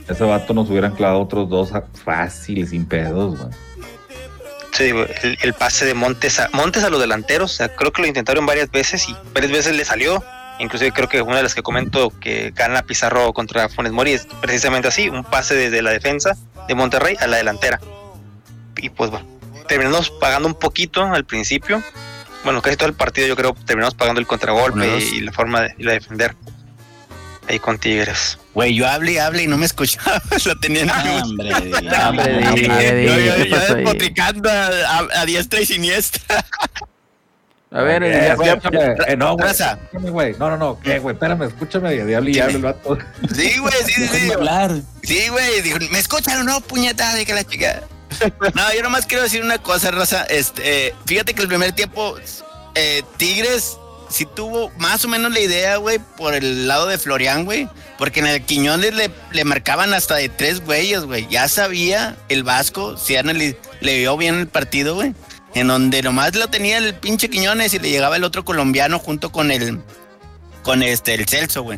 Ese 0.08 0.24
vato 0.24 0.54
nos 0.54 0.70
hubieran 0.70 0.96
clavado 0.96 1.22
otros 1.22 1.50
dos 1.50 1.74
a- 1.74 1.84
fácil, 2.04 2.68
sin 2.68 2.86
pedos, 2.86 3.38
güey. 3.38 3.50
Sí, 4.74 4.86
el, 4.86 5.38
el 5.42 5.54
pase 5.54 5.86
de 5.86 5.94
Montes 5.94 6.40
a, 6.40 6.50
Montes 6.52 6.84
a 6.84 6.90
los 6.90 7.00
delanteros, 7.00 7.52
o 7.52 7.56
sea, 7.56 7.70
creo 7.70 7.94
que 7.94 8.02
lo 8.02 8.08
intentaron 8.08 8.46
varias 8.46 8.72
veces 8.72 9.08
y 9.08 9.16
varias 9.34 9.52
veces 9.52 9.76
le 9.76 9.86
salió. 9.86 10.24
Inclusive 10.60 10.92
creo 10.92 11.10
que 11.10 11.22
una 11.22 11.38
de 11.38 11.44
las 11.44 11.56
que 11.56 11.62
comento 11.62 12.12
que 12.20 12.52
gana 12.56 12.84
Pizarro 12.84 13.34
contra 13.34 13.70
Funes 13.70 13.92
Mori 13.92 14.14
es 14.14 14.28
precisamente 14.42 14.88
así, 14.88 15.10
un 15.10 15.24
pase 15.24 15.56
desde 15.56 15.82
la 15.82 15.92
defensa 15.92 16.36
de 16.68 16.76
Monterrey 16.76 17.16
a 17.20 17.28
la 17.28 17.38
delantera. 17.38 17.80
Y 18.78 18.90
pues 18.90 19.12
bueno, 19.12 19.28
terminamos 19.68 20.10
pagando 20.10 20.48
un 20.48 20.56
poquito 20.56 21.04
al 21.04 21.26
principio. 21.26 21.84
Bueno, 22.44 22.62
casi 22.62 22.76
todo 22.76 22.90
el 22.90 22.96
partido 22.96 23.28
yo 23.28 23.36
creo 23.36 23.54
terminamos 23.66 23.96
pagando 23.96 24.20
el 24.20 24.28
contragolpe 24.28 24.98
y, 24.98 25.22
la 25.22 25.32
forma 25.32 25.62
de, 25.62 25.76
y 25.78 25.84
la 25.84 25.94
defender. 25.94 26.36
Ahí 27.48 27.60
con 27.60 27.78
Tigres. 27.78 28.38
Güey, 28.54 28.74
yo 28.76 28.88
hablé 28.88 29.14
y 29.14 29.18
hablé 29.18 29.44
y 29.44 29.48
no 29.48 29.58
me 29.58 29.66
escuchaba. 29.66 30.22
Lo 30.46 30.60
tenía 30.60 30.82
en 30.84 30.90
Ah, 30.90 31.04
mute. 31.04 31.22
hombre, 31.24 31.54
Hombre, 31.56 32.48
hombre. 32.48 32.56
di, 32.56 32.70
hombre, 32.70 33.50
Yo, 33.50 33.60
despotricando 33.76 34.50
a, 34.50 34.68
a- 34.68 35.22
a 35.22 35.26
diestra 35.26 35.60
y 35.62 35.66
siniestra. 35.66 36.46
A 37.72 37.82
ver, 37.82 38.04
Eh, 38.04 38.36
ya- 38.46 38.96
eh, 39.08 39.18
no, 39.18 39.36
güey. 39.36 39.50
Escúchame, 39.50 40.10
güey. 40.12 40.36
No, 40.38 40.50
no, 40.52 40.58
no. 40.58 40.80
¿Qué, 40.80 41.00
güey? 41.00 41.16
Espérame, 41.16 41.44
escúchame. 41.48 41.96
Ya 42.08 42.18
hable 42.18 42.32
y 42.32 42.40
hable 42.40 42.56
el 42.58 42.62
vato. 42.62 42.98
Sí, 43.36 43.58
güey, 43.58 43.74
sí, 43.88 44.08
sí, 44.08 44.32
hablar. 44.32 44.72
Sí, 45.02 45.28
güey, 45.30 45.62
dijo, 45.64 45.80
¿me 45.92 45.98
escuchan 45.98 46.40
o 46.42 46.44
no, 46.44 46.62
puñeta? 46.62 47.16
De 47.16 47.26
que 47.26 47.34
la 47.34 47.44
chica. 47.44 47.82
No, 48.54 48.74
yo 48.76 48.84
nomás 48.84 49.08
quiero 49.08 49.24
decir 49.24 49.42
una 49.44 49.58
cosa, 49.58 49.90
Raza. 49.90 50.24
Este, 50.26 50.88
eh, 50.90 50.96
fíjate 51.08 51.34
que 51.34 51.42
el 51.42 51.48
primer 51.48 51.72
tiempo, 51.72 52.16
eh, 52.76 53.02
Tigres 53.18 53.78
sí 54.13 54.26
tuvo 54.26 54.71
más 54.78 55.04
o 55.04 55.08
menos 55.08 55.32
la 55.34 55.39
idea, 55.39 55.78
güey, 55.78 55.99
por 56.17 56.34
el 56.36 56.67
lado 56.67 56.88
de 56.88 56.97
Florian, 56.97 57.45
güey. 57.45 57.67
Porque 57.97 58.19
en 58.21 58.28
el 58.28 58.41
Quiñones 58.43 58.93
le, 58.93 59.12
le 59.32 59.43
marcaban 59.43 59.93
hasta 59.93 60.15
de 60.15 60.30
tres 60.30 60.62
güeyes, 60.63 61.02
güey. 61.04 61.28
Ya 61.30 61.47
sabía 61.47 62.15
el 62.30 62.43
Vasco, 62.43 62.97
si 62.97 63.15
anali- 63.15 63.58
le 63.82 63.99
vio 63.99 64.15
bien 64.17 64.36
el 64.39 64.47
partido, 64.47 64.95
güey. 64.95 65.13
En 65.56 65.67
donde 65.67 66.02
nomás 66.02 66.36
lo 66.36 66.47
tenía 66.47 66.78
el 66.78 66.95
pinche 66.95 67.30
Quiñones 67.30 67.73
y 67.73 67.80
le 67.80 67.89
llegaba 67.89 68.15
el 68.15 68.23
otro 68.23 68.43
colombiano 68.45 68.97
junto 68.99 69.32
con 69.32 69.52
el, 69.52 69.82
con 70.63 70.82
este, 70.84 71.13
el 71.13 71.28
Celso, 71.28 71.62
güey. 71.63 71.78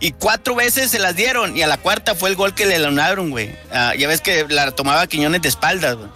Y 0.00 0.12
cuatro 0.12 0.54
veces 0.54 0.90
se 0.90 0.98
las 0.98 1.14
dieron. 1.16 1.56
Y 1.56 1.62
a 1.62 1.66
la 1.66 1.76
cuarta 1.78 2.14
fue 2.14 2.30
el 2.30 2.36
gol 2.36 2.54
que 2.54 2.66
le 2.66 2.78
lonaron, 2.78 3.30
güey. 3.30 3.54
Ah, 3.72 3.94
ya 3.98 4.08
ves 4.08 4.20
que 4.20 4.46
la 4.48 4.70
tomaba 4.72 5.06
Quiñones 5.06 5.42
de 5.42 5.48
espaldas, 5.48 5.96
güey. 5.96 6.08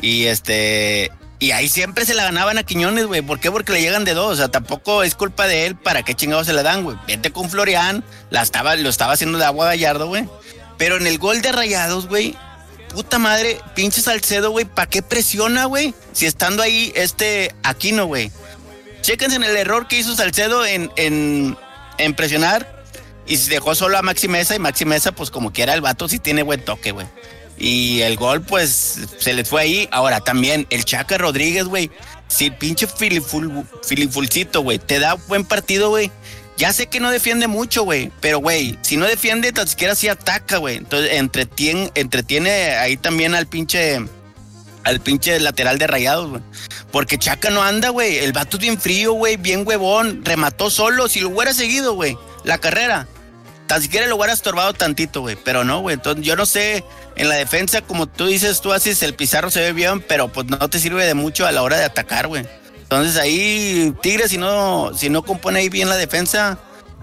Y 0.00 0.26
este. 0.26 1.10
Y 1.40 1.52
ahí 1.52 1.68
siempre 1.68 2.04
se 2.04 2.14
la 2.14 2.24
ganaban 2.24 2.58
a 2.58 2.64
Quiñones, 2.64 3.06
güey. 3.06 3.22
¿Por 3.22 3.38
qué? 3.38 3.50
Porque 3.50 3.72
le 3.72 3.80
llegan 3.80 4.04
de 4.04 4.14
dos. 4.14 4.32
O 4.32 4.36
sea, 4.36 4.48
tampoco 4.48 5.04
es 5.04 5.14
culpa 5.14 5.46
de 5.46 5.66
él. 5.66 5.76
¿Para 5.76 6.02
qué 6.02 6.14
chingados 6.14 6.46
se 6.46 6.52
la 6.52 6.64
dan, 6.64 6.82
güey? 6.82 6.96
Vete 7.06 7.30
con 7.30 7.48
Florian. 7.48 8.04
La 8.30 8.42
estaba, 8.42 8.74
lo 8.74 8.88
estaba 8.88 9.12
haciendo 9.12 9.38
de 9.38 9.44
agua 9.44 9.66
gallardo, 9.66 10.08
güey. 10.08 10.28
Pero 10.78 10.96
en 10.96 11.06
el 11.06 11.18
gol 11.18 11.40
de 11.40 11.52
rayados, 11.52 12.08
güey. 12.08 12.36
Puta 12.88 13.18
madre, 13.18 13.60
pinche 13.76 14.00
Salcedo, 14.00 14.50
güey. 14.50 14.64
¿Para 14.64 14.88
qué 14.88 15.00
presiona, 15.02 15.66
güey? 15.66 15.94
Si 16.12 16.26
estando 16.26 16.62
ahí 16.62 16.92
este 16.96 17.54
Aquino, 17.62 18.06
güey. 18.06 18.32
Chéquense 19.02 19.36
en 19.36 19.44
el 19.44 19.56
error 19.56 19.86
que 19.86 19.98
hizo 19.98 20.16
Salcedo 20.16 20.66
en, 20.66 21.56
presionar. 22.16 22.82
Y 23.28 23.36
dejó 23.36 23.76
solo 23.76 23.96
a 23.96 24.02
Maxi 24.02 24.26
Mesa. 24.26 24.56
Y 24.56 24.58
Maxi 24.58 24.84
Mesa, 24.84 25.12
pues 25.12 25.30
como 25.30 25.52
quiera, 25.52 25.74
el 25.74 25.82
vato 25.82 26.08
sí 26.08 26.18
tiene 26.18 26.42
buen 26.42 26.64
toque, 26.64 26.90
güey. 26.90 27.06
Y 27.58 28.02
el 28.02 28.16
gol, 28.16 28.42
pues, 28.42 29.00
se 29.18 29.32
les 29.32 29.48
fue 29.48 29.62
ahí. 29.62 29.88
Ahora 29.90 30.20
también, 30.20 30.66
el 30.70 30.84
Chaca 30.84 31.18
Rodríguez, 31.18 31.64
güey. 31.64 31.90
Si 32.28 32.50
pinche 32.50 32.86
filiful, 32.86 33.64
filifulcito, 33.82 34.60
güey, 34.60 34.78
te 34.78 34.98
da 34.98 35.14
buen 35.14 35.44
partido, 35.44 35.88
güey. 35.90 36.10
Ya 36.58 36.72
sé 36.72 36.88
que 36.88 36.98
no 36.98 37.10
defiende 37.10 37.46
mucho, 37.46 37.84
güey. 37.84 38.10
Pero, 38.20 38.38
güey, 38.38 38.76
si 38.82 38.96
no 38.96 39.06
defiende, 39.06 39.52
tan 39.52 39.68
siquiera 39.68 39.94
sí 39.94 40.08
ataca, 40.08 40.58
güey. 40.58 40.76
Entonces, 40.76 41.12
entretiene, 41.14 41.90
entretiene 41.94 42.76
ahí 42.76 42.96
también 42.96 43.34
al 43.34 43.46
pinche. 43.46 44.00
Al 44.84 45.00
pinche 45.00 45.38
lateral 45.38 45.78
de 45.78 45.86
rayados, 45.86 46.30
güey. 46.30 46.42
Porque 46.90 47.18
Chaca 47.18 47.50
no 47.50 47.62
anda, 47.62 47.90
güey. 47.90 48.18
El 48.18 48.32
vato 48.32 48.56
es 48.56 48.62
bien 48.62 48.80
frío, 48.80 49.12
güey. 49.12 49.36
Bien 49.36 49.66
huevón. 49.66 50.24
Remató 50.24 50.70
solo. 50.70 51.08
Si 51.08 51.20
lo 51.20 51.28
hubiera 51.28 51.52
seguido, 51.52 51.94
güey. 51.94 52.16
La 52.44 52.58
carrera. 52.58 53.06
Tan 53.68 53.82
siquiera 53.82 54.06
lo 54.06 54.16
hubiera 54.16 54.32
estorbado 54.32 54.72
tantito, 54.74 55.20
güey. 55.20 55.36
Pero 55.44 55.62
no, 55.62 55.80
güey. 55.80 55.94
Entonces, 55.94 56.24
yo 56.24 56.36
no 56.36 56.46
sé. 56.46 56.84
En 57.16 57.28
la 57.28 57.34
defensa, 57.36 57.82
como 57.82 58.06
tú 58.06 58.26
dices, 58.26 58.60
tú 58.60 58.72
haces 58.72 59.02
el 59.02 59.14
Pizarro 59.14 59.50
se 59.50 59.60
ve 59.60 59.72
bien, 59.72 60.00
pero 60.00 60.28
pues 60.28 60.46
no 60.46 60.70
te 60.70 60.78
sirve 60.78 61.04
de 61.04 61.14
mucho 61.14 61.46
a 61.46 61.52
la 61.52 61.62
hora 61.62 61.76
de 61.76 61.84
atacar, 61.84 62.28
güey. 62.28 62.46
Entonces 62.82 63.16
ahí, 63.16 63.92
Tigres, 64.00 64.30
si 64.30 64.38
no, 64.38 64.92
si 64.96 65.10
no 65.10 65.22
compone 65.22 65.58
ahí 65.58 65.68
bien 65.68 65.88
la 65.88 65.96
defensa, 65.96 66.58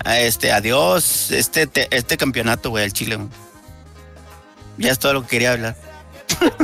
este, 0.06 0.52
adiós, 0.52 1.30
este, 1.32 1.68
te- 1.68 1.88
este 1.96 2.18
campeonato, 2.18 2.70
güey, 2.72 2.86
el 2.86 2.94
Chile, 2.94 3.18
güey. 3.18 3.28
Ya 4.78 4.92
es 4.92 5.00
todo 5.00 5.14
lo 5.14 5.22
que 5.24 5.28
quería 5.28 5.52
hablar. 5.52 5.76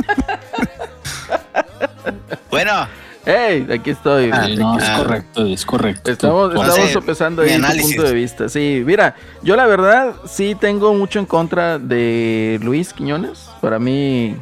bueno, 2.50 2.88
¡Ey! 3.24 3.66
Aquí 3.72 3.90
estoy. 3.90 4.30
Ah, 4.32 4.48
no, 4.56 4.78
es 4.78 4.84
ah. 4.88 4.96
correcto, 4.98 5.46
es 5.46 5.64
correcto. 5.64 6.10
Estamos, 6.10 6.54
Tú- 6.54 6.62
estamos 6.62 6.90
sopesando 6.90 7.42
mi 7.42 7.50
ahí 7.50 7.60
tu 7.78 7.82
punto 7.82 8.02
de 8.02 8.12
vista. 8.14 8.48
Sí, 8.48 8.82
mira, 8.84 9.14
yo 9.42 9.54
la 9.54 9.66
verdad 9.66 10.14
sí 10.26 10.56
tengo 10.58 10.92
mucho 10.94 11.18
en 11.20 11.26
contra 11.26 11.78
de 11.78 12.58
Luis 12.62 12.92
Quiñones. 12.92 13.48
Para 13.60 13.78
mí, 13.78 14.36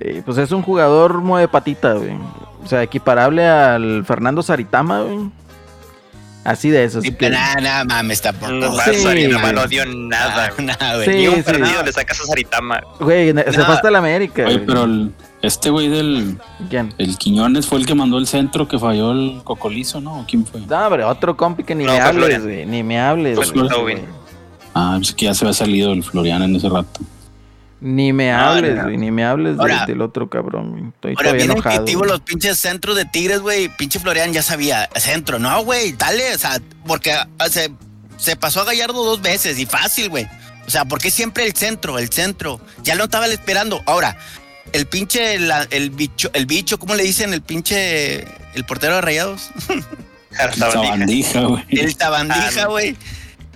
eh, 0.00 0.22
pues 0.24 0.38
es 0.38 0.50
un 0.50 0.62
jugador 0.62 1.18
mueve 1.18 1.46
patita, 1.46 1.92
güey. 1.92 2.16
O 2.64 2.66
sea, 2.66 2.82
equiparable 2.82 3.46
al 3.46 4.04
Fernando 4.04 4.42
Saritama, 4.42 5.02
güey. 5.02 5.30
Así 6.42 6.68
de 6.70 6.84
eso. 6.84 7.00
Sí, 7.00 7.12
que- 7.14 7.30
nada, 7.30 7.54
nada 7.60 7.84
mames, 7.84 8.20
tampoco. 8.20 8.52
No, 8.52 8.72
Sí, 8.80 9.04
no 9.04 9.66
dio 9.66 9.86
nada, 9.86 10.50
Ah, 10.58 10.62
nada, 10.62 10.96
güey. 10.96 11.06
Sí, 11.06 11.14
Ni 11.16 11.28
un 11.28 11.36
sí. 11.36 11.42
partido 11.42 11.82
le 11.82 11.92
sacas 11.92 12.20
a 12.20 12.24
Saritama. 12.24 12.82
Güey, 13.00 13.32
se 13.32 13.52
fue 13.52 13.74
hasta 13.74 13.90
la 13.90 13.98
América. 13.98 14.42
Oye, 14.44 14.54
güey. 14.56 14.66
pero 14.66 14.84
el- 14.84 15.12
este 15.46 15.70
güey 15.70 15.88
del 15.88 16.38
¿Quién? 16.70 16.94
el 16.98 17.16
Quiñones 17.18 17.66
fue 17.66 17.78
el 17.78 17.86
que 17.86 17.94
mandó 17.94 18.18
el 18.18 18.26
centro 18.26 18.66
que 18.68 18.78
falló 18.78 19.12
el 19.12 19.40
Cocolizo, 19.44 20.00
¿no? 20.00 20.20
¿O 20.20 20.26
¿Quién 20.26 20.44
fue? 20.46 20.60
No, 20.60 20.86
hombre, 20.86 21.04
otro 21.04 21.36
compi 21.36 21.64
que 21.64 21.74
ni 21.74 21.84
No, 21.84 21.92
me 21.92 22.00
hables, 22.00 22.42
güey. 22.42 22.66
Ni 22.66 22.82
me 22.82 23.00
hables. 23.00 23.36
Fue 23.36 23.68
güey. 23.80 23.98
Ah, 24.74 24.94
pues 24.98 25.12
que 25.14 25.26
ya 25.26 25.34
se 25.34 25.44
había 25.44 25.54
salido 25.54 25.92
el 25.92 26.02
Florian 26.02 26.42
en 26.42 26.56
ese 26.56 26.68
rato. 26.68 27.00
Ni 27.80 28.12
me 28.12 28.32
hables, 28.32 28.76
no. 28.76 28.82
güey. 28.84 28.96
Ni 28.96 29.10
me 29.10 29.24
hables 29.24 29.56
de- 29.56 29.62
Ahora- 29.62 29.86
del 29.86 30.00
otro 30.00 30.28
cabrón. 30.30 30.92
Estoy 30.94 31.10
Ahora, 31.12 31.22
todavía 31.30 31.44
bien 31.44 31.50
enojado. 31.50 31.84
güey. 31.98 32.10
los 32.10 32.20
pinches 32.22 32.58
centros 32.58 32.96
de 32.96 33.04
Tigres, 33.04 33.40
güey. 33.40 33.68
Pinche 33.76 33.98
Florian 34.00 34.32
ya 34.32 34.42
sabía, 34.42 34.88
centro. 34.96 35.38
No, 35.38 35.62
güey, 35.64 35.92
dale, 35.92 36.34
o 36.34 36.38
sea, 36.38 36.60
porque 36.86 37.12
ah, 37.12 37.26
se, 37.50 37.70
se 38.16 38.36
pasó 38.36 38.62
a 38.62 38.64
Gallardo 38.64 39.04
dos 39.04 39.20
veces 39.20 39.58
y 39.58 39.66
fácil, 39.66 40.08
güey. 40.08 40.26
O 40.66 40.70
sea, 40.70 40.86
¿por 40.86 40.98
qué 40.98 41.10
siempre 41.10 41.44
el 41.46 41.52
centro, 41.54 41.98
el 41.98 42.08
centro? 42.08 42.58
Ya 42.82 42.94
lo 42.94 43.04
estaba 43.04 43.26
esperando. 43.26 43.82
Ahora, 43.84 44.16
el 44.74 44.86
pinche, 44.86 45.38
la- 45.38 45.66
el 45.70 45.88
bicho, 45.90 46.30
el 46.34 46.44
bicho, 46.44 46.78
¿cómo 46.78 46.94
le 46.94 47.02
dicen? 47.04 47.32
El 47.32 47.40
pinche, 47.40 48.26
el 48.54 48.64
portero 48.66 48.96
de 48.96 49.00
Rayados. 49.00 49.48
Sabandija. 50.58 50.72
Sabandija, 51.32 51.40
güey. 51.42 51.64
El 51.70 51.96
tabandija, 51.96 52.62
Ah, 52.64 52.66
güey. 52.66 52.96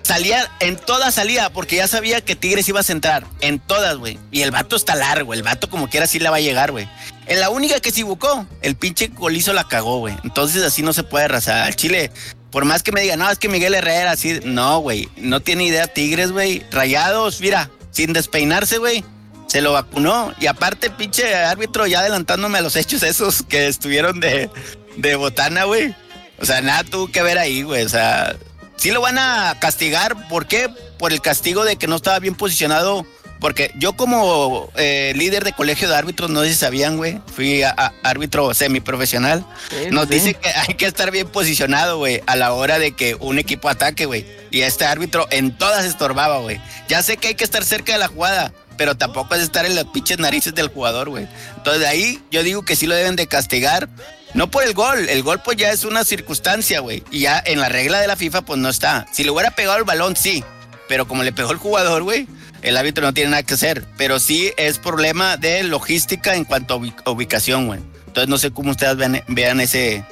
Salía 0.02 0.48
en 0.60 0.76
toda 0.76 1.10
salida, 1.10 1.50
porque 1.50 1.76
ya 1.76 1.86
sabía 1.86 2.22
que 2.22 2.34
Tigres 2.34 2.66
iba 2.68 2.80
a 2.80 2.84
centrar. 2.84 3.26
En 3.42 3.58
todas, 3.58 3.96
güey. 3.98 4.18
Y 4.30 4.40
el 4.40 4.50
vato 4.50 4.74
está 4.76 4.94
largo. 4.94 5.34
El 5.34 5.42
vato, 5.42 5.68
como 5.68 5.90
quiera, 5.90 6.06
sí 6.06 6.18
la 6.18 6.30
va 6.30 6.38
a 6.38 6.40
llegar, 6.40 6.70
güey. 6.70 6.88
En 7.26 7.40
la 7.40 7.50
única 7.50 7.78
que 7.80 7.90
se 7.90 7.96
equivocó, 8.00 8.46
el 8.62 8.74
pinche 8.74 9.10
colizo 9.10 9.52
la 9.52 9.68
cagó, 9.68 9.98
güey. 9.98 10.14
Entonces 10.24 10.62
así 10.62 10.80
no 10.82 10.94
se 10.94 11.02
puede 11.02 11.26
arrasar. 11.26 11.58
Al 11.64 11.76
Chile, 11.76 12.10
por 12.50 12.64
más 12.64 12.82
que 12.82 12.90
me 12.92 13.02
digan, 13.02 13.18
no, 13.18 13.30
es 13.30 13.38
que 13.38 13.50
Miguel 13.50 13.74
Herrera, 13.74 14.12
así. 14.12 14.40
No, 14.44 14.78
güey. 14.78 15.10
No 15.18 15.40
tiene 15.40 15.64
idea 15.64 15.88
Tigres, 15.88 16.32
güey. 16.32 16.62
Rayados, 16.70 17.40
mira, 17.42 17.68
sin 17.90 18.14
despeinarse, 18.14 18.78
güey. 18.78 19.04
Se 19.48 19.60
lo 19.62 19.72
vacunó. 19.72 20.32
Y 20.40 20.46
aparte, 20.46 20.90
pinche 20.90 21.34
árbitro 21.34 21.86
ya 21.86 22.00
adelantándome 22.00 22.58
a 22.58 22.60
los 22.62 22.76
hechos 22.76 23.02
esos 23.02 23.42
que 23.42 23.66
estuvieron 23.66 24.20
de, 24.20 24.50
de 24.96 25.16
botana, 25.16 25.64
güey. 25.64 25.94
O 26.40 26.46
sea, 26.46 26.60
nada 26.60 26.84
tuvo 26.84 27.08
que 27.10 27.22
ver 27.22 27.38
ahí, 27.38 27.62
güey. 27.62 27.82
O 27.84 27.88
sea, 27.88 28.36
sí 28.76 28.90
lo 28.90 29.00
van 29.00 29.18
a 29.18 29.56
castigar. 29.58 30.28
¿Por 30.28 30.46
qué? 30.46 30.68
Por 30.98 31.12
el 31.12 31.20
castigo 31.20 31.64
de 31.64 31.76
que 31.76 31.86
no 31.88 31.96
estaba 31.96 32.18
bien 32.20 32.34
posicionado. 32.34 33.06
Porque 33.40 33.70
yo 33.76 33.92
como 33.92 34.68
eh, 34.76 35.12
líder 35.16 35.44
de 35.44 35.52
colegio 35.52 35.88
de 35.88 35.94
árbitros, 35.94 36.28
no 36.28 36.42
sé 36.42 36.48
si 36.48 36.54
sabían, 36.56 36.96
güey, 36.96 37.20
fui 37.34 37.62
a- 37.62 37.70
a- 37.76 37.92
árbitro 38.02 38.52
semiprofesional. 38.52 39.46
Sí, 39.70 39.90
Nos 39.92 40.08
sí. 40.08 40.14
dice 40.14 40.34
que 40.34 40.48
hay 40.48 40.74
que 40.74 40.86
estar 40.86 41.12
bien 41.12 41.28
posicionado, 41.28 41.98
güey, 41.98 42.20
a 42.26 42.34
la 42.34 42.52
hora 42.52 42.80
de 42.80 42.92
que 42.96 43.14
un 43.14 43.38
equipo 43.38 43.68
ataque, 43.68 44.06
güey. 44.06 44.26
Y 44.50 44.62
este 44.62 44.86
árbitro 44.86 45.28
en 45.30 45.56
todas 45.56 45.84
estorbaba, 45.84 46.38
güey. 46.38 46.60
Ya 46.88 47.00
sé 47.04 47.16
que 47.16 47.28
hay 47.28 47.34
que 47.36 47.44
estar 47.44 47.64
cerca 47.64 47.92
de 47.92 47.98
la 47.98 48.08
jugada, 48.08 48.52
pero 48.78 48.96
tampoco 48.96 49.34
es 49.34 49.42
estar 49.42 49.66
en 49.66 49.74
las 49.74 49.84
pinches 49.86 50.18
narices 50.18 50.54
del 50.54 50.68
jugador, 50.68 51.10
güey. 51.10 51.28
Entonces 51.56 51.86
ahí 51.86 52.22
yo 52.30 52.42
digo 52.42 52.64
que 52.64 52.76
sí 52.76 52.86
lo 52.86 52.94
deben 52.94 53.16
de 53.16 53.26
castigar. 53.26 53.88
No 54.34 54.50
por 54.50 54.62
el 54.62 54.72
gol, 54.74 55.08
el 55.08 55.22
gol 55.22 55.40
pues 55.44 55.56
ya 55.58 55.70
es 55.70 55.84
una 55.84 56.04
circunstancia, 56.04 56.80
güey. 56.80 57.02
Y 57.10 57.20
ya 57.20 57.42
en 57.44 57.60
la 57.60 57.68
regla 57.68 58.00
de 58.00 58.06
la 58.06 58.16
FIFA 58.16 58.42
pues 58.42 58.58
no 58.58 58.68
está. 58.70 59.06
Si 59.12 59.24
le 59.24 59.30
hubiera 59.30 59.50
pegado 59.50 59.76
el 59.78 59.84
balón, 59.84 60.16
sí. 60.16 60.42
Pero 60.88 61.06
como 61.08 61.22
le 61.22 61.32
pegó 61.32 61.50
el 61.52 61.58
jugador, 61.58 62.02
güey, 62.02 62.26
el 62.62 62.76
árbitro 62.76 63.04
no 63.04 63.12
tiene 63.12 63.30
nada 63.30 63.42
que 63.42 63.54
hacer. 63.54 63.84
Pero 63.96 64.18
sí 64.20 64.52
es 64.56 64.78
problema 64.78 65.36
de 65.36 65.62
logística 65.64 66.34
en 66.34 66.44
cuanto 66.44 66.74
a 66.74 66.76
ubi- 66.78 66.94
ubicación, 67.06 67.66
güey. 67.66 67.80
Entonces 68.06 68.28
no 68.28 68.38
sé 68.38 68.50
cómo 68.50 68.70
ustedes 68.70 68.96
vean 69.28 69.60
ese, 69.60 70.04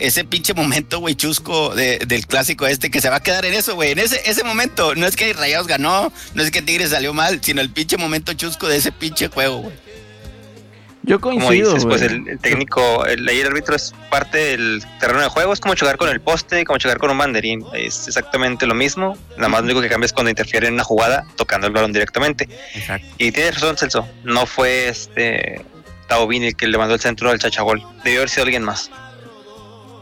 ese 0.00 0.24
pinche 0.24 0.54
momento, 0.54 0.98
güey, 0.98 1.14
chusco 1.14 1.74
de- 1.74 1.98
del 2.06 2.26
clásico 2.26 2.66
este 2.66 2.90
que 2.90 3.00
se 3.00 3.08
va 3.10 3.16
a 3.16 3.22
quedar 3.22 3.44
en 3.44 3.54
eso, 3.54 3.74
güey. 3.74 3.92
En 3.92 3.98
ese, 3.98 4.20
ese 4.28 4.42
momento, 4.44 4.94
no 4.94 5.06
es 5.06 5.16
que 5.16 5.32
Rayados 5.32 5.66
ganó, 5.66 6.12
no 6.34 6.42
es 6.42 6.50
que 6.50 6.62
Tigres 6.62 6.90
salió 6.90 7.12
mal, 7.14 7.40
sino 7.42 7.60
el 7.60 7.70
pinche 7.70 7.96
momento 7.96 8.32
chusco 8.32 8.66
de 8.68 8.76
ese 8.78 8.92
pinche 8.92 9.28
juego, 9.28 9.58
güey. 9.58 9.74
Yo 11.02 11.18
Como 11.18 11.38
coincido, 11.46 11.72
dices, 11.72 11.86
pues 11.86 12.02
el, 12.02 12.28
el 12.28 12.38
técnico, 12.38 13.06
el 13.06 13.26
árbitro 13.46 13.74
es 13.74 13.94
parte 14.10 14.36
del 14.36 14.84
terreno 15.00 15.20
de 15.22 15.28
juego, 15.28 15.52
es 15.54 15.58
como 15.58 15.74
chocar 15.74 15.96
con 15.96 16.10
el 16.10 16.20
poste, 16.20 16.62
como 16.66 16.78
chocar 16.78 16.98
con 16.98 17.10
un 17.10 17.16
banderín, 17.16 17.64
es 17.72 18.06
exactamente 18.06 18.66
lo 18.66 18.74
mismo, 18.74 19.16
nada 19.36 19.48
más 19.48 19.60
lo 19.62 19.64
único 19.66 19.80
que 19.80 19.88
cambia 19.88 20.04
es 20.04 20.12
cuando 20.12 20.28
interfiere 20.28 20.68
en 20.68 20.74
una 20.74 20.84
jugada 20.84 21.24
tocando 21.36 21.66
el 21.66 21.72
balón 21.72 21.92
directamente. 21.94 22.48
Exacto. 22.74 23.06
Y 23.16 23.32
tienes 23.32 23.54
razón, 23.54 23.78
Celso, 23.78 24.06
no 24.24 24.44
fue 24.44 24.88
este 24.88 25.64
Taubini 26.06 26.48
el 26.48 26.56
que 26.56 26.66
le 26.68 26.76
mandó 26.76 26.94
el 26.94 27.00
centro 27.00 27.30
al 27.30 27.38
chachagol, 27.38 27.82
debió 28.04 28.20
haber 28.20 28.28
sido 28.28 28.42
alguien 28.44 28.62
más. 28.62 28.90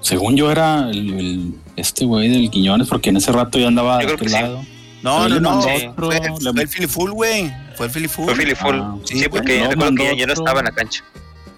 Según 0.00 0.36
yo 0.36 0.50
era 0.50 0.88
el, 0.90 1.12
el- 1.18 1.54
este 1.76 2.04
güey 2.04 2.28
del 2.28 2.50
Quiñones, 2.50 2.88
porque 2.88 3.10
en 3.10 3.16
ese 3.18 3.30
rato 3.32 3.58
ya 3.58 3.68
andaba 3.68 3.98
de 3.98 4.12
aquel 4.12 4.28
sí. 4.28 4.34
lado. 4.34 4.64
No, 5.02 5.28
no, 5.28 5.38
no. 5.40 5.62
sí. 5.62 5.86
otro, 5.88 6.06
Fue, 6.06 6.20
le- 6.20 6.52
fue 6.52 6.62
el 6.62 6.68
Filiful, 6.68 7.12
güey. 7.12 7.52
Fue 7.76 7.86
el 7.86 7.92
Filiful. 7.92 8.24
Fue 8.24 8.34
Philly 8.34 8.54
Full, 8.56 8.74
Ah, 8.80 8.96
sí, 9.04 9.20
sí, 9.20 9.28
porque 9.28 9.58
no, 9.58 9.64
yo 9.64 9.70
recuerdo 9.70 9.94
que 9.94 10.16
ya, 10.16 10.26
no 10.26 10.32
estaba 10.32 10.58
en 10.60 10.64
la 10.66 10.72
cancha. 10.72 11.04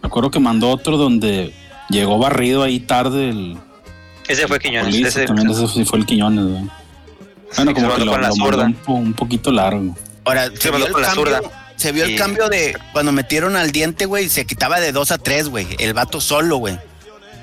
Me 0.03 0.07
acuerdo 0.07 0.31
que 0.31 0.39
mandó 0.41 0.69
otro 0.71 0.97
donde 0.99 1.55
llegó 1.89 2.19
barrido 2.19 2.63
ahí 2.63 2.81
tarde 2.81 3.31
el 3.31 3.57
Ese 4.29 4.47
fue 4.47 4.59
Quiñones, 4.59 4.91
Colizo, 4.95 5.09
ese, 5.09 5.25
también 5.27 5.49
ese 5.51 5.67
sí 5.69 5.85
fue 5.87 5.99
el 6.01 6.07
Quiñones, 6.07 6.45
güey. 6.45 6.55
Bueno, 7.57 7.71
Sí, 7.71 7.75
como 7.75 7.91
se 7.93 7.99
que 7.99 8.05
lo, 8.05 8.13
con 8.13 8.21
la 8.23 8.29
lo 8.29 8.37
mandó 8.37 8.45
zurda. 8.53 8.65
un, 8.67 8.75
po- 8.75 8.93
un 8.95 9.13
poquito 9.15 9.51
largo. 9.53 9.97
Ahora, 10.25 10.51
se 10.59 10.71
mandó 10.71 10.87
el 10.87 10.93
con 10.93 11.03
la 11.03 11.09
cambio, 11.09 11.25
zurda. 11.25 11.73
se 11.77 11.93
vio 11.93 12.05
el 12.05 12.11
Y- 12.13 12.17
cambio 12.17 12.49
de 12.51 12.77
cuando 12.93 13.11
metieron 13.13 13.57
al 13.57 13.73
diente, 13.73 14.05
güey, 14.05 14.29
se 14.29 14.45
quitaba 14.45 14.79
de 14.81 14.93
dos 14.93 15.11
a 15.11 15.19
tres, 15.19 15.49
güey. 15.49 15.67
El 15.79 15.95
vato 15.95 16.21
solo, 16.21 16.59
güey. 16.59 16.79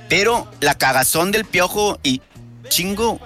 Pero 0.09 0.47
la 0.61 0.77
cagazón 0.77 1.31
del 1.31 1.45
piojo 1.45 1.99
y 2.03 2.21
chingo, 2.69 3.19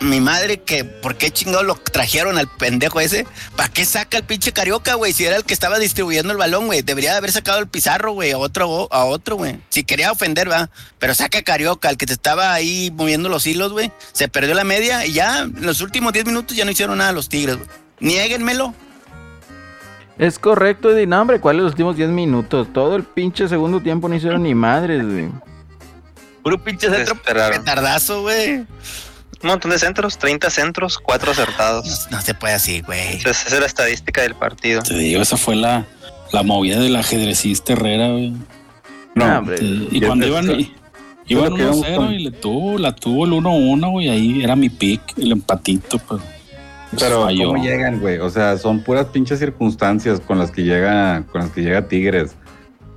mi 0.00 0.20
madre, 0.20 0.62
que 0.62 0.84
¿por 0.84 1.16
qué 1.16 1.30
chingado 1.30 1.62
lo 1.62 1.74
trajeron 1.74 2.38
al 2.38 2.48
pendejo 2.48 3.00
ese? 3.00 3.26
¿Para 3.54 3.68
qué 3.68 3.84
saca 3.84 4.16
el 4.16 4.24
pinche 4.24 4.52
carioca, 4.52 4.94
güey? 4.94 5.12
Si 5.12 5.24
era 5.24 5.36
el 5.36 5.44
que 5.44 5.52
estaba 5.52 5.78
distribuyendo 5.78 6.32
el 6.32 6.38
balón, 6.38 6.66
güey. 6.66 6.82
Debería 6.82 7.12
de 7.12 7.18
haber 7.18 7.32
sacado 7.32 7.58
el 7.58 7.68
pizarro, 7.68 8.12
güey, 8.12 8.32
a 8.32 8.38
otro, 8.38 8.88
a 8.90 9.04
otro, 9.04 9.36
güey. 9.36 9.60
Si 9.68 9.84
quería 9.84 10.10
ofender, 10.10 10.50
va. 10.50 10.70
Pero 10.98 11.14
saca 11.14 11.42
carioca, 11.42 11.90
el 11.90 11.98
que 11.98 12.06
te 12.06 12.14
estaba 12.14 12.54
ahí 12.54 12.90
moviendo 12.94 13.28
los 13.28 13.46
hilos, 13.46 13.72
güey. 13.72 13.92
Se 14.12 14.28
perdió 14.28 14.54
la 14.54 14.64
media 14.64 15.04
y 15.04 15.12
ya 15.12 15.40
en 15.40 15.66
los 15.66 15.82
últimos 15.82 16.12
10 16.14 16.26
minutos 16.26 16.56
ya 16.56 16.64
no 16.64 16.70
hicieron 16.70 16.98
nada 16.98 17.12
los 17.12 17.28
tigres, 17.28 17.56
güey. 17.56 17.68
Niéguenmelo. 18.00 18.74
Es 20.18 20.38
correcto, 20.38 20.88
hombre, 20.88 21.40
¿cuáles 21.40 21.62
los 21.62 21.72
últimos 21.72 21.96
10 21.96 22.10
minutos? 22.10 22.68
Todo 22.72 22.96
el 22.96 23.04
pinche 23.04 23.48
segundo 23.48 23.80
tiempo 23.80 24.08
no 24.08 24.14
hicieron 24.14 24.42
ni 24.42 24.54
madres, 24.54 25.04
güey. 25.04 25.28
Puro 26.42 26.62
pinche 26.62 26.88
centro 26.90 27.16
petardazo, 27.22 28.22
güey. 28.22 28.58
Un 29.42 29.48
montón 29.48 29.70
de 29.70 29.78
centros, 29.78 30.18
30 30.18 30.50
centros, 30.50 30.98
4 30.98 31.32
acertados. 31.32 32.08
No, 32.10 32.18
no 32.18 32.22
se 32.22 32.34
puede 32.34 32.54
así, 32.54 32.80
güey. 32.82 33.14
Entonces, 33.16 33.46
esa 33.46 33.54
es 33.56 33.60
la 33.60 33.66
estadística 33.66 34.22
del 34.22 34.34
partido. 34.34 34.82
Te 34.82 34.94
digo, 34.94 35.22
esa 35.22 35.36
fue 35.38 35.56
la, 35.56 35.86
la 36.32 36.42
movida 36.42 36.78
del 36.78 36.96
ajedrecista 36.96 37.72
Herrera, 37.72 38.08
güey. 38.10 38.34
No, 39.14 39.38
hombre. 39.38 39.56
Te- 39.56 39.64
y 39.64 40.00
cuando 40.02 40.26
iban, 40.26 40.50
y- 40.60 40.74
iban 41.26 41.50
lo 41.50 41.56
que 41.56 41.62
íbamos 41.62 41.86
1-0 41.86 41.96
con- 41.96 42.12
y 42.12 42.18
le 42.18 42.30
tuvo, 42.32 42.78
la 42.78 42.94
tuvo 42.94 43.24
el 43.24 43.32
1-1, 43.32 43.90
güey, 43.90 44.08
ahí 44.10 44.42
era 44.44 44.56
mi 44.56 44.68
pick, 44.68 45.00
el 45.16 45.32
empatito, 45.32 45.98
pues. 45.98 46.20
Pero 46.98 47.22
falló. 47.24 47.48
¿cómo 47.52 47.62
llegan, 47.64 48.00
güey? 48.00 48.18
O 48.18 48.28
sea, 48.30 48.58
son 48.58 48.82
puras 48.82 49.06
pinches 49.06 49.38
circunstancias 49.38 50.20
con 50.20 50.38
las 50.38 50.50
que 50.50 50.62
llega, 50.64 51.22
con 51.30 51.40
las 51.42 51.50
que 51.52 51.62
llega 51.62 51.86
Tigres. 51.88 52.34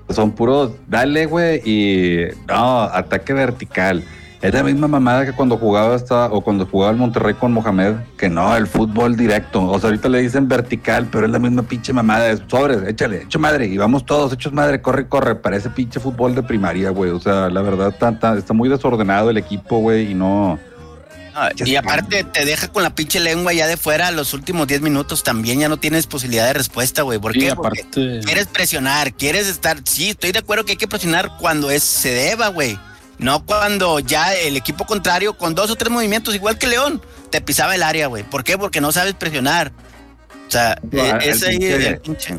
Son 0.10 0.32
puros, 0.32 0.72
dale, 0.88 1.26
güey, 1.26 1.62
y 1.66 2.28
no, 2.48 2.82
ataque 2.82 3.34
vertical. 3.34 4.04
Es 4.42 4.54
la 4.54 4.62
misma 4.62 4.90
mamada 4.90 5.26
que 5.26 5.32
cuando 5.32 5.56
jugaba 5.56 5.96
hasta, 5.96 6.26
o 6.26 6.42
cuando 6.42 6.66
jugaba 6.66 6.92
el 6.92 6.98
Monterrey 6.98 7.34
con 7.34 7.54
Mohamed, 7.54 7.94
que 8.18 8.28
no, 8.28 8.54
el 8.58 8.68
fútbol 8.68 9.16
directo. 9.16 9.64
O 9.66 9.80
sea, 9.80 9.88
ahorita 9.90 10.10
le 10.10 10.20
dicen 10.20 10.50
vertical, 10.50 11.08
pero 11.10 11.26
es 11.26 11.32
la 11.32 11.40
misma 11.40 11.64
pinche 11.64 11.94
mamada. 11.94 12.30
Es 12.30 12.42
sobres, 12.48 12.80
échale, 12.86 13.22
hecho 13.22 13.40
madre, 13.40 13.68
y 13.68 13.78
vamos 13.78 14.06
todos, 14.06 14.34
hechos 14.34 14.52
madre, 14.52 14.82
corre, 14.82 15.08
corre. 15.08 15.36
Parece 15.36 15.70
pinche 15.70 16.02
fútbol 16.02 16.36
de 16.36 16.44
primaria, 16.44 16.90
güey. 16.90 17.12
O 17.12 17.22
sea, 17.22 17.50
la 17.50 17.62
verdad, 17.62 17.88
está, 17.88 18.10
está- 18.10 18.38
está 18.38 18.54
muy 18.54 18.68
desordenado 18.68 19.30
el 19.30 19.38
equipo, 19.38 19.78
güey, 19.78 20.12
y 20.12 20.14
no. 20.14 20.60
Ah, 21.36 21.50
y 21.56 21.76
aparte 21.76 22.24
te 22.24 22.46
deja 22.46 22.68
con 22.68 22.84
la 22.84 22.94
pinche 22.94 23.20
lengua 23.20 23.54
ya 23.54 23.66
de 23.68 23.76
fuera 23.78 24.12
los 24.12 24.34
últimos 24.34 24.68
10 24.68 24.82
minutos 24.82 25.24
también 25.24 25.60
ya 25.60 25.70
no 25.70 25.78
tienes 25.78 26.06
posibilidad 26.08 26.46
de 26.48 26.54
respuesta, 26.54 27.02
güey. 27.02 27.18
¿Por 27.20 27.34
Sí, 27.34 27.40
qué? 27.40 27.56
Porque 27.56 27.86
quieres 28.24 28.48
presionar, 28.48 29.14
quieres 29.14 29.48
estar. 29.48 29.78
Sí, 29.86 30.12
estoy 30.12 30.32
de 30.32 30.40
acuerdo 30.40 30.66
que 30.66 30.74
hay 30.74 30.78
que 30.78 30.88
presionar 30.88 31.32
cuando 31.40 31.72
es 31.72 31.84
se 31.84 32.10
deba, 32.12 32.50
güey. 32.50 32.78
No 33.18 33.46
cuando 33.46 34.00
ya 34.00 34.34
el 34.34 34.58
equipo 34.58 34.86
contrario, 34.86 35.38
con 35.38 35.56
dos 35.56 35.70
o 35.72 35.76
tres 35.76 35.92
movimientos, 35.92 36.36
igual 36.36 36.58
que 36.58 36.68
León, 36.68 37.02
te 37.30 37.42
pisaba 37.42 37.74
el 37.76 37.84
área, 37.84 38.08
güey. 38.08 38.24
¿Por 38.24 38.44
qué? 38.44 38.58
Porque 38.58 38.82
no 38.82 38.92
sabes 38.92 39.14
presionar. 39.14 39.72
O 40.48 40.52
sea, 40.52 40.78
No, 40.92 41.04
eh, 41.04 41.18
el 41.24 41.30
es 41.30 41.44
ahí 41.44 41.58
pinche- 41.58 41.88
el 41.88 42.00
pinche. 42.00 42.38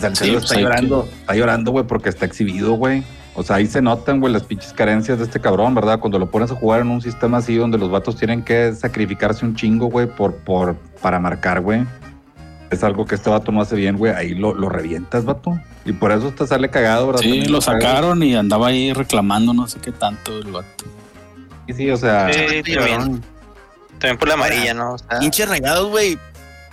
Salcedo 0.00 0.24
Sí, 0.26 0.32
pues 0.32 0.44
está 0.44 0.56
hay 0.56 0.62
llorando, 0.62 1.08
está 1.20 1.34
llorando, 1.34 1.70
güey, 1.70 1.86
porque 1.86 2.08
está 2.08 2.26
exhibido, 2.26 2.72
güey. 2.72 3.02
O 3.34 3.42
sea, 3.42 3.56
ahí 3.56 3.66
se 3.66 3.80
notan, 3.80 4.20
güey, 4.20 4.32
las 4.32 4.42
pinches 4.42 4.72
carencias 4.74 5.18
de 5.18 5.24
este 5.24 5.40
cabrón, 5.40 5.74
¿verdad? 5.74 5.98
Cuando 6.00 6.18
lo 6.18 6.30
pones 6.30 6.50
a 6.50 6.54
jugar 6.54 6.82
en 6.82 6.88
un 6.88 7.00
sistema 7.00 7.38
así 7.38 7.56
donde 7.56 7.78
los 7.78 7.90
vatos 7.90 8.16
tienen 8.16 8.42
que 8.42 8.74
sacrificarse 8.74 9.44
un 9.46 9.56
chingo, 9.56 9.86
güey, 9.86 10.06
por, 10.06 10.34
por, 10.36 10.76
para 11.00 11.18
marcar, 11.18 11.60
güey. 11.62 11.84
Es 12.70 12.82
algo 12.84 13.06
que 13.06 13.14
este 13.14 13.30
vato 13.30 13.50
no 13.52 13.60
hace 13.62 13.74
bien, 13.76 13.96
güey. 13.96 14.12
Ahí 14.12 14.34
lo, 14.34 14.54
lo 14.54 14.68
revientas, 14.68 15.24
vato. 15.24 15.58
Y 15.84 15.92
por 15.92 16.12
eso 16.12 16.30
te 16.32 16.46
sale 16.46 16.68
cagado, 16.70 17.06
¿verdad? 17.06 17.20
Sí, 17.22 17.28
También 17.30 17.52
lo 17.52 17.60
cagas. 17.60 17.82
sacaron 17.82 18.22
y 18.22 18.34
andaba 18.34 18.68
ahí 18.68 18.92
reclamando 18.92 19.52
no 19.54 19.66
sé 19.66 19.78
qué 19.80 19.92
tanto 19.92 20.38
el 20.38 20.52
vato. 20.52 20.84
Sí, 21.68 21.74
sí, 21.74 21.90
o 21.90 21.96
sea. 21.96 22.30
Sí, 22.32 22.62
también. 22.74 23.22
También 23.98 24.18
por 24.18 24.28
la 24.28 24.34
amarilla, 24.34 24.74
¿no? 24.74 24.94
O 24.94 24.98
sea, 24.98 25.18
Pinches 25.20 25.48
rayados, 25.48 25.88
güey. 25.90 26.18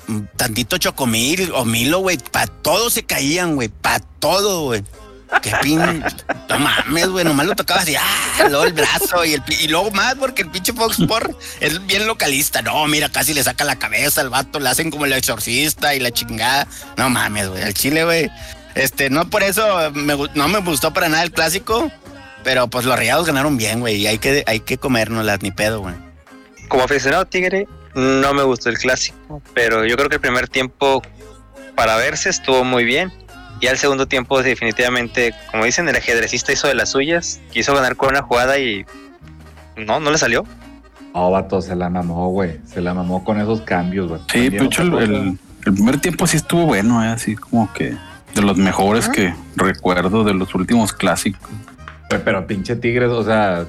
mm, 0.08 0.20
Tantito 0.38 0.78
chocomil 0.78 1.52
o 1.54 1.64
milo, 1.66 2.00
güey. 2.00 2.18
Pa' 2.32 2.48
todo 2.48 2.90
se 2.90 3.04
caían, 3.04 3.56
güey. 3.56 3.68
Pa' 3.70 4.00
todo, 4.20 4.64
güey. 4.64 4.84
Qué 5.42 5.52
pin. 5.62 5.80
No 6.50 6.60
mames, 6.60 7.08
güey. 7.08 7.24
Nomás 7.24 7.46
lo 7.46 7.56
tocaba 7.56 7.82
así. 7.82 7.96
Ah, 7.96 8.48
luego 8.50 8.66
el 8.66 8.74
brazo 8.74 9.24
y, 9.24 9.34
el, 9.36 9.44
y 9.48 9.68
luego 9.68 9.92
más 9.92 10.16
porque 10.16 10.42
el 10.42 10.50
pinche 10.50 10.74
Fox 10.74 11.00
Sport 11.00 11.32
es 11.60 11.86
bien 11.86 12.08
localista. 12.08 12.62
No, 12.62 12.86
mira, 12.88 13.10
casi 13.10 13.34
le 13.34 13.44
saca 13.44 13.64
la 13.64 13.78
cabeza 13.78 14.22
al 14.22 14.30
vato. 14.30 14.60
Le 14.60 14.70
hacen 14.70 14.92
como 14.92 15.06
el 15.06 15.14
exorcista 15.14 15.96
y 15.96 16.00
la 16.00 16.12
chingada. 16.12 16.68
No 16.98 17.10
mames, 17.10 17.48
güey. 17.50 17.64
Al 17.64 17.74
chile, 17.74 18.04
güey. 18.04 18.30
Este, 18.76 19.10
no 19.10 19.30
por 19.30 19.44
eso 19.44 19.92
me 19.94 20.16
no 20.34 20.48
me 20.48 20.60
gustó 20.60 20.94
para 20.94 21.10
nada 21.10 21.24
el 21.24 21.32
clásico. 21.32 21.92
Pero 22.44 22.68
pues 22.70 22.86
los 22.86 22.96
rayados 22.98 23.28
ganaron 23.28 23.58
bien, 23.58 23.82
güey. 23.82 23.96
Y 23.98 24.08
hay 24.08 24.18
que, 24.18 24.44
hay 24.48 24.62
que 24.62 24.78
comérnoslas, 24.78 25.42
ni 25.42 25.52
pedo, 25.52 25.82
güey. 25.82 25.96
como 26.70 26.84
aficionado 26.84 27.26
Tigre, 27.26 27.68
no 27.96 28.34
me 28.34 28.44
gustó 28.44 28.70
el 28.70 28.78
clásico, 28.78 29.42
pero 29.54 29.86
yo 29.86 29.98
creo 29.98 30.08
que 30.08 30.16
el 30.16 30.22
primer 30.22 30.48
tiempo 30.48 31.02
para 31.76 31.98
verse 31.98 32.30
estuvo 32.30 32.64
muy 32.64 32.86
bien. 32.86 33.12
Y 33.62 33.68
al 33.68 33.78
segundo 33.78 34.08
tiempo, 34.08 34.42
definitivamente, 34.42 35.34
como 35.52 35.66
dicen, 35.66 35.88
el 35.90 35.96
ajedrecista 35.96 36.52
hizo 36.54 36.68
de 36.68 36.76
las 36.76 36.90
suyas, 36.92 37.42
quiso 37.52 37.74
ganar 37.76 37.96
con 37.96 38.10
una 38.10 38.22
jugada 38.22 38.58
y 38.60 38.86
no, 39.76 40.00
no 40.00 40.12
le 40.12 40.18
salió. 40.18 40.46
No, 41.14 41.32
vato, 41.32 41.62
se 41.62 41.76
la 41.76 41.90
mamó, 41.90 42.30
güey. 42.30 42.60
Se 42.66 42.82
la 42.82 42.94
mamó 42.94 43.24
con 43.24 43.40
esos 43.40 43.62
cambios, 43.62 44.08
güey. 44.08 44.22
Sí, 44.32 44.50
de 44.50 44.64
hecho, 44.64 44.84
el, 44.84 44.94
el- 44.98 45.40
el 45.66 45.74
primer 45.74 46.00
tiempo 46.00 46.26
sí 46.26 46.38
estuvo 46.38 46.66
bueno, 46.66 47.04
eh, 47.04 47.08
así 47.10 47.36
como 47.36 47.72
que 47.74 47.94
de 48.34 48.42
los 48.42 48.56
mejores 48.56 49.10
que 49.10 49.34
recuerdo 49.58 50.24
de 50.24 50.34
los 50.34 50.56
últimos 50.56 50.94
clásicos. 50.94 51.50
Pero 52.24 52.48
pinche 52.48 52.76
Tigres, 52.78 53.10
o 53.10 53.24
sea, 53.24 53.66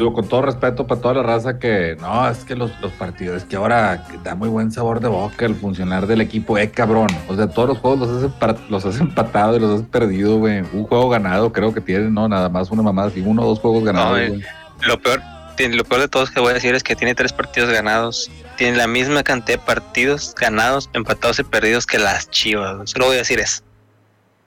digo, 0.00 0.12
con 0.12 0.26
todo 0.28 0.42
respeto 0.42 0.86
para 0.86 1.00
toda 1.00 1.14
la 1.14 1.22
raza 1.22 1.58
que 1.58 1.96
no, 2.00 2.28
es 2.28 2.44
que 2.44 2.56
los, 2.56 2.70
los 2.80 2.90
partidos, 2.92 3.36
es 3.38 3.44
que 3.44 3.56
ahora 3.56 4.04
da 4.24 4.34
muy 4.34 4.48
buen 4.48 4.72
sabor 4.72 5.00
de 5.00 5.08
boca 5.08 5.46
el 5.46 5.54
funcionar 5.54 6.06
del 6.06 6.20
equipo, 6.20 6.58
eh, 6.58 6.70
cabrón. 6.70 7.08
O 7.28 7.36
sea, 7.36 7.46
todos 7.48 7.68
los 7.68 7.78
juegos 7.78 8.08
los 8.08 8.24
has, 8.40 8.70
los 8.70 8.84
has 8.84 8.98
empatado 9.00 9.56
y 9.56 9.60
los 9.60 9.80
has 9.80 9.86
perdido, 9.86 10.38
güey. 10.38 10.60
Un 10.72 10.84
juego 10.84 11.08
ganado, 11.08 11.52
creo 11.52 11.72
que 11.72 11.80
tienen, 11.80 12.12
no, 12.14 12.28
nada 12.28 12.48
más 12.48 12.70
una 12.70 12.82
mamada, 12.82 13.08
así, 13.08 13.20
uno 13.20 13.42
o 13.42 13.46
dos 13.46 13.60
juegos 13.60 13.84
ganados, 13.84 14.18
eh, 14.18 14.28
güey. 14.28 14.42
Lo 14.82 14.98
peor, 15.00 15.20
tiene- 15.56 15.76
lo 15.76 15.84
peor 15.84 16.00
de 16.00 16.08
todos 16.08 16.30
que 16.30 16.40
voy 16.40 16.50
a 16.50 16.54
decir 16.54 16.74
es 16.74 16.82
que 16.82 16.96
tiene 16.96 17.14
tres 17.14 17.32
partidos 17.32 17.70
ganados. 17.70 18.30
Tiene 18.56 18.76
la 18.76 18.86
misma 18.86 19.22
cantidad 19.22 19.58
de 19.58 19.64
partidos 19.64 20.34
ganados, 20.34 20.88
empatados 20.94 21.38
y 21.38 21.44
perdidos 21.44 21.86
que 21.86 21.98
las 21.98 22.30
chivas. 22.30 22.90
Solo 22.90 23.06
voy 23.06 23.16
a 23.16 23.18
decir 23.18 23.38
eso. 23.38 23.62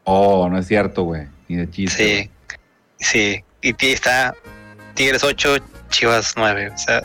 Oh, 0.03 0.49
no 0.49 0.57
es 0.57 0.67
cierto, 0.67 1.03
güey. 1.03 1.27
Ni 1.47 1.57
de 1.57 1.69
chiste. 1.69 2.29
Sí, 2.49 2.57
sí. 2.99 3.43
Y 3.61 3.75
está 3.93 4.35
Tigres 4.93 5.23
8, 5.23 5.57
Chivas 5.89 6.33
9. 6.35 6.71
O 6.73 6.77
sea, 6.77 7.01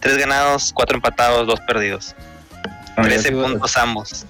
tres 0.00 0.18
ganados, 0.18 0.72
cuatro 0.74 0.96
empatados, 0.96 1.46
dos 1.46 1.60
perdidos. 1.60 2.14
güey. 2.96 3.08
13 3.08 3.30
No, 3.32 3.38
ya 3.38 3.46
sí, 3.46 3.52
puntos 3.52 3.76
ambos. 3.76 4.26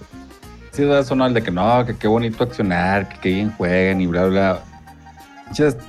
Sí, 0.72 0.84
eso, 0.84 1.14
¿no? 1.14 1.26
El 1.26 1.34
de 1.34 1.42
que 1.42 1.50
no, 1.50 1.84
que 1.84 1.96
qué 1.96 2.08
bonito 2.08 2.44
accionar, 2.44 3.08
que 3.08 3.18
qué 3.20 3.28
bien 3.30 3.52
jueguen 3.56 4.00
y 4.00 4.06
bla, 4.06 4.24
bla. 4.24 4.62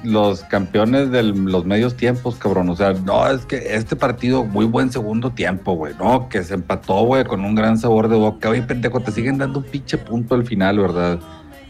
Los 0.03 0.41
campeones 0.43 1.09
de 1.09 1.23
los 1.23 1.63
medios 1.65 1.95
tiempos, 1.95 2.35
cabrón. 2.35 2.67
O 2.69 2.75
sea, 2.75 2.91
no, 2.91 3.25
es 3.29 3.45
que 3.45 3.75
este 3.75 3.95
partido, 3.95 4.43
muy 4.43 4.65
buen 4.65 4.91
segundo 4.91 5.31
tiempo, 5.31 5.73
güey. 5.73 5.93
No, 5.97 6.27
que 6.27 6.43
se 6.43 6.55
empató, 6.55 7.05
güey, 7.05 7.23
con 7.23 7.45
un 7.45 7.55
gran 7.55 7.77
sabor 7.77 8.09
de 8.09 8.17
boca. 8.17 8.49
Oye, 8.49 8.61
pendejo, 8.61 8.99
te 8.99 9.13
siguen 9.13 9.37
dando 9.37 9.59
un 9.59 9.65
pinche 9.65 9.97
punto 9.97 10.35
al 10.35 10.45
final, 10.45 10.79
¿verdad? 10.79 11.17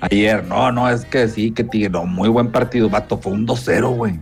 Ayer, 0.01 0.43
no, 0.45 0.72
no, 0.72 0.89
es 0.89 1.06
que 1.06 1.28
sí, 1.28 1.51
que 1.51 1.64
tigre, 1.64 1.91
no, 1.91 2.04
muy 2.06 2.30
buen 2.30 2.51
partido, 2.51 2.89
vato, 2.89 3.18
fue 3.18 3.32
un 3.32 3.45
2-0, 3.45 3.95
güey. 3.95 4.20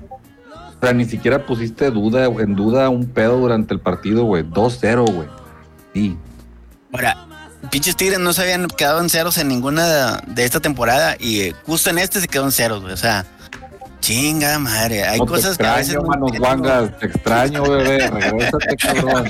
O 0.82 0.86
sea, 0.86 0.94
ni 0.94 1.06
siquiera 1.06 1.46
pusiste 1.46 1.92
duda, 1.92 2.26
en 2.26 2.56
duda 2.56 2.90
un 2.90 3.06
pedo 3.08 3.38
durante 3.38 3.74
el 3.74 3.80
partido, 3.80 4.24
güey. 4.24 4.44
2-0, 4.44 5.14
güey. 5.14 5.28
Sí. 5.94 6.18
Ahora, 6.92 7.16
pinches 7.70 7.96
Tigres 7.96 8.20
no 8.20 8.34
se 8.34 8.42
habían 8.42 8.68
quedado 8.68 9.00
en 9.00 9.10
ceros 9.10 9.38
en 9.38 9.48
ninguna 9.48 10.22
de 10.26 10.44
esta 10.44 10.60
temporada 10.60 11.16
y 11.20 11.42
eh, 11.42 11.56
justo 11.68 11.92
en 11.92 12.00
este 12.00 12.20
se 12.20 12.28
quedó 12.28 12.46
en 12.46 12.52
ceros, 12.52 12.82
güey. 12.82 12.94
O 12.94 12.98
sea, 12.98 13.26
chinga 14.00 14.58
madre. 14.58 15.04
Hay 15.04 15.20
No 15.20 15.26
te 15.26 15.32
cosas 15.32 15.56
que 15.58 15.68
a 15.68 15.76
veces. 15.76 15.94
no 15.96 16.02
manos 16.02 16.32
guangas, 16.38 16.98
te 16.98 17.06
extraño, 17.06 17.62
bebé, 17.62 18.10
regrésate, 18.10 18.76
cabrón. 18.78 19.30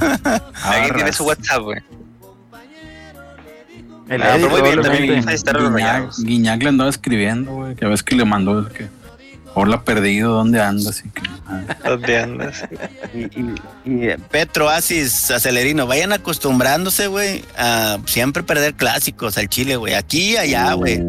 Alguien 0.64 0.94
tiene 0.96 1.12
su 1.14 1.24
WhatsApp, 1.24 1.62
güey. 1.62 1.78
El 4.08 4.22
Ah, 4.22 4.36
Eddie, 4.36 4.48
pero 4.50 4.50
muy 4.50 4.62
bien, 4.62 4.82
también. 4.82 5.28
Ahí 5.28 5.36
Guiñac. 5.72 6.14
Guiñac 6.18 6.62
le 6.62 6.68
andaba 6.68 6.90
escribiendo, 6.90 7.52
güey, 7.54 7.74
que 7.74 7.86
a 7.86 7.88
veces 7.88 8.02
que 8.02 8.14
le 8.16 8.26
mandó 8.26 8.60
es 8.60 8.68
que 8.70 8.88
hola 9.54 9.82
perdido, 9.82 10.32
¿dónde 10.32 10.60
andas? 10.60 11.02
Ah, 11.46 11.62
¿Dónde 11.84 12.18
andas? 12.18 12.64
Y, 13.12 13.24
y- 13.40 13.54
y, 13.84 14.08
eh, 14.08 14.18
Petro, 14.30 14.68
Asis, 14.68 15.30
Acelerino, 15.30 15.86
vayan 15.86 16.12
acostumbrándose, 16.12 17.06
güey, 17.06 17.44
a 17.56 17.98
siempre 18.06 18.42
perder 18.42 18.74
clásicos 18.74 19.36
al 19.38 19.48
Chile, 19.48 19.76
güey. 19.76 19.94
Aquí 19.94 20.32
y 20.32 20.36
allá, 20.36 20.72
güey. 20.74 21.00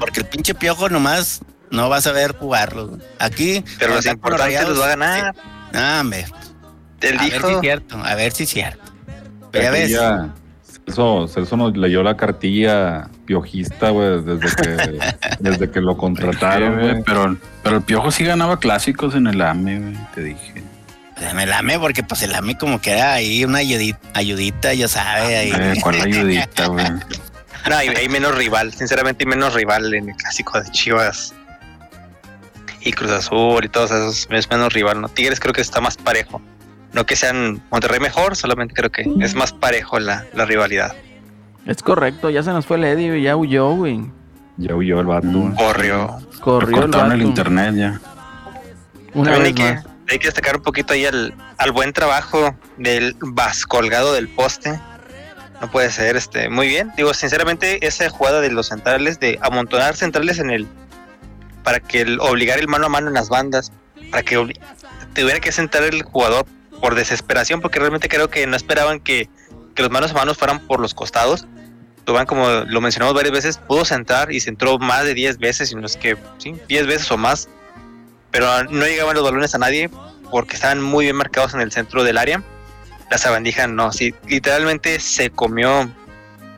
Porque 0.00 0.20
el 0.20 0.26
pinche 0.26 0.54
piojo 0.54 0.88
nomás 0.88 1.40
no 1.70 1.88
va 1.88 1.98
a 1.98 2.02
saber 2.02 2.34
jugarlos. 2.36 2.90
güey. 2.90 3.00
Aquí. 3.18 3.64
Pero 3.78 3.94
los 3.94 4.06
importantes 4.06 4.68
los 4.68 4.80
va 4.80 4.84
a 4.86 4.88
ganar. 4.88 5.34
Ah, 5.74 5.98
hombre. 6.00 6.24
A 6.24 7.00
ver 7.00 7.18
si 7.42 7.52
es 7.52 7.60
cierto, 7.60 7.96
a 8.02 8.14
ver 8.14 8.32
si 8.32 8.42
es 8.44 8.50
cierto. 8.50 8.92
Pero 9.50 9.64
ya 9.64 9.70
ves. 9.70 9.90
ya 9.90 10.34
Celso, 10.86 11.28
Celso 11.28 11.56
nos 11.56 11.76
leyó 11.76 12.02
la 12.02 12.16
cartilla 12.16 13.08
piojista, 13.24 13.90
güey, 13.90 14.22
desde 14.22 14.56
que, 14.56 14.98
desde 15.38 15.70
que 15.70 15.80
lo 15.80 15.96
contrataron, 15.96 16.80
güey, 16.80 17.02
pero, 17.02 17.36
pero 17.62 17.76
el 17.76 17.82
Piojo 17.82 18.10
sí 18.10 18.24
ganaba 18.24 18.58
clásicos 18.58 19.14
en 19.14 19.26
el 19.28 19.40
AME, 19.40 19.78
güey, 19.78 19.96
te 20.14 20.22
dije. 20.22 20.62
Pues 21.16 21.34
me 21.34 21.46
lame 21.46 21.78
porque 21.78 22.02
pues 22.02 22.22
el 22.22 22.34
AME 22.34 22.58
como 22.58 22.80
que 22.80 22.92
era 22.92 23.12
ahí 23.12 23.44
una 23.44 23.58
ayudita, 23.58 23.98
ayudita 24.14 24.74
ya 24.74 24.88
sabe, 24.88 25.36
ahí. 25.36 25.52
Eh, 25.54 25.74
¿Cuál 25.80 26.00
ayudita, 26.02 26.66
güey? 26.66 26.84
No, 27.68 27.76
hay, 27.76 27.88
hay 27.88 28.08
menos 28.08 28.34
rival, 28.34 28.72
sinceramente 28.74 29.22
hay 29.24 29.28
menos 29.28 29.54
rival 29.54 29.94
en 29.94 30.08
el 30.08 30.16
clásico 30.16 30.60
de 30.60 30.68
Chivas. 30.70 31.34
Y 32.80 32.92
Cruz 32.92 33.12
Azul 33.12 33.64
y 33.64 33.68
todos 33.68 33.92
esos, 33.92 34.26
es 34.28 34.50
menos 34.50 34.72
rival, 34.72 35.00
¿no? 35.00 35.08
Tigres 35.08 35.38
creo 35.38 35.52
que 35.52 35.60
está 35.60 35.80
más 35.80 35.96
parejo. 35.96 36.42
No 36.92 37.06
que 37.06 37.16
sean 37.16 37.62
Monterrey 37.70 38.00
mejor, 38.00 38.36
solamente 38.36 38.74
creo 38.74 38.90
que 38.90 39.04
es 39.20 39.34
más 39.34 39.52
parejo 39.52 39.98
la, 39.98 40.26
la 40.34 40.44
rivalidad. 40.44 40.94
Es 41.66 41.82
correcto, 41.82 42.28
ya 42.30 42.42
se 42.42 42.50
nos 42.50 42.66
fue 42.66 42.76
el 42.76 42.84
Eddie, 42.84 43.22
ya 43.22 43.36
huyó, 43.36 43.70
güey. 43.74 44.00
Ya 44.58 44.74
huyó 44.74 45.00
el 45.00 45.06
vato. 45.06 45.26
Mm. 45.26 45.54
Corrió. 45.56 46.18
Corrió 46.40 46.76
el 46.76 46.82
Cortaron 46.82 47.08
vato. 47.08 47.14
el 47.14 47.22
internet 47.22 47.74
ya. 47.76 48.00
Una 49.14 49.32
También 49.32 49.38
vez 49.42 49.46
hay 49.46 49.54
que, 49.54 49.74
más. 49.74 49.86
hay 50.10 50.18
que 50.18 50.26
destacar 50.26 50.56
un 50.56 50.62
poquito 50.62 50.92
ahí 50.92 51.06
al, 51.06 51.34
al 51.58 51.72
buen 51.72 51.92
trabajo 51.92 52.54
del 52.76 53.16
Vas 53.20 53.64
colgado 53.66 54.12
del 54.12 54.28
poste. 54.28 54.78
No 55.60 55.70
puede 55.70 55.90
ser, 55.90 56.16
este, 56.16 56.48
muy 56.50 56.66
bien. 56.66 56.92
Digo, 56.96 57.14
sinceramente, 57.14 57.86
esa 57.86 58.08
jugada 58.10 58.40
de 58.40 58.50
los 58.50 58.66
centrales, 58.68 59.20
de 59.20 59.38
amontonar 59.40 59.94
centrales 59.96 60.38
en 60.40 60.50
el. 60.50 60.66
para 61.62 61.78
que 61.80 62.00
el, 62.02 62.18
obligar 62.20 62.58
el 62.58 62.66
mano 62.68 62.86
a 62.86 62.88
mano 62.88 63.06
en 63.08 63.14
las 63.14 63.28
bandas, 63.28 63.70
para 64.10 64.22
que 64.24 64.36
tuviera 65.14 65.38
que 65.40 65.52
centrar 65.52 65.84
el 65.84 66.02
jugador 66.02 66.44
por 66.82 66.94
desesperación, 66.94 67.62
porque 67.62 67.78
realmente 67.78 68.10
creo 68.10 68.28
que 68.28 68.46
no 68.46 68.56
esperaban 68.56 69.00
que, 69.00 69.30
que 69.74 69.82
los 69.82 69.90
manos 69.90 70.10
a 70.10 70.14
manos 70.14 70.36
fueran 70.36 70.60
por 70.66 70.80
los 70.80 70.92
costados. 70.92 71.46
Tubán, 72.04 72.26
como 72.26 72.46
lo 72.50 72.80
mencionamos 72.82 73.14
varias 73.14 73.32
veces, 73.32 73.56
pudo 73.56 73.86
centrar 73.86 74.32
y 74.32 74.40
centró 74.40 74.78
más 74.78 75.04
de 75.04 75.14
10 75.14 75.38
veces, 75.38 75.72
y 75.72 75.76
no 75.76 75.86
es 75.86 75.96
que, 75.96 76.18
sí, 76.36 76.54
10 76.68 76.86
veces 76.86 77.10
o 77.10 77.16
más 77.16 77.48
pero 78.32 78.64
no 78.64 78.86
llegaban 78.86 79.14
los 79.14 79.22
balones 79.22 79.54
a 79.54 79.58
nadie 79.58 79.88
porque 80.30 80.56
estaban 80.56 80.82
muy 80.82 81.04
bien 81.04 81.16
marcados 81.16 81.54
en 81.54 81.60
el 81.60 81.70
centro 81.70 82.02
del 82.02 82.18
área. 82.18 82.42
La 83.10 83.18
sabandija 83.18 83.66
no, 83.66 83.92
sí, 83.92 84.14
literalmente 84.26 84.98
se 84.98 85.30
comió, 85.30 85.88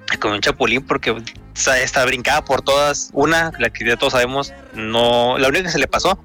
se 0.09 0.19
comió 0.19 0.37
un 0.37 0.41
chapulín 0.41 0.87
porque 0.87 1.15
esta 1.55 2.05
brincada 2.05 2.45
por 2.45 2.63
todas. 2.63 3.11
Una, 3.13 3.51
la 3.59 3.71
que 3.71 3.85
ya 3.85 3.97
todos 3.97 4.13
sabemos, 4.13 4.53
no, 4.73 5.37
la 5.37 5.49
única 5.49 5.65
que 5.65 5.71
se 5.71 5.81
le 5.81 5.89
pasó, 5.89 6.17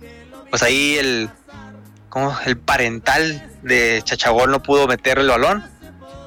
pues 0.52 0.62
ahí 0.62 0.98
el, 1.00 1.30
como 2.10 2.36
el 2.46 2.58
parental 2.58 3.50
de 3.64 4.02
Chachabol 4.04 4.52
no 4.52 4.62
pudo 4.64 4.88
meter 4.88 5.20
el 5.20 5.28
balón. 5.30 5.64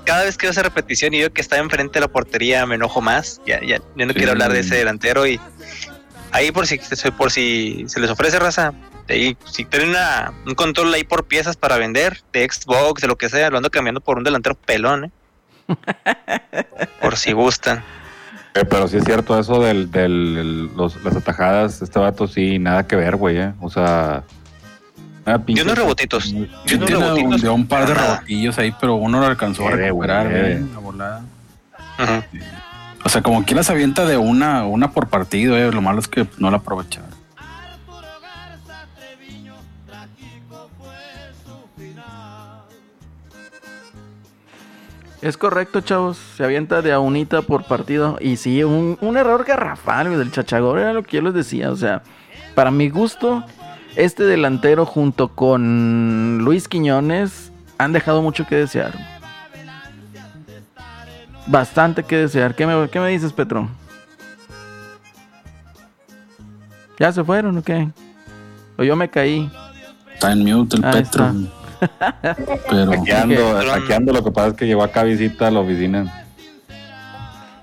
Cada 0.05 0.25
vez 0.25 0.37
que 0.37 0.47
veo 0.47 0.53
esa 0.53 0.63
repetición 0.63 1.15
y 1.15 1.19
veo 1.21 1.33
que 1.33 1.41
está 1.41 1.59
enfrente 1.59 1.95
de 1.95 2.01
la 2.01 2.09
portería, 2.09 2.67
me 2.67 2.75
enojo 2.75 3.01
más. 3.01 3.41
Ya, 3.47 3.61
ya, 3.61 3.79
ya 3.97 4.07
no 4.07 4.13
Sí. 4.13 4.19
quiero 4.19 4.33
hablar 4.33 4.53
de 4.53 4.61
ese 4.61 4.77
delantero 4.77 5.27
y 5.27 5.41
ahí 6.33 6.51
por 6.51 6.67
si 6.67 6.81
por 7.17 7.31
si 7.31 7.85
se 7.89 8.01
les 8.01 8.11
ofrece 8.11 8.39
raza, 8.39 8.73
de 9.07 9.15
ahí, 9.15 9.37
si 9.51 9.65
tienen 9.65 9.91
una- 9.91 10.33
un 10.47 10.55
control 10.55 10.93
ahí 10.95 11.05
por 11.05 11.25
piezas 11.25 11.57
para 11.57 11.77
vender, 11.77 12.23
de 12.33 12.49
Xbox, 12.51 13.01
de 13.03 13.09
lo 13.09 13.17
que 13.17 13.29
sea, 13.29 13.51
lo 13.51 13.57
ando 13.59 13.71
cambiando 13.71 14.01
por 14.01 14.19
un 14.19 14.25
delantero 14.25 14.55
pelón, 14.57 15.05
¿eh? 15.07 15.11
por 17.01 17.17
si 17.17 17.33
gustan. 17.33 17.83
Eh, 18.55 18.67
pero 18.69 18.87
sí 18.87 18.99
es 18.99 19.05
cierto 19.05 19.41
eso 19.41 19.63
del, 19.63 19.91
del 19.91 20.67
los, 20.77 21.03
las 21.03 21.17
atajadas, 21.17 21.81
este 21.81 21.99
vato 21.99 22.27
sí, 22.29 22.59
nada 22.59 22.87
que 22.87 22.97
ver, 22.97 23.17
güey, 23.17 23.39
eh. 23.39 23.55
O 23.63 23.71
sea... 23.71 24.25
pinche- 25.25 25.55
Dio 25.55 25.65
unos 25.65 25.79
rebotitos. 25.79 26.25
Sí, 26.25 26.49
Dio 26.67 26.77
unos 26.79 26.91
rebotitos. 26.91 27.43
dio 27.43 27.55
un 27.55 27.67
par 27.67 27.87
de 27.87 27.95
rebotillos 27.95 28.59
ahí, 28.59 28.75
pero 28.81 28.97
uno 28.97 29.21
lo 29.21 29.27
alcanzó 29.27 29.69
a 29.69 29.73
recuperar 29.73 30.27
eh. 30.31 30.65
la 30.73 30.79
volada. 30.79 31.23
Ujú. 31.99 32.39
O 33.05 33.09
sea, 33.09 33.23
como 33.23 33.45
quiera 33.45 33.63
se 33.63 33.73
avienta 33.73 34.05
de 34.07 34.17
una, 34.17 34.65
una 34.65 34.91
por 34.93 35.09
partido, 35.09 35.57
eh. 35.57 35.71
Lo 35.73 35.83
malo 35.83 35.99
es 36.01 36.09
que 36.09 36.27
no 36.39 36.51
la 36.51 36.59
aprovecharon. 36.59 37.11
Es 45.21 45.37
correcto, 45.37 45.81
chavos. 45.83 46.19
Se 46.37 46.45
avienta 46.45 46.83
de 46.83 46.93
a 46.93 46.99
unita 46.99 47.43
por 47.43 47.65
partido. 47.65 48.19
Y 48.21 48.37
sí, 48.37 48.65
un, 48.65 48.99
un 49.01 49.17
error 49.17 49.45
garrafal 49.45 50.07
güey, 50.09 50.19
del 50.19 50.33
Chachagor 50.33 50.79
era 50.81 50.93
lo 50.93 51.03
que 51.05 51.19
yo 51.19 51.23
les 51.23 51.35
decía. 51.35 51.71
O 51.71 51.77
sea, 51.77 52.03
para 52.57 52.71
mi 52.73 52.89
gusto, 52.89 53.45
este 53.97 54.25
delantero 54.25 54.87
junto 54.87 55.29
con 55.29 56.39
Luis 56.39 56.69
Quiñones 56.69 57.53
han 57.79 57.93
dejado 57.93 58.23
mucho 58.23 58.47
que 58.47 58.57
desear. 58.57 58.93
Bastante 61.47 62.05
que 62.05 62.17
desear. 62.17 62.55
¿Qué 62.55 62.67
me, 62.67 62.89
qué 62.89 63.01
me 63.01 63.09
dices, 63.09 63.33
Petro? 63.33 63.69
¿Ya 66.99 67.13
se 67.13 67.25
fueron 67.25 67.59
o 67.59 67.63
qué? 67.63 67.89
O 68.79 68.85
yo 68.85 68.95
me 68.95 69.09
caí. 69.09 69.51
Está 70.15 70.33
en 70.33 70.45
mute 70.45 70.77
el 70.77 70.85
Ahí 70.85 71.03
Petro. 71.03 71.33
está. 71.81 72.53
Pero 72.71 72.93
Hackeando, 72.97 73.61
hackeando, 73.67 74.13
lo 74.13 74.23
que 74.25 74.31
pasa 74.31 74.49
es 74.49 74.55
que 74.55 74.67
llegó 74.67 74.85
acá 74.85 75.03
visita 75.03 75.49
a 75.49 75.51
la 75.51 75.61
oficina. 75.61 76.25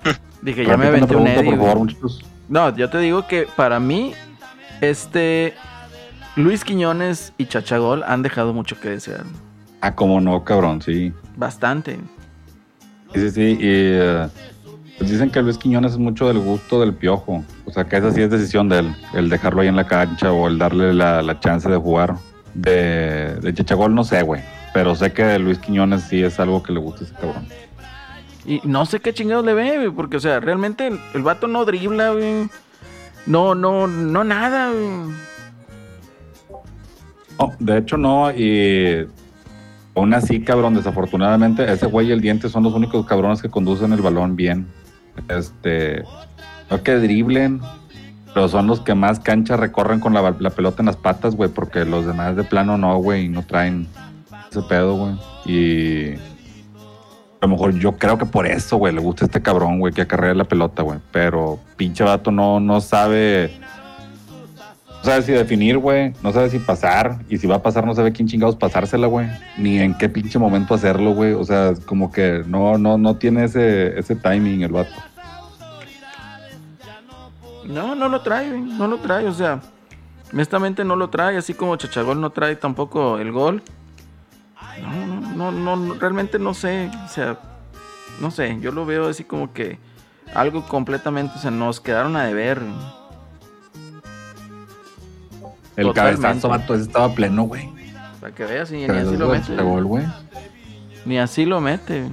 Dije, 0.41 0.65
ya 0.65 0.75
me 0.75 0.88
aventé 0.88 1.15
un 1.15 1.27
Eddie. 1.27 1.57
No, 2.49 2.75
yo 2.75 2.89
te 2.89 2.97
digo 2.97 3.27
que 3.27 3.47
para 3.55 3.80
mí, 3.80 4.13
este 4.82 5.53
Luis 6.40 6.64
Quiñones 6.64 7.34
y 7.38 7.48
Chachagol 7.48 8.02
han 8.04 8.24
dejado 8.24 8.54
mucho 8.54 8.80
que 8.80 8.88
desear. 8.90 9.26
Ah, 9.82 9.94
cómo 9.94 10.22
no, 10.22 10.42
cabrón, 10.46 10.82
sí. 10.82 11.12
Bastante. 11.36 12.00
Sí, 13.14 13.20
sí, 13.20 13.32
sí. 13.32 13.58
Y 13.60 14.00
pues 14.98 15.12
dicen 15.12 15.30
que 15.32 15.42
Luis 15.42 15.58
Quiñones 15.58 15.92
es 15.92 15.98
mucho 15.98 16.30
del 16.30 16.40
gusto 16.40 16.80
del 16.80 16.94
piojo. 16.94 17.44
O 17.66 17.72
sea, 17.72 17.84
que 17.84 17.98
esa 17.98 18.14
sí 18.14 18.22
es 18.22 18.30
decisión 18.32 18.70
de 18.70 18.80
él. 18.80 18.96
El 19.14 19.28
dejarlo 19.30 19.62
ahí 19.62 19.68
en 19.68 19.76
la 19.76 19.86
cancha 19.86 20.32
o 20.32 20.48
el 20.48 20.58
darle 20.58 20.94
la, 20.94 21.22
la 21.22 21.42
chance 21.42 21.68
de 21.70 21.76
jugar. 21.76 22.16
De, 22.54 23.36
de 23.42 23.54
Chachagol 23.54 23.94
no 23.94 24.06
sé, 24.06 24.22
güey. 24.24 24.42
Pero 24.74 24.96
sé 24.96 25.12
que 25.12 25.26
de 25.26 25.40
Luis 25.40 25.60
Quiñones 25.60 26.04
sí 26.04 26.24
es 26.24 26.40
algo 26.40 26.64
que 26.64 26.72
le 26.72 26.80
gusta 26.80 27.02
a 27.02 27.08
ese 27.08 27.16
cabrón. 27.16 27.48
Y 28.46 28.62
no 28.64 28.86
sé 28.86 29.02
qué 29.02 29.14
chingados 29.14 29.44
le 29.44 29.54
ve, 29.54 29.76
güey, 29.76 29.90
porque, 29.90 30.16
o 30.16 30.22
sea, 30.22 30.40
realmente 30.40 30.88
el, 30.88 31.02
el 31.14 31.22
vato 31.22 31.48
no 31.48 31.66
dribla, 31.66 32.12
güey. 32.12 32.48
No, 33.26 33.56
no, 33.56 33.88
no 33.88 34.24
nada, 34.24 34.72
güey. 34.72 35.28
No, 37.40 37.54
de 37.60 37.78
hecho 37.78 37.98
no, 37.98 38.32
y 38.32 39.08
aún 39.96 40.14
así, 40.14 40.42
cabrón, 40.42 40.74
desafortunadamente, 40.74 41.72
ese 41.72 41.86
güey 41.86 42.10
y 42.10 42.12
el 42.12 42.22
diente 42.22 42.50
son 42.50 42.64
los 42.64 42.74
únicos 42.74 43.06
cabrones 43.06 43.42
que 43.42 43.50
conducen 43.50 43.94
el 43.94 44.02
balón 44.02 44.36
bien. 44.36 44.68
Este, 45.28 46.04
no 46.70 46.84
que 46.84 46.96
driblen, 46.96 47.62
pero 48.34 48.48
son 48.48 48.68
los 48.68 48.82
que 48.82 48.94
más 48.94 49.20
cancha 49.20 49.58
recorren 49.58 50.00
con 50.00 50.14
la, 50.14 50.34
pelota 50.52 50.82
en 50.82 50.88
las 50.88 50.98
patas, 50.98 51.36
güey, 51.36 51.50
porque 51.50 51.86
los 51.86 52.06
demás 52.06 52.36
de 52.36 52.44
plano 52.44 52.78
no, 52.78 52.98
güey, 52.98 53.28
no 53.28 53.44
traen 53.44 53.88
ese 54.52 54.62
pedo, 54.64 54.96
güey. 54.96 55.16
Y 55.46 56.16
a 57.42 57.46
lo 57.46 57.48
mejor 57.50 57.74
yo 57.80 57.98
creo 57.98 58.18
que 58.18 58.26
por 58.26 58.46
eso, 58.46 58.78
güey, 58.78 58.94
le 58.94 59.02
gusta 59.02 59.26
este 59.26 59.42
cabrón, 59.42 59.80
güey, 59.80 59.94
que 59.94 60.02
acarrea 60.02 60.34
la 60.34 60.44
pelota, 60.44 60.84
güey. 60.84 61.00
Pero 61.12 61.60
pinche 61.78 62.04
vato 62.04 62.32
no, 62.32 62.60
no 62.60 62.82
sabe 62.82 63.52
no 65.00 65.06
sabe 65.06 65.22
si 65.22 65.32
definir, 65.32 65.78
güey. 65.78 66.14
No 66.22 66.34
sabe 66.34 66.50
si 66.50 66.60
pasar. 66.60 67.20
Y 67.30 67.38
si 67.38 67.47
va 67.47 67.56
a 67.56 67.64
pasar, 67.64 67.86
no 67.86 67.95
sabe 67.95 68.12
quién 68.12 68.28
chingados 68.28 68.58
pasársela, 68.58 69.08
güey. 69.08 69.28
Ni 69.58 69.80
en 69.80 69.97
qué 69.97 70.10
pinche 70.10 70.38
momento 70.38 70.74
hacerlo, 70.74 71.14
güey. 71.14 71.34
O 71.34 71.45
sea, 71.45 71.74
como 71.86 72.12
que 72.12 72.43
no, 72.45 72.78
no, 72.78 72.97
no 72.97 73.16
tiene 73.16 73.45
ese, 73.45 73.97
ese 73.97 74.18
timing 74.18 74.62
el 74.62 74.74
vato. 74.74 74.91
No, 77.66 77.95
no 77.95 78.10
lo 78.10 78.22
trae, 78.22 78.50
güey. 78.50 78.62
No 78.62 78.88
lo 78.88 78.97
trae, 78.97 79.26
o 79.28 79.34
sea, 79.34 79.62
honestamente 80.34 80.84
no 80.84 80.97
lo 80.97 81.10
trae, 81.10 81.38
así 81.38 81.54
como 81.54 81.76
Chachagol 81.78 82.20
no 82.20 82.32
trae 82.32 82.56
tampoco 82.56 83.20
el 83.20 83.32
gol. 83.32 83.64
No, 84.82 85.06
no, 85.06 85.52
no, 85.52 85.76
no, 85.76 85.93
realmente 85.95 86.39
no 86.39 86.54
sé, 86.54 86.89
o 87.06 87.08
sea, 87.10 87.38
no 88.22 88.32
sé, 88.32 88.58
yo 88.62 88.72
lo 88.72 88.86
veo 88.86 89.08
así 89.08 89.24
como 89.24 89.54
que 89.54 89.78
algo 90.34 90.66
completamente, 90.68 91.34
o 91.36 91.39
sea, 91.39 91.52
nos 91.52 91.80
quedaron 91.80 92.16
a 92.16 92.24
deber. 92.24 92.60
güey. 92.60 92.99
El 95.80 95.88
Totalmente. 95.88 96.21
cabezazo, 96.21 96.49
vato, 96.49 96.75
ese 96.75 96.84
estaba 96.84 97.13
pleno, 97.13 97.43
güey. 97.43 97.69
Para 98.19 98.36
que 98.36 98.43
veas, 98.43 98.69
y 98.71 98.75
ni 98.75 98.84
así 98.86 99.15
lo 99.15 99.30
mete. 99.30 99.55
Ni 101.05 101.17
así 101.17 101.45
lo 101.45 101.61
mete. 101.61 102.03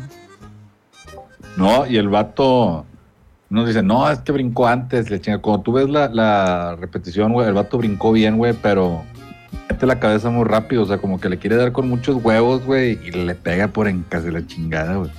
No, 1.56 1.84
y 1.86 1.96
el 1.96 2.08
vato 2.08 2.86
nos 3.50 3.66
dice, 3.66 3.82
no, 3.82 4.08
es 4.08 4.20
que 4.20 4.30
brincó 4.30 4.68
antes, 4.68 5.10
le 5.10 5.20
chinga. 5.20 5.38
Cuando 5.38 5.62
tú 5.62 5.72
ves 5.72 5.88
la, 5.88 6.08
la 6.08 6.76
repetición, 6.76 7.32
güey, 7.32 7.48
el 7.48 7.54
vato 7.54 7.78
brincó 7.78 8.12
bien, 8.12 8.36
güey, 8.36 8.52
pero 8.52 9.02
mete 9.68 9.84
la 9.84 9.98
cabeza 9.98 10.30
muy 10.30 10.44
rápido, 10.44 10.84
o 10.84 10.86
sea, 10.86 10.98
como 10.98 11.18
que 11.18 11.28
le 11.28 11.38
quiere 11.38 11.56
dar 11.56 11.72
con 11.72 11.88
muchos 11.88 12.22
huevos, 12.22 12.64
güey, 12.64 13.00
y 13.04 13.10
le 13.10 13.34
pega 13.34 13.66
por 13.66 13.88
en 13.88 14.04
casi 14.04 14.30
la 14.30 14.46
chingada, 14.46 14.94
güey. 14.96 15.10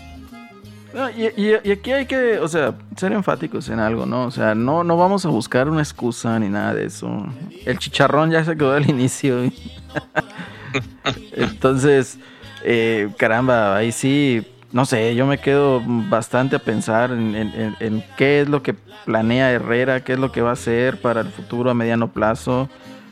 No, 0.97 1.09
y, 1.11 1.31
y- 1.37 1.69
aquí 1.71 1.91
hay 1.91 2.07
que, 2.07 2.39
o 2.39 2.47
sea, 2.47 2.73
ser 2.95 3.11
enfáticos 3.11 3.69
en 3.69 3.79
algo, 3.79 4.07
¿no? 4.07 4.25
O 4.25 4.31
sea, 4.31 4.55
no, 4.55 4.83
no 4.83 4.97
vamos 4.97 5.23
a 5.27 5.29
buscar 5.29 5.69
una 5.69 5.81
excusa 5.81 6.39
ni 6.39 6.49
nada 6.49 6.73
de 6.73 6.85
eso. 6.85 7.23
El 7.67 7.77
chicharrón 7.77 8.31
ya 8.31 8.43
se 8.43 8.57
quedó 8.57 8.73
al 8.73 8.89
inicio. 8.89 9.43
Entonces, 11.33 12.17
eh, 12.63 13.09
caramba, 13.17 13.75
ahí 13.77 13.91
sí, 13.91 14.43
no 14.71 14.85
sé, 14.85 15.13
yo 15.15 15.25
me 15.27 15.37
quedo 15.37 15.81
bastante 15.85 16.55
a 16.55 16.59
pensar 16.59 17.11
en, 17.11 17.35
en- 17.35 17.53
en- 17.53 17.75
en 17.79 18.03
qué 18.17 18.41
es 18.41 18.49
lo 18.49 18.63
que 18.63 18.73
planea 19.05 19.51
Herrera, 19.51 20.03
qué 20.03 20.13
es 20.13 20.19
lo 20.19 20.31
que 20.31 20.41
va 20.41 20.49
a 20.49 20.53
hacer 20.53 20.99
para 20.99 21.21
el 21.21 21.27
futuro 21.27 21.69
a 21.69 21.73
mediano 21.73 22.07
plazo. 22.11 22.69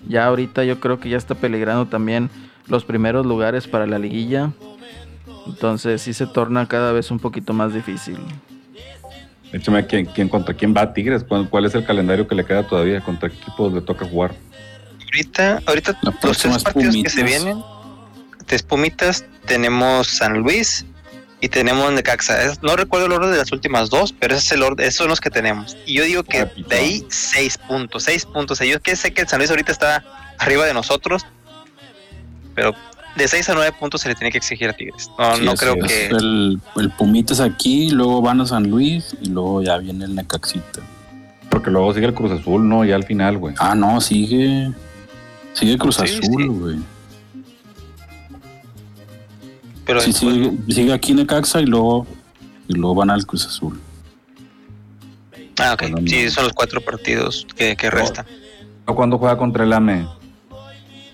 Ya 0.08 0.26
ahorita 0.26 0.64
yo 0.64 0.80
creo 0.80 1.00
que 1.00 1.10
ya 1.10 1.18
está 1.18 1.36
peligrando 1.36 1.86
también 1.86 2.30
los 2.68 2.84
primeros 2.84 3.26
lugares 3.28 3.68
para 3.68 3.86
la 3.88 4.00
liguilla. 4.00 4.52
Entonces 5.46 6.02
sí 6.02 6.14
se 6.14 6.26
torna 6.28 6.68
cada 6.68 6.92
vez 6.92 7.12
un 7.12 7.20
poquito 7.20 7.54
más 7.54 7.74
difícil. 7.74 8.18
Échame, 9.54 9.86
¿quién, 9.86 10.06
quién, 10.08 10.28
¿contra 10.28 10.54
quién 10.54 10.74
va 10.76 10.92
Tigres? 10.94 11.24
¿Cuál, 11.24 11.50
cuál 11.50 11.66
es 11.66 11.76
el 11.76 11.86
calendario 11.86 12.28
que 12.28 12.36
le 12.36 12.44
queda 12.46 12.68
todavía? 12.68 13.00
¿Contra 13.02 13.30
qué 13.30 13.36
equipos 13.38 13.72
le 13.74 13.82
toca 13.82 14.06
jugar? 14.06 14.34
Ahorita, 15.06 15.62
ahorita 15.66 15.98
La 16.02 16.12
los 16.24 16.38
tres 16.40 16.56
es 16.58 16.64
partidos 16.64 16.96
que 17.04 17.10
se 17.10 17.24
vienen, 17.24 17.64
de 18.48 18.60
Pumitas, 18.60 19.24
tenemos 19.46 20.08
San 20.08 20.40
Luis 20.40 20.86
y 21.40 21.48
tenemos 21.48 21.90
Necaxa. 21.94 22.44
Es- 22.44 22.62
no 22.64 22.76
recuerdo 22.76 23.06
el 23.06 23.14
orden 23.14 23.32
de 23.32 23.38
las 23.38 23.52
últimas 23.52 23.90
dos, 23.90 24.14
pero 24.20 24.36
ese 24.36 24.46
es 24.48 24.52
el 24.54 24.64
orden, 24.64 24.86
esos 24.88 24.98
son 24.98 25.08
los 25.08 25.22
que 25.22 25.30
tenemos. 25.30 25.78
Y 25.86 25.94
yo 25.94 26.04
digo 26.04 26.24
que 26.24 26.46
de 26.68 26.76
ahí 26.76 27.06
seis 27.10 27.58
puntos, 27.58 28.04
seis 28.04 28.26
puntos. 28.26 28.60
Yo 28.60 28.82
que 28.82 28.96
sé 28.96 29.14
que 29.14 29.22
el 29.22 29.28
San 29.28 29.40
Luis 29.40 29.50
ahorita 29.52 29.72
está 29.72 30.04
arriba 30.38 30.66
de 30.66 30.74
nosotros, 30.74 31.26
pero 32.56 32.74
de 33.16 33.28
seis 33.28 33.50
a 33.50 33.54
nueve 33.54 33.72
puntos 33.80 34.02
se 34.02 34.10
le 34.10 34.16
tiene 34.16 34.32
que 34.32 34.38
exigir 34.38 34.70
a 34.70 34.74
Tigres. 34.74 35.10
No, 35.18 35.36
Sí, 35.36 35.46
no 35.46 35.54
creo 35.56 35.76
es. 35.76 35.86
que 35.92 36.08
El, 36.08 36.60
el 36.78 36.90
Pumitas 36.92 37.40
aquí, 37.40 37.90
luego 37.92 38.22
van 38.22 38.42
a 38.42 38.46
San 38.46 38.70
Luis 38.70 39.16
y 39.22 39.30
luego 39.30 39.62
ya 39.62 39.78
viene 39.78 40.06
el 40.06 40.16
Necaxita. 40.16 40.82
Porque 41.50 41.72
luego 41.72 41.94
sigue 41.94 42.08
el 42.08 42.14
Cruz 42.14 42.32
Azul, 42.32 42.68
¿no? 42.68 42.84
Ya 42.84 42.96
al 42.96 43.06
final, 43.06 43.38
güey. 43.38 43.56
Ah, 43.60 43.76
no, 43.76 44.02
sigue. 44.02 44.72
Sigue 45.54 45.78
Cruz 45.78 45.96
Sí, 45.96 46.04
Azul, 46.04 46.42
sí. 46.44 46.48
güey. 46.48 46.78
pero 49.86 50.02
Sí, 50.02 50.12
después- 50.12 50.34
sigue, 50.34 50.52
sigue 50.74 50.94
aquí 50.94 51.14
Necaxa 51.14 51.62
y 51.62 51.66
luego, 51.66 52.08
y 52.68 52.74
luego 52.74 52.96
van 52.96 53.12
al 53.12 53.26
Cruz 53.26 53.46
Azul. 53.46 53.80
Ah, 55.60 55.74
ok. 55.74 55.84
Sí, 56.08 56.30
son 56.30 56.46
los 56.46 56.54
cuatro 56.54 56.82
partidos 56.82 57.48
que, 57.56 57.76
que 57.78 57.90
restan. 57.90 58.26
¿O 58.86 58.96
cuando 58.96 59.18
juega 59.18 59.38
contra 59.38 59.64
el 59.64 59.72
AME? 59.74 60.06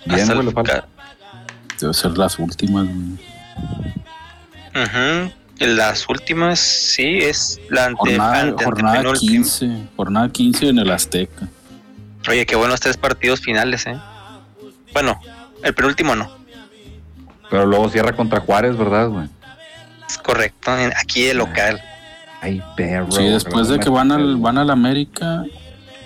Bien, 0.06 0.26
güey, 0.28 0.46
le 0.46 0.52
falta. 0.52 0.88
Debe 1.82 1.94
ser 1.94 2.18
las 2.18 2.40
últimas, 2.40 2.86
güey. 2.88 3.20
Las 5.60 6.10
últimas, 6.10 6.60
sí, 6.60 7.20
es 7.20 7.60
la 7.70 7.86
ante, 7.86 7.98
Jornada, 8.00 8.40
ante- 8.42 8.64
jornada 8.66 8.98
antepenúltima. 8.98 9.32
15. 9.44 9.72
Jornada 9.96 10.30
15 10.30 10.70
en 10.70 10.80
el 10.80 10.90
Azteca. 10.92 11.48
Oye, 12.28 12.46
qué 12.48 12.56
buenos 12.56 12.80
tres 12.80 12.98
partidos 12.98 13.42
finales, 13.42 13.86
¿eh? 13.86 13.96
Bueno, 14.94 15.20
el 15.64 15.74
penúltimo 15.74 16.16
no, 16.16 16.32
Pero 17.50 17.66
luego 17.66 17.90
cierra 17.90 18.14
contra 18.16 18.40
Juárez, 18.40 18.76
¿verdad, 18.78 19.10
güey? 19.10 19.28
es 20.10 20.18
correcto. 20.18 20.72
Aquí 21.00 21.28
el 21.28 21.38
local. 21.38 21.82
Ay, 22.42 22.62
perro. 22.76 23.12
Sí, 23.12 23.24
después 23.26 23.68
de 23.70 23.80
que 23.80 23.90
van 23.90 24.12
al, 24.12 24.38
van 24.38 24.58
al 24.58 24.70
América, 24.72 25.44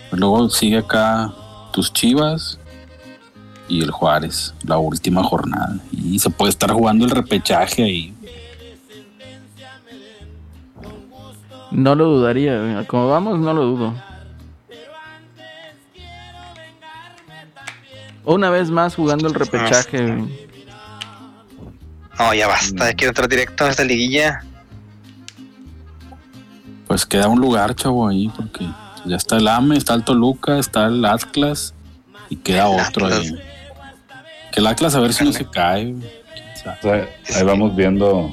pues 0.10 0.20
luego 0.20 0.50
sigue 0.50 0.78
acá 0.80 1.32
tus 1.72 1.92
Chivas 1.94 2.60
y 3.68 3.82
el 3.82 3.92
Juárez, 3.92 4.54
la 4.64 4.78
última 4.78 5.24
jornada. 5.24 5.78
Y 5.92 6.20
se 6.20 6.30
puede 6.30 6.50
estar 6.50 6.72
jugando 6.72 7.06
el 7.06 7.12
repechaje 7.12 7.84
ahí. 7.84 8.14
No 11.72 11.94
lo 11.96 12.06
dudaría, 12.06 12.86
como 12.88 13.10
vamos, 13.10 13.40
no 13.40 13.54
lo 13.54 13.66
dudo. 13.66 13.94
Una 18.24 18.50
vez 18.50 18.72
más 18.72 18.96
jugando 18.96 19.28
el 19.28 19.34
repechaje. 19.34 20.02
güey. 20.02 20.46
No, 22.18 22.34
ya 22.34 22.48
basta, 22.48 22.94
quiero 22.94 23.10
entrar 23.12 23.28
directo 23.28 23.66
a 23.66 23.70
esta 23.70 23.84
liguilla. 23.84 24.42
Pues 26.88 27.06
queda 27.06 27.28
un 27.28 27.40
lugar, 27.42 27.76
chavo, 27.76 28.08
ahí, 28.08 28.32
porque 28.36 28.66
ya 29.06 29.18
está 29.18 29.38
el 29.38 29.48
AME, 29.48 29.76
está 29.78 29.96
el 29.96 30.04
Toluca, 30.04 30.58
está 30.58 30.86
el 30.86 31.04
Atlas 31.04 31.74
y 32.30 32.38
queda 32.38 32.72
El 32.74 32.80
otro 32.88 33.08
Atlas. 33.08 33.20
ahí. 33.22 33.55
Que 34.56 34.62
el 34.62 34.68
Atlas 34.68 34.96
a 34.96 35.00
ver 35.02 35.14
si 35.14 35.24
no 35.26 35.32
se 35.34 35.46
cae. 35.46 35.94
ahí 37.36 37.44
vamos 37.44 37.76
viendo 37.76 38.32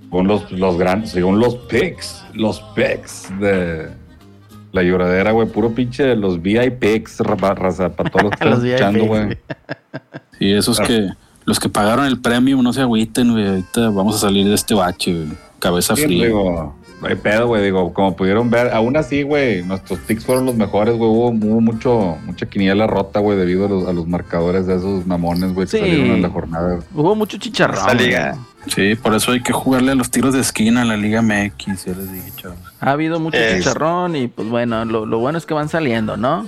según 0.00 0.28
los, 0.28 0.50
los 0.52 0.78
grandes, 0.78 1.10
según 1.10 1.38
los 1.40 1.56
picks, 1.56 2.24
los 2.34 2.60
picks 2.74 3.28
de 3.40 3.88
la 4.70 4.82
lloradera, 4.82 5.32
güey, 5.32 5.48
puro 5.48 5.74
pinche 5.74 6.14
los 6.16 6.40
VIPs, 6.40 7.18
raza, 7.20 7.90
para 7.90 8.10
todos 8.10 8.24
los 8.24 8.32
que 8.38 8.44
Los 8.44 8.62
están 8.64 8.94
escuchando, 8.96 9.06
güey. 9.06 9.38
Sí, 10.38 10.52
esos 10.52 10.78
Ah. 10.80 10.84
que 10.84 11.08
los 11.44 11.58
que 11.58 11.68
pagaron 11.68 12.06
el 12.06 12.20
premio 12.20 12.62
no 12.62 12.72
se 12.72 12.80
agüiten, 12.82 13.32
güey. 13.32 13.46
Ahorita 13.48 13.90
vamos 13.90 14.14
a 14.14 14.18
salir 14.20 14.46
de 14.46 14.54
este 14.54 14.74
bache, 14.74 15.12
güey. 15.12 15.28
Cabeza 15.58 15.96
Sí, 15.96 16.04
fría. 16.04 16.26
digo, 16.26 16.76
no 17.02 17.08
hay 17.08 17.16
pedo, 17.16 17.48
güey, 17.48 17.62
digo, 17.64 17.92
como 17.92 18.14
pudieron 18.16 18.48
ver, 18.48 18.72
aún 18.72 18.96
así, 18.96 19.22
güey, 19.22 19.62
nuestros 19.64 19.98
picks 20.00 20.24
fueron 20.24 20.46
los 20.46 20.54
mejores, 20.54 20.96
güey, 20.96 21.10
hubo, 21.10 21.28
hubo 21.30 21.60
mucho, 21.60 22.16
mucha 22.24 22.46
quiniela 22.46 22.86
rota, 22.86 23.18
güey, 23.20 23.36
debido 23.36 23.66
a 23.66 23.68
los, 23.68 23.88
a 23.88 23.92
los 23.92 24.06
marcadores 24.06 24.66
de 24.66 24.76
esos 24.76 25.04
mamones, 25.06 25.52
güey, 25.52 25.66
que 25.66 25.72
Sí. 25.72 25.78
salieron 25.80 26.06
en 26.12 26.22
la 26.22 26.30
jornada. 26.30 26.78
Hubo 26.94 27.14
mucho 27.16 27.36
chicharrón. 27.38 27.78
Esta 27.80 27.94
liga. 27.94 28.30
güey. 28.30 28.40
Sí, 28.68 28.94
por 28.94 29.12
eso 29.14 29.32
hay 29.32 29.42
que 29.42 29.52
jugarle 29.52 29.90
a 29.90 29.94
los 29.96 30.10
tiros 30.10 30.32
de 30.34 30.40
esquina 30.40 30.82
en 30.82 30.88
la 30.88 30.96
Liga 30.96 31.20
MX, 31.20 31.84
ya 31.84 31.92
les 31.96 32.12
dije, 32.12 32.30
chavos. 32.36 32.58
Ha 32.80 32.92
habido 32.92 33.18
mucho 33.18 33.36
Es- 33.36 33.58
chicharrón 33.58 34.14
y 34.14 34.28
pues 34.28 34.48
bueno, 34.48 34.84
lo, 34.84 35.04
lo 35.04 35.18
bueno 35.18 35.36
es 35.36 35.44
que 35.46 35.52
van 35.54 35.68
saliendo, 35.68 36.16
¿no? 36.16 36.46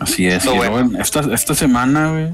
Así 0.00 0.26
es. 0.26 0.44
Bueno. 0.46 0.98
esta, 1.00 1.20
esta 1.34 1.54
semana, 1.54 2.10
güey, 2.10 2.30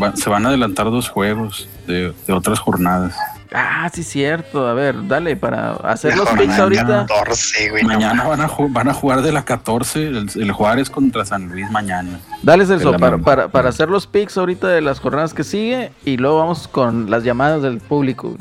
va- 0.00 0.16
se 0.16 0.30
van 0.30 0.46
a 0.46 0.48
adelantar 0.48 0.86
dos 0.86 1.08
juegos 1.08 1.68
de, 1.86 2.14
de 2.26 2.32
otras 2.32 2.58
jornadas. 2.60 3.14
Ah, 3.52 3.88
sí, 3.92 4.02
cierto. 4.02 4.66
A 4.66 4.74
ver, 4.74 5.06
dale, 5.06 5.36
para 5.36 5.72
hacer 5.74 6.10
La 6.16 6.24
los 6.24 6.28
picks 6.30 6.58
ahorita. 6.58 7.06
14, 7.08 7.70
güey. 7.70 7.82
no 7.82 7.88
mañana 7.90 8.24
van 8.24 8.40
a, 8.40 8.48
ju- 8.48 8.72
van 8.72 8.88
a 8.88 8.94
jugar 8.94 9.22
de 9.22 9.32
la 9.32 9.44
14, 9.44 10.06
el, 10.08 10.28
el 10.34 10.52
Juárez 10.52 10.90
contra 10.90 11.24
San 11.24 11.48
Luis 11.48 11.70
mañana. 11.70 12.18
Dale, 12.42 12.66
Celso, 12.66 12.92
para, 12.96 13.18
para, 13.18 13.48
para 13.48 13.68
hacer 13.68 13.88
los 13.88 14.06
picks 14.06 14.36
ahorita 14.36 14.68
de 14.68 14.80
las 14.80 14.98
jornadas 15.00 15.32
que 15.34 15.44
sigue 15.44 15.92
y 16.04 16.16
luego 16.16 16.38
vamos 16.38 16.66
con 16.68 17.10
las 17.10 17.22
llamadas 17.24 17.62
del 17.62 17.78
público. 17.78 18.36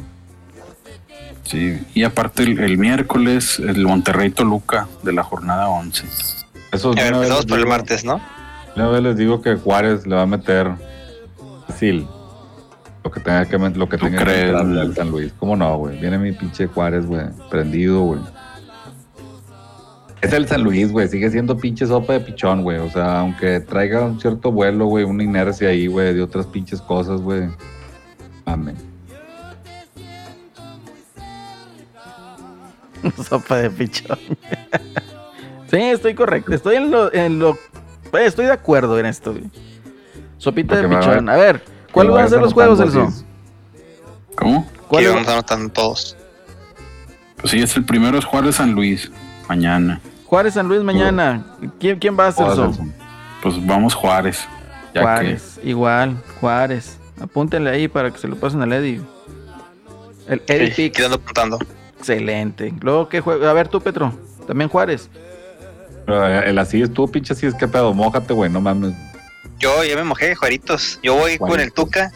Sí, 1.43 1.79
y 1.93 2.03
aparte 2.03 2.43
el, 2.43 2.59
el 2.59 2.77
miércoles, 2.77 3.59
el 3.59 3.85
Monterrey 3.85 4.31
Toluca 4.31 4.87
de 5.03 5.13
la 5.13 5.23
jornada 5.23 5.69
11. 5.69 6.03
Eso 6.71 6.89
empezamos 6.91 7.27
les 7.27 7.45
por 7.45 7.57
el 7.59 7.63
digo- 7.65 7.69
martes, 7.69 8.03
¿no? 8.03 8.19
Una 8.75 8.87
vez 8.89 9.03
les 9.03 9.15
digo 9.15 9.41
que 9.41 9.55
Juárez 9.55 10.05
le 10.07 10.15
va 10.15 10.23
a 10.23 10.25
meter 10.25 10.71
fácil 11.67 12.07
lo 13.05 13.11
que 13.11 13.19
tenga 13.19 13.45
que 13.45 13.57
lo 13.59 13.87
que 13.87 13.97
¿Tú 13.97 14.05
tenga 14.05 14.17
que 14.17 14.23
crees, 14.25 14.51
güey? 14.51 14.79
al 14.79 14.95
San 14.95 15.11
Luis. 15.11 15.31
¿Cómo 15.37 15.55
no, 15.55 15.77
güey? 15.77 15.99
Viene 15.99 16.17
mi 16.17 16.31
pinche 16.31 16.65
Juárez, 16.65 17.05
güey, 17.05 17.27
prendido, 17.51 18.01
güey. 18.01 18.19
Es 20.21 20.33
el 20.33 20.47
San 20.47 20.63
Luis, 20.63 20.91
güey, 20.91 21.07
sigue 21.07 21.29
siendo 21.29 21.55
pinche 21.55 21.85
sopa 21.85 22.13
de 22.13 22.21
pichón, 22.21 22.63
güey. 22.63 22.79
O 22.79 22.89
sea, 22.89 23.19
aunque 23.19 23.59
traiga 23.59 24.01
un 24.03 24.19
cierto 24.19 24.51
vuelo, 24.51 24.87
güey, 24.87 25.03
una 25.05 25.21
inercia 25.23 25.69
ahí, 25.69 25.85
güey, 25.85 26.15
de 26.15 26.23
otras 26.23 26.47
pinches 26.47 26.81
cosas, 26.81 27.21
güey. 27.21 27.47
Amén. 28.45 28.75
Sopa 33.29 33.57
de 33.57 33.69
pichón. 33.69 34.17
sí, 35.69 35.77
estoy 35.77 36.15
correcto. 36.15 36.55
Estoy 36.55 36.77
en 36.77 36.89
lo, 36.89 37.13
en 37.13 37.37
lo. 37.37 37.51
eh, 38.13 38.25
Estoy 38.25 38.45
de 38.45 38.51
acuerdo 38.53 38.97
en 38.97 39.05
esto. 39.05 39.31
güey. 39.31 39.43
Sopita 40.39 40.75
de 40.77 40.87
Porque 40.87 40.97
pichón. 41.05 41.29
A 41.29 41.35
ver, 41.35 41.61
¿cuáles 41.95 42.11
Que 42.11 42.15
van 42.15 42.25
a 42.25 42.29
ser 42.29 42.41
los 42.41 42.53
juegos, 42.53 42.79
así. 42.79 42.99
¿Cómo? 44.35 44.67
¿Cuáles 44.87 45.13
vamos 45.13 45.27
anotando 45.27 45.69
todos. 45.69 46.17
Pues 47.37 47.51
sí, 47.51 47.59
es 47.61 47.75
el 47.77 47.85
primero 47.85 48.17
es 48.17 48.25
Juárez 48.25 48.55
San 48.55 48.73
Luis, 48.73 49.11
mañana. 49.47 50.01
Juárez 50.25 50.55
San 50.55 50.67
Luis 50.67 50.81
mañana. 50.81 51.45
¿Quién, 51.79 51.97
quién 51.99 52.17
va 52.19 52.27
a 52.27 52.31
ser 52.31 52.47
eso? 52.47 52.73
Pues 53.41 53.65
vamos 53.65 53.93
Juárez. 53.93 54.47
Ya 54.93 55.01
Juárez, 55.01 55.59
igual, 55.63 56.17
Juárez. 56.39 56.97
Apúntenle 57.19 57.69
ahí 57.69 57.87
para 57.87 58.11
que 58.11 58.17
se 58.17 58.27
lo 58.27 58.35
pasen 58.35 58.61
al 58.61 58.73
Eddie. 58.73 59.01
El 60.27 60.41
Eddie 60.47 60.71
Sí, 60.73 60.89
quedando 60.89 61.15
apuntando. 61.15 61.59
Excelente. 61.97 62.73
Luego, 62.81 63.07
¿qué 63.07 63.21
juego? 63.21 63.47
A 63.47 63.53
ver 63.53 63.67
tú, 63.67 63.79
Petro. 63.79 64.13
También 64.47 64.69
Juárez. 64.69 65.09
Pero 66.05 66.27
eh, 66.27 66.49
el 66.49 66.57
así 66.59 66.81
es 66.81 66.93
tú, 66.93 67.09
pinche 67.09 67.33
así 67.33 67.45
es 67.45 67.55
que 67.55 67.67
pedo, 67.67 67.93
mójate, 67.93 68.33
güey, 68.33 68.49
no 68.49 68.61
mames. 68.61 68.93
Yo 69.59 69.83
ya 69.83 69.95
me 69.95 70.03
mojé, 70.03 70.35
Juaritos. 70.35 70.99
Yo 71.01 71.15
voy 71.15 71.37
con 71.37 71.59
el 71.59 71.71
Tuca. 71.71 72.11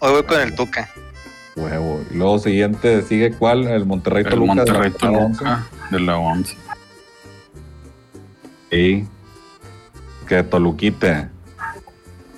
Hoy 0.00 0.12
voy 0.12 0.22
con 0.24 0.40
el 0.40 0.54
Tuca. 0.54 0.88
Huevo. 1.56 2.02
Y 2.10 2.14
luego 2.14 2.38
siguiente, 2.38 3.02
sigue 3.02 3.32
cuál? 3.32 3.66
El 3.68 3.86
Monterrey 3.86 4.24
el 4.24 4.30
Toluca. 4.30 4.64
de 4.64 4.72
la 4.72 4.72
Monterrey 4.72 4.92
jornada 4.98 5.24
11. 5.26 5.38
Toluca 5.44 5.68
de 5.90 6.00
la 6.00 6.18
11. 6.18 6.56
Sí. 8.70 9.08
Que 10.28 10.42
Toluquite. 10.42 11.28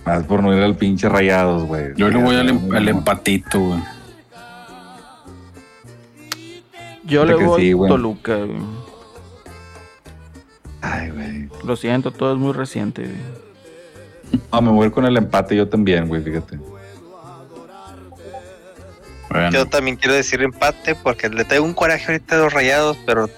Más 0.05 0.25
por 0.25 0.43
no 0.43 0.57
ir 0.57 0.63
al 0.63 0.75
pinche 0.77 1.09
rayados, 1.09 1.65
güey. 1.65 1.95
Yo 1.97 2.09
le 2.09 2.17
voy 2.23 2.35
al, 2.37 2.49
em- 2.49 2.75
al 2.75 2.89
empatito, 2.89 3.61
güey. 3.61 3.81
Yo 7.05 7.25
le 7.25 7.35
voy 7.35 7.61
sí, 7.63 7.73
güey. 7.73 7.89
Toluca. 7.91 8.37
güey. 8.37 8.61
Ay, 10.81 11.11
güey. 11.11 11.49
Lo 11.65 11.77
siento, 11.77 12.11
todo 12.11 12.33
es 12.33 12.39
muy 12.39 12.53
reciente. 12.53 13.03
güey. 13.03 13.42
No, 14.53 14.63
me 14.63 14.71
voy 14.71 14.85
a 14.85 14.87
ir 14.87 14.93
con 14.93 15.05
el 15.05 15.17
empate 15.17 15.57
yo 15.57 15.69
también, 15.69 16.09
güey, 16.09 16.23
fíjate. 16.23 16.59
Bueno, 19.31 19.51
Yo 19.51 19.67
también 19.67 19.97
quiero 19.97 20.15
decir 20.15 20.43
empate 20.43 20.95
porque 20.95 21.31
le 21.31 21.45
tengo 21.45 21.65
un 21.65 21.73
coraje 21.73 22.05
ahorita 22.07 22.37
de 22.37 22.43
los 22.43 22.53
rayados, 22.53 22.99
pero 23.07 23.31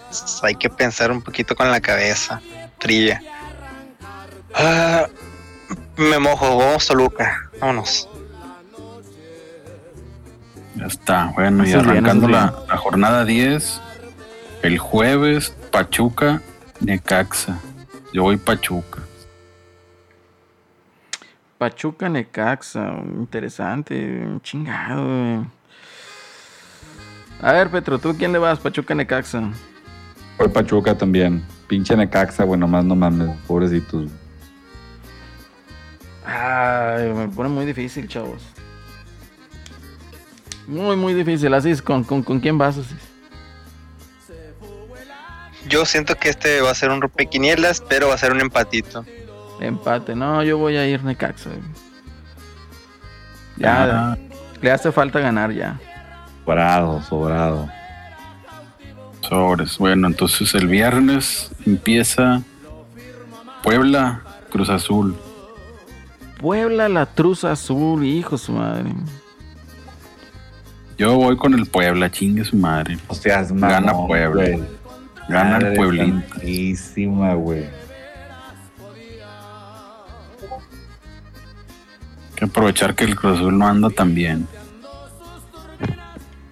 hay 0.43 0.57
que 0.57 0.69
pensar 0.69 1.13
un 1.13 1.23
poquito 1.23 1.55
con 1.55 1.71
la 1.71 1.81
cabeza. 1.81 2.41
Trilla. 2.79 3.23
Ah, 4.55 5.07
me 5.97 6.19
mojo, 6.19 6.57
vamos 6.57 6.87
Toluca. 6.87 7.49
Vámonos. 7.61 8.09
ya 10.75 10.87
está. 10.87 11.33
Bueno, 11.35 11.63
y 11.63 11.69
bien, 11.69 11.79
arrancando 11.79 12.27
la 12.29 12.51
jornada 12.77 13.25
10, 13.25 13.81
el 14.63 14.79
jueves, 14.79 15.55
Pachuca, 15.71 16.43
Necaxa. 16.81 17.61
Yo 18.13 18.23
voy 18.23 18.37
Pachuca. 18.37 19.03
Pachuca 21.65 22.11
Necaxa. 22.11 22.93
Interesante. 23.17 24.23
Chingado. 24.43 25.03
güey. 25.03 25.47
A 27.41 27.53
ver, 27.53 27.71
Petro, 27.71 27.99
¿tú 27.99 28.15
quién 28.19 28.33
le 28.33 28.39
vas? 28.39 28.59
Pachuca 28.59 28.95
Necaxa. 28.95 29.51
Voy 30.37 30.49
Pachuca 30.49 30.95
también. 30.95 31.43
Pinche 31.67 31.97
Necaxa, 31.97 32.45
güey, 32.45 32.61
nomás 32.61 32.85
no 32.85 32.95
mames, 32.95 33.35
pobrecitos. 33.47 34.11
Ay, 36.27 37.11
me 37.15 37.29
pone 37.29 37.49
muy 37.49 37.65
difícil, 37.65 38.09
chavos. 38.09 38.43
Muy, 40.67 40.97
muy 40.97 41.15
difícil. 41.15 41.55
Así 41.55 41.71
es, 41.71 41.81
¿con, 41.81 42.05
con, 42.05 42.23
con 42.23 42.41
quién 42.41 42.59
vas? 42.59 42.77
Así? 42.77 42.95
Yo 45.67 45.87
siento 45.87 46.15
que 46.17 46.29
este 46.29 46.61
va 46.61 46.73
a 46.73 46.75
ser 46.75 46.91
un 46.91 47.01
rompequinielas, 47.01 47.83
pero 47.89 48.09
va 48.09 48.17
a 48.17 48.19
ser 48.19 48.33
un 48.33 48.43
empatito. 48.43 49.03
Empate. 49.67 50.15
No, 50.15 50.43
yo 50.43 50.59
voy 50.59 50.77
a 50.77 50.87
ir 50.87 51.03
Necaxa. 51.05 51.51
Ya, 53.57 54.13
Ah, 54.13 54.19
le 54.61 54.71
hace 54.73 54.91
falta 54.93 55.21
ganar 55.21 55.53
ya. 55.53 55.79
Sobrado, 56.45 57.03
sobrado. 57.03 57.69
sobres. 59.21 59.79
Bueno, 59.79 60.07
entonces 60.09 60.55
el 60.55 60.67
viernes 60.69 61.51
empieza 61.65 62.43
Puebla, 63.63 64.21
Cruz 64.51 64.69
Azul. 64.69 65.17
Puebla, 66.39 66.89
la 66.91 67.07
truza 67.07 67.53
azul, 67.53 68.05
hijo 68.05 68.33
de 68.37 68.39
su 68.43 68.53
madre. 68.53 68.91
Yo 70.99 71.15
voy 71.17 71.37
con 71.39 71.55
el 71.55 71.65
Puebla, 71.65 72.11
chingue 72.11 72.45
su 72.45 72.57
madre. 72.57 72.99
O 73.09 73.15
sea, 73.15 73.41
es 73.41 73.51
Gana 73.53 73.95
Puebla. 73.95 74.59
Gana 75.29 75.57
el. 75.59 75.75
Pueblísima, 75.75 77.33
güey. 77.35 77.65
Que 82.45 82.51
aprovechar 82.51 82.95
que 82.95 83.05
el 83.05 83.17
Cruz 83.17 83.39
Azul 83.39 83.59
no 83.59 83.67
anda 83.67 83.91
tan 83.91 84.15
bien. 84.15 84.47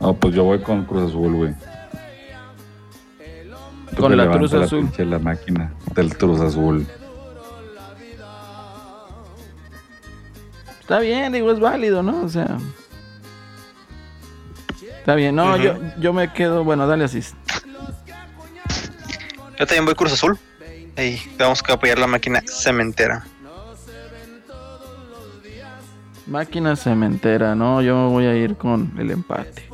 No, 0.01 0.15
pues 0.15 0.35
yo 0.35 0.45
voy 0.45 0.61
con 0.61 0.85
Cruz 0.85 1.11
Azul, 1.11 1.33
güey. 1.35 1.55
Con 3.97 4.17
la 4.17 4.31
Cruz 4.31 4.55
Azul. 4.55 4.81
pinche 4.81 5.05
la 5.05 5.19
máquina 5.19 5.73
del 5.95 6.17
Cruz 6.17 6.41
Azul. 6.41 6.87
Está 10.81 10.99
bien, 10.99 11.33
digo, 11.33 11.53
es 11.53 11.61
válido, 11.61 12.03
¿no? 12.03 12.23
O 12.23 12.29
sea, 12.29 12.59
Está 15.03 15.17
bien, 15.17 15.35
no, 15.35 15.57
yo, 15.57 15.77
yo 15.99 16.13
me 16.13 16.33
quedo, 16.33 16.63
bueno, 16.63 16.87
dale 16.87 17.05
así. 17.05 17.21
Yo 19.59 19.67
también 19.67 19.85
voy 19.85 19.95
Cruz 19.95 20.13
Azul. 20.13 20.39
Ahí, 20.97 21.21
vamos 21.39 21.61
a 21.69 21.73
apoyar 21.73 21.99
la 21.99 22.07
máquina 22.07 22.41
cementera. 22.47 23.25
Máquina 26.33 26.77
cementera, 26.77 27.55
no, 27.55 27.83
yo 27.83 28.09
voy 28.09 28.25
a 28.25 28.35
ir 28.35 28.57
con 28.57 28.91
el 28.99 29.11
empate. 29.11 29.69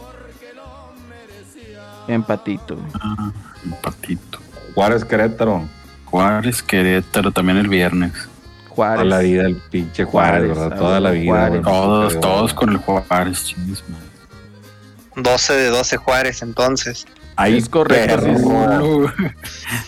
Empatito. 2.09 2.77
Ah, 3.01 3.31
empatito. 3.65 4.41
Juárez 4.75 5.05
Querétaro. 5.05 5.69
Juárez, 6.07 6.61
Querétaro 6.61 7.31
también 7.31 7.59
el 7.59 7.69
viernes. 7.69 8.13
Toda 8.13 8.75
Juárez. 8.75 9.07
la 9.07 9.19
vida 9.21 9.43
el 9.43 9.55
pinche 9.71 10.03
Juárez, 10.03 10.51
Juárez, 10.53 10.59
¿verdad? 10.59 10.79
Toda 10.79 10.99
la 11.01 11.11
vida. 11.13 11.33
Juárez. 11.33 11.63
Todos, 11.63 12.21
todos 12.21 12.55
con 12.55 12.71
el 12.71 12.79
Juárez, 12.79 13.45
chingues, 13.45 13.85
madre. 13.89 14.05
12 15.15 15.53
de 15.53 15.67
12 15.69 15.97
Juárez, 15.97 16.43
entonces. 16.43 17.07
Ahí 17.37 17.59
Es 17.59 17.69
correcto, 17.69 18.17
perro. 18.21 19.13
sí. 19.17 19.25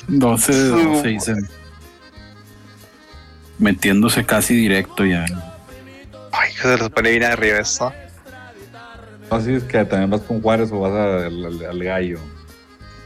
12 0.06 0.52
de 0.54 0.68
12 0.68 1.08
dicen. 1.08 1.48
Metiéndose 3.58 4.24
casi 4.24 4.54
directo 4.54 5.04
ya. 5.04 5.24
Ay, 6.32 6.52
se 6.52 6.76
los 6.76 6.90
pone 6.90 7.10
bien 7.10 7.24
arriba 7.24 7.58
eso. 7.58 7.92
Así 9.30 9.54
es 9.54 9.62
que 9.64 9.84
también 9.84 10.10
vas 10.10 10.20
con 10.22 10.40
Juárez 10.42 10.70
o 10.72 10.80
vas 10.80 10.92
a- 10.92 11.26
al, 11.26 11.44
al- 11.46 11.66
al 11.66 11.84
gallo. 11.84 12.18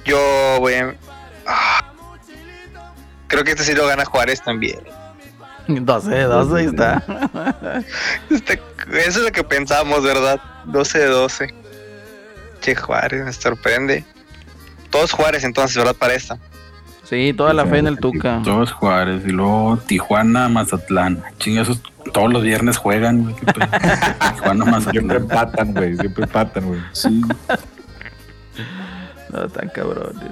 Yo 0.05 0.19
voy 0.61 0.75
a... 0.75 0.95
Ah. 1.47 1.93
Creo 3.27 3.45
que 3.45 3.51
este 3.53 3.65
sí 3.65 3.75
lo 3.75 3.87
gana 3.87 4.05
Juárez 4.05 4.41
también. 4.43 4.81
12 5.67 6.11
de 6.11 6.23
12, 6.25 6.57
ahí 6.61 6.67
está. 6.67 7.03
Este- 8.31 8.61
eso 8.93 9.19
es 9.21 9.25
lo 9.25 9.33
que 9.33 9.43
pensamos, 9.45 10.03
¿verdad? 10.03 10.39
12 10.67 10.99
de 10.99 11.07
12. 11.07 11.55
Che, 12.61 12.75
Juárez, 12.75 13.25
me 13.25 13.33
sorprende. 13.33 14.05
Todos 14.91 15.13
Juárez 15.13 15.43
entonces, 15.45 15.77
¿verdad? 15.77 15.97
Para 15.97 16.15
esta. 16.15 16.39
Sí, 17.05 17.35
toda 17.37 17.53
la 17.53 17.67
fe 17.67 17.79
en 17.79 17.87
el 17.87 17.99
Tuca. 17.99 18.41
Todos 18.43 18.73
Juárez. 18.73 19.23
Y 19.27 19.31
luego 19.31 19.79
Tijuana, 19.87 20.49
Mazatlán. 20.49 21.23
Chinga, 21.39 21.63
esos 21.63 21.83
todos 22.13 22.33
los 22.33 22.43
viernes 22.43 22.77
juegan, 22.77 23.23
güey. 23.25 23.35
Tijuana, 24.35 24.65
Siempre 24.65 24.71
Mazatlán. 24.71 25.11
empatan, 25.17 25.75
güey. 25.75 25.97
Siempre 25.97 26.25
empatan, 26.25 26.67
güey. 26.67 26.81
Sí. 26.93 27.23
No, 29.33 29.49
tan 29.49 29.69
cabrones. 29.69 30.23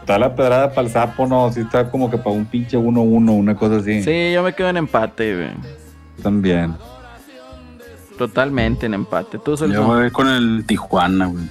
Está 0.00 0.18
la 0.18 0.34
pedrada 0.34 0.70
para 0.70 0.86
el 0.86 0.92
sapo, 0.92 1.26
no. 1.26 1.52
Sí, 1.52 1.60
está 1.60 1.88
como 1.90 2.10
que 2.10 2.18
para 2.18 2.30
un 2.30 2.44
pinche 2.46 2.76
1-1, 2.76 3.30
una 3.30 3.54
cosa 3.54 3.76
así. 3.76 4.02
Sí, 4.02 4.32
yo 4.32 4.42
me 4.42 4.52
quedo 4.54 4.68
en 4.70 4.78
empate, 4.78 5.36
güey. 5.36 5.50
También. 6.22 6.74
Totalmente 8.18 8.86
en 8.86 8.94
empate. 8.94 9.38
Tú, 9.38 9.56
Yo 9.56 9.84
voy 9.84 10.10
con 10.10 10.28
el 10.28 10.64
Tijuana, 10.66 11.26
güey. 11.26 11.44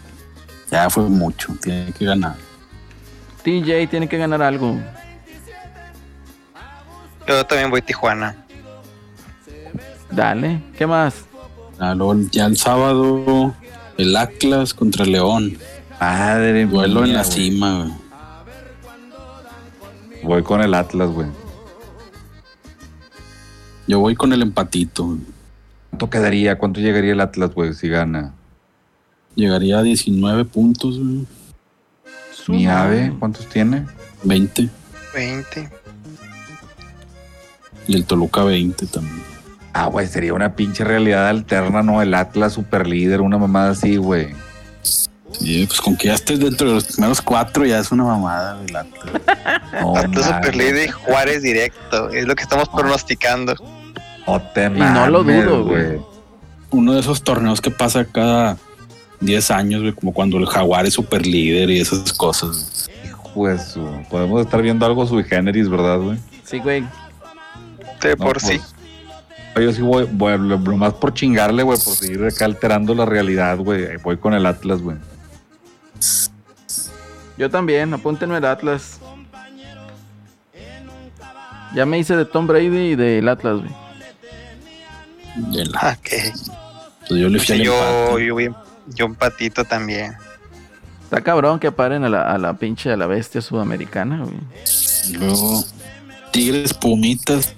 Ya 0.69 0.89
fue 0.89 1.03
mucho. 1.03 1.53
Tiene 1.61 1.91
que 1.93 2.05
ganar. 2.05 2.35
TJ 3.43 3.87
tiene 3.89 4.07
que 4.07 4.17
ganar 4.17 4.41
algo. 4.41 4.79
Yo 7.27 7.45
también 7.45 7.69
voy 7.69 7.81
Tijuana. 7.81 8.35
Dale. 10.09 10.61
¿Qué 10.77 10.85
más? 10.85 11.25
Ya 12.31 12.45
el 12.45 12.57
sábado, 12.57 13.55
el 13.97 14.15
Atlas 14.15 14.73
contra 14.73 15.03
el 15.05 15.13
León. 15.13 15.57
Madre 15.99 16.65
Duelo 16.65 17.03
en 17.03 17.13
la 17.13 17.23
cima, 17.23 17.77
güey. 17.77 17.91
Voy 20.23 20.43
con 20.43 20.61
el 20.61 20.73
Atlas, 20.73 21.09
güey. 21.09 21.27
Yo 23.87 23.99
voy 23.99 24.15
con 24.15 24.33
el 24.33 24.41
empatito. 24.41 25.17
¿Cuánto 25.89 26.09
quedaría? 26.09 26.57
¿Cuánto 26.57 26.79
llegaría 26.79 27.13
el 27.13 27.21
Atlas, 27.21 27.53
güey, 27.53 27.73
si 27.73 27.87
gana? 27.89 28.33
Llegaría 29.35 29.79
a 29.79 29.83
19 29.83 30.45
puntos, 30.45 30.99
güey. 30.99 31.25
Mi 32.47 32.67
ave, 32.67 33.13
¿cuántos 33.19 33.47
tiene? 33.47 33.85
20. 34.23 34.69
20. 35.13 35.69
Y 37.87 37.95
el 37.95 38.05
Toluca 38.05 38.43
20 38.43 38.85
también. 38.87 39.23
Ah, 39.73 39.85
güey, 39.85 40.07
sería 40.07 40.33
una 40.33 40.55
pinche 40.55 40.83
realidad 40.83 41.27
alterna, 41.27 41.81
¿no? 41.81 42.01
El 42.01 42.13
Atlas 42.13 42.53
super 42.53 42.87
líder, 42.87 43.21
una 43.21 43.37
mamada 43.37 43.71
así, 43.71 43.97
güey. 43.97 44.33
Sí, 45.31 45.65
pues 45.65 45.79
con 45.79 45.95
que 45.95 46.07
ya 46.07 46.13
estés 46.13 46.39
dentro 46.39 46.67
de 46.67 46.75
los 46.75 46.85
primeros 46.85 47.21
cuatro 47.21 47.65
ya 47.65 47.79
es 47.79 47.91
una 47.91 48.03
mamada, 48.03 48.55
güey. 48.55 48.67
el 48.67 48.75
Atlas. 48.75 49.21
No, 49.81 49.95
Atlas 49.95 50.29
mames. 50.29 50.45
Super 50.45 50.55
Líder 50.55 50.89
y 50.89 50.91
Juárez 50.91 51.41
directo. 51.41 52.09
Es 52.09 52.27
lo 52.27 52.35
que 52.35 52.43
estamos 52.43 52.67
pronosticando. 52.69 53.55
No 54.27 54.41
te 54.53 54.69
no 54.69 55.07
lo 55.07 55.23
mames, 55.23 55.45
dudo, 55.45 55.65
güey. 55.65 55.99
Uno 56.71 56.93
de 56.93 56.99
esos 56.99 57.23
torneos 57.23 57.61
que 57.61 57.71
pasa 57.71 58.05
cada 58.05 58.57
10 59.21 59.51
años, 59.51 59.81
güey, 59.81 59.93
como 59.93 60.13
cuando 60.13 60.37
el 60.37 60.45
Jaguar 60.45 60.85
es 60.85 60.93
super 60.95 61.25
líder 61.25 61.69
y 61.69 61.79
esas 61.79 62.11
cosas. 62.13 62.89
su- 63.33 64.03
Podemos 64.09 64.41
estar 64.41 64.61
viendo 64.61 64.85
algo 64.85 65.07
sui 65.07 65.23
generis, 65.23 65.69
¿verdad, 65.69 65.99
güey? 65.99 66.17
Sí, 66.43 66.59
güey. 66.59 66.81
De 68.01 68.09
No, 68.17 68.25
por 68.25 68.41
pues, 68.41 68.45
sí. 68.53 68.59
Yo 69.55 69.71
sí 69.73 69.81
voy, 69.81 70.07
voy 70.11 70.37
lo- 70.37 70.57
lo 70.57 70.77
más 70.77 70.93
por 70.93 71.13
chingarle, 71.13 71.63
güey, 71.63 71.77
por 71.77 71.93
seguir 71.93 72.23
acá 72.25 72.45
alterando 72.45 72.93
la 72.95 73.05
realidad, 73.05 73.57
güey. 73.57 73.97
Voy 74.03 74.17
con 74.17 74.33
el 74.33 74.45
Atlas, 74.45 74.81
güey. 74.81 74.97
Yo 77.37 77.49
también, 77.49 77.93
apúntenme 77.93 78.37
el 78.37 78.45
Atlas. 78.45 78.99
Ya 81.73 81.85
me 81.85 81.97
hice 81.99 82.15
de 82.17 82.25
Tom 82.25 82.47
Brady 82.47 82.91
y 82.91 82.95
del 82.95 83.27
Atlas, 83.29 83.59
güey. 83.59 83.71
Y 85.51 85.59
el- 85.61 85.71
Ah, 85.75 85.95
ok. 85.97 86.09
pues 87.07 87.19
yo 87.21 87.29
le 87.29 87.37
fui 87.39 87.47
Sí, 87.47 87.53
al 87.53 87.61
yo, 87.61 87.73
empate. 88.19 88.25
Yo, 88.87 88.95
yo 88.95 89.05
empatito 89.05 89.63
también. 89.65 90.15
Está 91.03 91.21
cabrón 91.21 91.59
que 91.59 91.71
paren 91.71 92.03
a 92.05 92.09
la, 92.09 92.21
a 92.21 92.37
la 92.37 92.53
pinche, 92.53 92.91
a 92.91 92.97
la 92.97 93.05
bestia 93.05 93.41
sudamericana, 93.41 94.23
güey. 94.23 94.39
Luego 95.17 95.65
Tigres 96.31 96.73
Pumitas. 96.73 97.53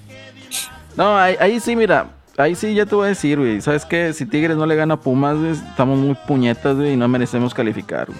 No, 0.96 1.16
ahí, 1.16 1.36
ahí 1.38 1.60
sí, 1.60 1.76
mira. 1.76 2.10
Ahí 2.36 2.56
sí 2.56 2.74
ya 2.74 2.84
te 2.84 2.96
voy 2.96 3.06
a 3.06 3.08
decir, 3.10 3.38
güey. 3.38 3.60
¿Sabes 3.60 3.84
qué? 3.84 4.12
Si 4.12 4.26
Tigres 4.26 4.56
no 4.56 4.66
le 4.66 4.74
gana 4.74 4.94
a 4.94 5.00
Pumas, 5.00 5.36
güey, 5.36 5.52
estamos 5.52 5.98
muy 5.98 6.16
puñetas, 6.26 6.74
güey, 6.74 6.94
y 6.94 6.96
no 6.96 7.06
merecemos 7.06 7.54
calificar, 7.54 8.08
güey. 8.08 8.18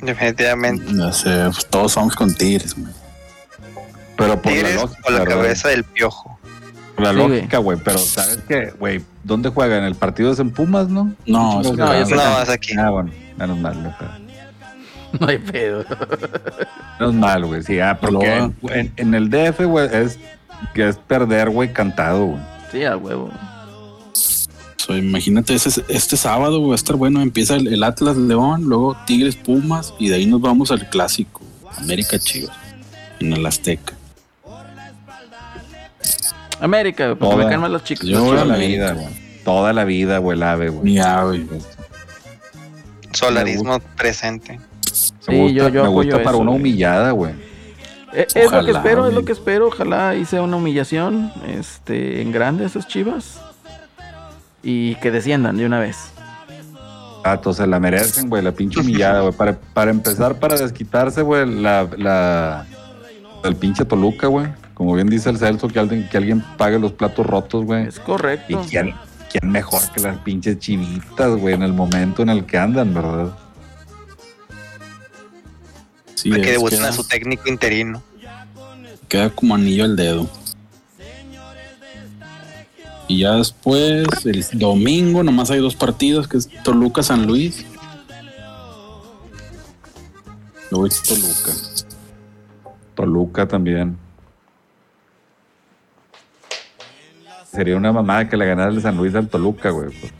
Definitivamente. 0.00 0.92
No 0.92 1.12
sé, 1.12 1.44
pues 1.44 1.66
todos 1.66 1.94
vamos 1.94 2.16
con 2.16 2.34
Tigres, 2.34 2.74
güey. 2.74 2.92
Pero 4.16 4.40
por 4.40 4.50
Tigres 4.50 4.76
la 4.76 4.82
lógica, 4.82 5.02
con 5.02 5.14
la 5.14 5.24
cabeza 5.26 5.68
del 5.68 5.84
piojo. 5.84 6.35
La 6.98 7.10
Sí, 7.10 7.16
lógica, 7.16 7.58
güey. 7.58 7.78
Pero 7.84 7.98
¿sabes 7.98 8.38
qué, 8.48 8.72
güey? 8.78 9.02
¿Dónde 9.24 9.50
juegan? 9.50 9.84
¿El 9.84 9.94
partido 9.94 10.32
es 10.32 10.38
en 10.38 10.50
Pumas, 10.50 10.88
no? 10.88 11.12
No, 11.26 11.60
¿Qué 11.60 11.60
es- 11.60 11.66
chingados 11.70 12.10
no. 12.10 12.16
No, 12.16 12.42
es 12.42 12.48
aquí. 12.48 12.74
Ah, 12.78 12.90
bueno. 12.90 13.10
Menos 13.36 13.58
mal, 13.58 13.82
no 13.82 13.96
pedo. 13.98 14.10
No 15.20 15.28
hay 15.28 15.38
pedo. 15.38 15.84
Menos 17.00 17.14
mal, 17.14 17.44
güey. 17.46 17.62
Sí, 17.62 17.78
ah, 17.80 17.96
porque 18.00 18.50
en, 18.74 18.92
en 18.96 19.14
el 19.14 19.30
DF, 19.30 19.64
güey, 19.64 19.88
es, 19.92 20.18
que 20.74 20.88
es 20.88 20.96
perder, 20.96 21.48
güey, 21.50 21.72
cantado, 21.72 22.26
güey. 22.26 22.40
Sí, 22.72 22.84
a 22.84 22.96
huevo. 22.96 23.30
So, 24.12 24.96
imagínate, 24.96 25.54
ese, 25.54 25.84
este 25.88 26.16
sábado 26.16 26.58
güey, 26.58 26.68
va 26.70 26.74
a 26.74 26.76
estar 26.76 26.96
bueno. 26.96 27.20
Empieza 27.22 27.54
el, 27.56 27.68
el 27.68 27.82
Atlas 27.84 28.16
León, 28.16 28.64
luego 28.64 28.96
Tigres 29.06 29.36
Pumas 29.36 29.94
y 29.98 30.08
de 30.08 30.16
ahí 30.16 30.26
nos 30.26 30.40
vamos 30.40 30.70
al 30.70 30.88
clásico. 30.90 31.40
América 31.78 32.18
Chivas. 32.18 32.56
En 33.20 33.32
el 33.32 33.46
Azteca. 33.46 33.94
América, 36.60 37.04
güey, 37.06 37.16
porque 37.18 37.34
Toda. 37.34 37.44
me 37.44 37.50
caen 37.50 37.60
mal 37.60 37.72
los 37.72 37.84
chicos. 37.84 38.06
Yo 38.08 38.18
Toda 38.24 38.44
la 38.44 38.56
vida, 38.56 38.92
güey. 38.94 39.06
Toda 39.44 39.72
la 39.72 39.84
vida, 39.84 40.18
güey, 40.18 40.36
el 40.36 40.42
ave, 40.42 40.68
güey. 40.70 40.84
Ni 40.84 40.98
a, 40.98 41.22
güey. 41.24 41.46
Solarismo 43.12 43.78
presente. 43.96 44.58
Me 44.58 44.60
Sí, 45.34 45.38
gusta, 45.38 45.54
yo- 45.54 45.68
yo 45.68 45.82
me 45.82 45.88
apoyo 45.88 45.92
gusta 46.10 46.16
para 46.18 46.30
eso, 46.30 46.38
una 46.38 46.50
humillada, 46.52 47.10
güey. 47.12 47.32
Eh, 48.12 48.26
es 48.34 48.50
lo 48.50 48.64
que 48.64 48.70
espero, 48.70 49.06
es 49.06 49.14
lo 49.14 49.24
que 49.24 49.32
espero. 49.32 49.68
Ojalá 49.68 50.14
hice 50.14 50.40
una 50.40 50.56
humillación 50.56 51.32
este, 51.46 52.22
en 52.22 52.32
grande 52.32 52.64
a 52.64 52.66
esas 52.66 52.86
chivas. 52.88 53.40
Y 54.62 54.94
que 54.96 55.10
desciendan 55.10 55.56
de 55.56 55.66
una 55.66 55.78
vez. 55.78 55.96
Ah, 57.24 57.34
entonces 57.34 57.66
la 57.68 57.78
merecen, 57.80 58.28
güey, 58.28 58.42
la 58.42 58.52
pinche 58.52 58.80
humillada, 58.80 59.20
güey. 59.20 59.32
Para, 59.32 59.54
para 59.58 59.90
empezar, 59.90 60.36
para 60.38 60.56
desquitarse, 60.56 61.22
güey, 61.22 61.44
la, 61.60 61.88
la, 61.96 62.66
el 63.44 63.56
pinche 63.56 63.84
Toluca, 63.84 64.28
güey. 64.28 64.46
Como 64.76 64.92
bien 64.92 65.06
dice 65.06 65.30
el 65.30 65.38
Celso, 65.38 65.68
que 65.68 65.78
alguien, 65.78 66.06
que 66.06 66.18
alguien 66.18 66.44
pague 66.58 66.78
los 66.78 66.92
platos 66.92 67.24
rotos, 67.24 67.64
güey. 67.64 67.86
Es 67.86 67.98
correcto. 67.98 68.62
Y 68.62 68.68
quién, 68.68 68.94
quién 69.32 69.50
mejor 69.50 69.80
que 69.90 70.02
las 70.02 70.18
pinches 70.18 70.58
chivitas, 70.58 71.34
güey, 71.34 71.54
en 71.54 71.62
el 71.62 71.72
momento 71.72 72.20
en 72.20 72.28
el 72.28 72.44
que 72.44 72.58
andan, 72.58 72.92
¿verdad? 72.92 73.34
Sí, 76.14 76.28
Para 76.28 76.42
que 76.42 76.58
queda, 76.58 76.88
a 76.90 76.92
su 76.92 77.04
técnico 77.04 77.48
interino. 77.48 78.02
queda 79.08 79.30
como 79.30 79.54
anillo 79.54 79.84
al 79.84 79.96
dedo. 79.96 80.28
Y 83.08 83.20
ya 83.20 83.36
después, 83.36 84.06
el 84.26 84.44
domingo, 84.58 85.22
nomás 85.22 85.50
hay 85.50 85.60
dos 85.60 85.74
partidos, 85.74 86.28
que 86.28 86.36
es 86.36 86.50
Toluca 86.62 87.02
San 87.02 87.26
Luis. 87.26 87.64
Luego 90.70 90.86
es 90.86 91.02
Toluca. 91.02 91.52
Toluca 92.94 93.48
también. 93.48 94.04
sería 97.56 97.76
una 97.76 97.92
mamada 97.92 98.28
que 98.28 98.36
le 98.36 98.46
ganara 98.46 98.70
el 98.70 98.80
San 98.80 98.96
Luis 98.96 99.14
al 99.14 99.28
Toluca, 99.28 99.70
güey. 99.70 99.88
Pues. 99.88 100.12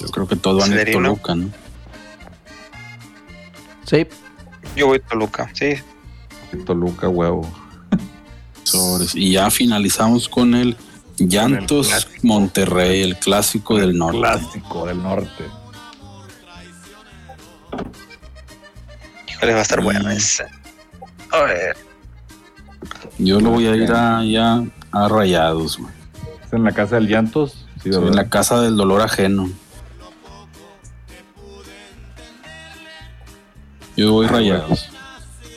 Yo 0.00 0.08
creo 0.08 0.28
que 0.28 0.36
todos 0.36 0.68
van 0.68 0.76
a 0.76 0.82
ir 0.82 0.92
Toluca, 0.92 1.34
¿no? 1.34 1.50
Sí. 3.84 4.06
Yo 4.76 4.88
voy 4.88 4.98
a 4.98 5.08
Toluca, 5.08 5.50
sí. 5.54 5.76
Toluca, 6.66 7.08
huevo. 7.08 7.48
Y 9.14 9.32
ya 9.32 9.50
finalizamos 9.50 10.28
con 10.28 10.54
el 10.54 10.76
Llantos 11.18 12.08
Monterrey, 12.22 13.02
el 13.02 13.16
clásico 13.16 13.76
del 13.78 13.96
norte. 13.96 14.18
Clásico 14.18 14.86
del 14.86 15.02
norte. 15.02 15.44
Híjole, 19.28 19.52
va 19.52 19.58
a 19.58 19.62
estar 19.62 19.80
mm. 19.80 19.84
bueno 19.84 20.10
ese. 20.10 20.46
A 21.30 21.42
ver. 21.42 21.87
Yo 23.18 23.40
lo 23.40 23.50
voy 23.50 23.66
a 23.66 23.76
ir 23.76 23.90
a, 23.92 24.24
ya 24.24 24.62
a 24.92 25.08
Rayados, 25.08 25.78
güey. 25.78 25.92
¿Es 26.44 26.52
en 26.52 26.64
la 26.64 26.72
casa 26.72 26.96
del 26.96 27.08
Llantos? 27.08 27.66
Sí, 27.82 27.90
en 27.90 28.14
la 28.14 28.28
casa 28.28 28.60
del 28.60 28.76
dolor 28.76 29.00
ajeno. 29.02 29.48
Yo 33.96 34.12
voy 34.12 34.26
Ah, 34.26 34.32
Rayados. 34.32 34.88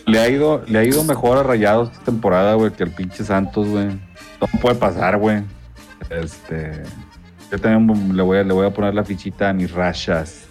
Le 0.07 0.19
ha 0.19 0.27
ido, 0.29 0.63
le 0.67 0.79
ha 0.79 0.83
ido 0.83 1.03
mejor 1.03 1.37
a 1.37 1.43
Rayados 1.43 1.91
esta 1.91 2.05
temporada, 2.05 2.55
güey, 2.55 2.71
que 2.71 2.83
el 2.83 2.91
pinche 2.91 3.23
Santos, 3.23 3.67
güey. 3.67 3.87
No 4.41 4.47
puede 4.59 4.75
pasar, 4.75 5.17
güey. 5.17 5.43
Este. 6.09 6.83
Yo 7.51 7.59
también 7.59 8.15
le 8.15 8.23
voy, 8.23 8.39
a, 8.39 8.43
le 8.43 8.53
voy 8.53 8.65
a 8.65 8.73
poner 8.73 8.95
la 8.95 9.03
fichita 9.03 9.49
a 9.49 9.53
mis 9.53 9.71
rachas. 9.71 10.45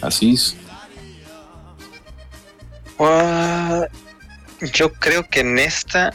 Así 0.00 0.36
Ah, 2.98 3.86
yo 4.72 4.92
creo 4.92 5.28
que 5.28 5.40
en 5.40 5.58
esta 5.58 6.12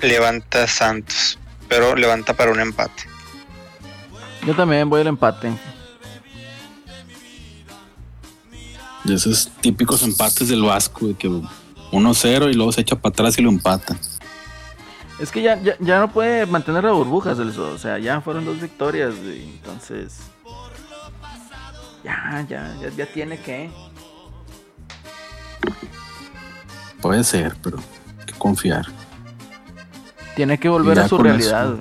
levanta 0.00 0.66
Santos, 0.66 1.38
pero 1.68 1.96
levanta 1.96 2.34
para 2.34 2.52
un 2.52 2.60
empate. 2.60 3.04
Yo 4.46 4.54
también 4.54 4.88
voy 4.88 5.02
al 5.02 5.08
empate. 5.08 5.52
De 9.04 9.14
esos 9.14 9.50
típicos 9.60 10.02
empates 10.02 10.48
del 10.48 10.62
Vasco, 10.62 11.08
de 11.08 11.14
que 11.14 11.28
1-0 11.28 12.50
y 12.50 12.54
luego 12.54 12.72
se 12.72 12.82
echa 12.82 12.96
para 12.96 13.12
atrás 13.12 13.38
y 13.38 13.42
lo 13.42 13.48
empata. 13.48 13.96
Es 15.20 15.30
que 15.30 15.42
ya, 15.42 15.60
ya, 15.60 15.76
ya 15.80 15.98
no 15.98 16.10
puede 16.10 16.46
mantener 16.46 16.84
la 16.84 16.92
burbuja. 16.92 17.32
O 17.32 17.78
sea, 17.78 17.98
ya 17.98 18.20
fueron 18.22 18.44
dos 18.44 18.60
victorias. 18.60 19.14
Entonces. 19.22 20.18
Ya, 22.02 22.46
ya, 22.48 22.74
ya, 22.80 22.88
ya 22.88 23.06
tiene 23.06 23.38
que. 23.38 23.70
Puede 27.00 27.24
ser, 27.24 27.56
pero 27.62 27.78
hay 28.18 28.26
que 28.26 28.34
confiar. 28.34 28.86
Tiene 30.36 30.58
que 30.58 30.68
volver 30.68 30.98
a 31.00 31.08
su 31.08 31.16
con 31.16 31.26
realidad. 31.26 31.74
eso. 31.74 31.78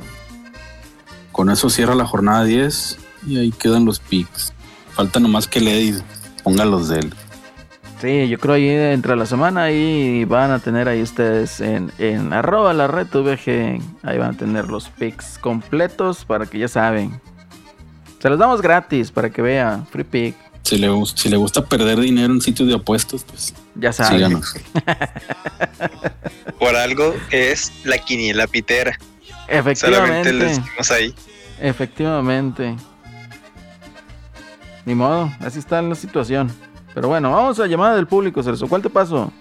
Con 1.32 1.50
eso 1.50 1.70
cierra 1.70 1.96
la 1.96 2.06
jornada 2.06 2.44
10 2.44 2.98
y 3.28 3.38
ahí 3.38 3.52
quedan 3.52 3.86
los 3.86 4.00
picks. 4.00 4.54
Falta 4.94 5.20
nomás 5.20 5.48
que 5.48 5.62
Lady 5.62 5.96
ponga 6.44 6.66
los 6.66 6.90
de 6.90 7.00
él. 7.00 7.14
Sí, 8.02 8.30
yo 8.30 8.38
creo 8.40 8.56
ahí 8.56 8.70
entre 8.70 9.16
la 9.18 9.26
semana 9.26 9.64
ahí 9.64 10.24
van 10.24 10.52
a 10.52 10.60
tener 10.60 10.88
ahí 10.88 11.02
ustedes 11.02 11.60
en, 11.60 11.92
en 11.98 12.32
arroba 12.32 12.74
la 12.74 12.88
red 12.88 13.08
VG. 13.08 13.82
Ahí 14.04 14.18
van 14.18 14.36
a 14.36 14.38
tener 14.38 14.68
los 14.70 14.88
picks 14.90 15.38
completos 15.38 16.24
para 16.24 16.46
que 16.46 16.60
ya 16.60 16.70
saben. 16.70 17.20
Se 18.20 18.30
los 18.30 18.40
damos 18.40 18.62
gratis 18.62 19.12
para 19.12 19.30
que 19.30 19.42
vean. 19.42 19.86
Free 19.88 20.04
pick. 20.06 20.36
Si 20.64 20.78
le, 20.78 20.88
gus- 20.90 21.14
si 21.16 21.30
le 21.30 21.38
gusta 21.38 21.66
perder 21.66 22.00
dinero 22.00 22.32
en 22.34 22.42
sitios 22.42 22.68
de 22.70 22.76
apuestas, 22.76 23.24
pues 23.24 23.54
Ya 23.76 23.92
saben. 23.92 24.18
síganos. 24.18 24.54
Por 26.60 26.76
algo 26.76 27.16
es 27.32 27.72
la 27.86 27.98
quiniela 27.98 28.46
pitera. 28.48 28.98
Solamente 29.48 29.60
Efectivamente. 29.60 30.34
le 30.34 30.46
decimos 30.46 30.92
ahí. 30.92 31.16
Efectivamente. 31.62 32.76
Ni 34.86 34.96
modo, 34.96 35.32
así 35.40 35.60
está 35.60 35.82
la 35.82 35.96
situación. 35.96 36.52
Pero 36.94 37.08
bueno, 37.08 37.32
vamos 37.32 37.60
a 37.60 37.68
llamada 37.68 37.96
del 37.96 38.08
público, 38.08 38.42
Celso. 38.44 38.68
¿Cuál 38.68 38.82
te 38.82 38.90
paso? 38.90 39.32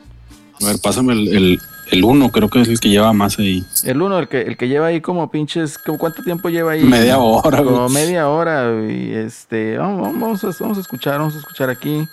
A 0.63 0.67
ver, 0.67 0.77
pásame 0.83 1.13
el, 1.15 1.29
el, 1.29 1.61
el 1.91 2.05
uno, 2.05 2.31
creo 2.31 2.49
que 2.49 2.61
es 2.61 2.69
el 2.69 2.81
que 2.81 2.89
lleva 2.89 3.13
más 3.13 3.39
ahí. 3.39 3.65
El 3.85 4.03
uno, 4.03 4.19
el 4.19 4.29
que, 4.29 4.43
el 4.43 4.57
que 4.57 4.69
lleva 4.69 4.87
ahí 4.89 5.01
como 5.01 5.31
pinches. 5.31 5.79
como 5.79 5.99
¿Cuánto 5.99 6.23
tiempo 6.23 6.49
lleva 6.49 6.73
ahí? 6.73 6.85
Media 6.85 7.19
hora, 7.19 7.61
güey. 7.61 7.75
Como 7.75 7.89
media 7.89 8.29
hora. 8.29 8.71
Y 8.89 9.13
este. 9.15 9.79
Vamos, 9.79 10.13
vamos, 10.21 10.45
a, 10.45 10.51
vamos 10.61 10.79
a 10.79 10.81
escuchar, 10.81 11.19
vamos 11.19 11.35
a 11.35 11.39
escuchar 11.39 11.71
aquí. 11.71 12.07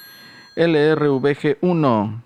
LRVG1. 0.56 2.22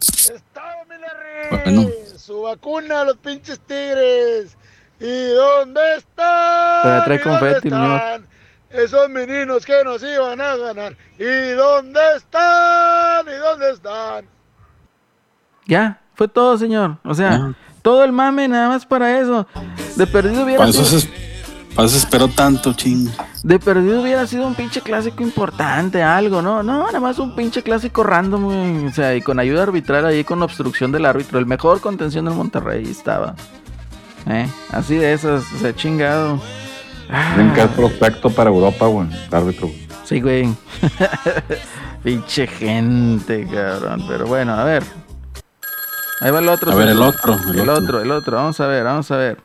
Estaba 0.00 0.84
Milarri, 0.88 1.64
Bueno. 1.64 1.88
su 2.16 2.42
vacuna 2.42 3.00
a 3.02 3.04
los 3.04 3.16
pinches 3.18 3.60
tigres. 3.60 4.56
¿Y 5.00 5.26
dónde 5.28 5.80
están? 5.96 6.82
Pero 6.82 7.04
trae 7.04 7.16
¿Y 7.16 7.22
dónde 7.22 7.38
confeti, 7.40 7.68
están? 7.68 8.26
Esos 8.70 9.08
meninos 9.08 9.64
que 9.64 9.84
nos 9.84 10.02
iban 10.02 10.40
a 10.40 10.56
ganar. 10.56 10.96
¿Y 11.18 11.50
dónde 11.52 12.00
están? 12.16 13.26
¿Y 13.28 13.36
dónde 13.36 13.70
están? 13.70 14.26
Ya, 15.66 16.00
fue 16.18 16.26
todo, 16.26 16.58
señor. 16.58 16.96
O 17.04 17.14
sea, 17.14 17.54
todo 17.80 18.02
el 18.02 18.10
mame 18.10 18.48
nada 18.48 18.68
más 18.70 18.84
para 18.84 19.20
eso. 19.20 19.46
De 19.94 20.04
perdido 20.08 20.42
hubiera 20.42 20.58
Para 20.58 20.70
eso, 20.70 20.84
sido. 20.84 21.00
se, 21.00 21.08
para 21.76 21.86
eso 21.86 21.96
espero 21.96 22.26
tanto, 22.26 22.72
ching. 22.72 23.08
De 23.44 23.60
perdido 23.60 24.02
hubiera 24.02 24.26
sido 24.26 24.48
un 24.48 24.56
pinche 24.56 24.80
clásico 24.80 25.22
importante, 25.22 26.02
algo, 26.02 26.42
¿no? 26.42 26.64
No, 26.64 26.86
nada 26.86 26.98
más 26.98 27.20
un 27.20 27.36
pinche 27.36 27.62
clásico 27.62 28.02
random, 28.02 28.44
güey. 28.46 28.86
O 28.86 28.92
sea, 28.92 29.14
y 29.14 29.22
con 29.22 29.38
ayuda 29.38 29.62
arbitral 29.62 30.04
ahí, 30.06 30.24
con 30.24 30.42
obstrucción 30.42 30.90
del 30.90 31.06
árbitro. 31.06 31.38
El 31.38 31.46
mejor 31.46 31.80
contención 31.80 32.24
del 32.24 32.34
Monterrey 32.34 32.82
estaba. 32.90 33.36
¿Eh? 34.26 34.48
Así 34.72 34.96
de 34.96 35.12
esas, 35.12 35.44
o 35.54 35.58
sea, 35.58 35.72
chingado. 35.74 36.40
Dicen 37.30 37.54
que 37.54 37.60
es 37.60 37.66
Ah, 37.66 37.72
prospecto 37.76 38.28
para 38.28 38.50
Europa, 38.50 38.86
güey. 38.86 39.06
el 39.28 39.34
árbitro. 39.34 39.68
güey. 39.68 39.86
sí, 40.04 40.20
güey. 40.20 40.48
pinche 42.02 42.48
gente, 42.48 43.46
cabrón. 43.46 44.04
Pero 44.08 44.26
bueno, 44.26 44.54
a 44.54 44.64
ver. 44.64 44.82
Ahí 46.20 46.32
va 46.32 46.40
el 46.40 46.48
otro. 46.48 46.72
A 46.72 46.74
ver, 46.74 46.88
el 46.88 47.00
otro. 47.00 47.34
El, 47.34 47.60
El 47.60 47.68
otro. 47.68 47.82
otro, 47.82 48.00
el 48.00 48.10
otro. 48.10 48.36
Vamos 48.36 48.58
a 48.60 48.66
ver, 48.66 48.84
vamos 48.84 49.10
a 49.10 49.16
ver. 49.16 49.38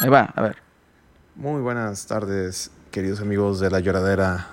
Ahí 0.00 0.08
va, 0.08 0.32
a 0.34 0.42
ver. 0.42 0.56
Muy 1.34 1.60
buenas 1.60 2.06
tardes, 2.06 2.70
queridos 2.90 3.20
amigos 3.20 3.58
de 3.58 3.70
la 3.70 3.80
Lloradera 3.80 4.48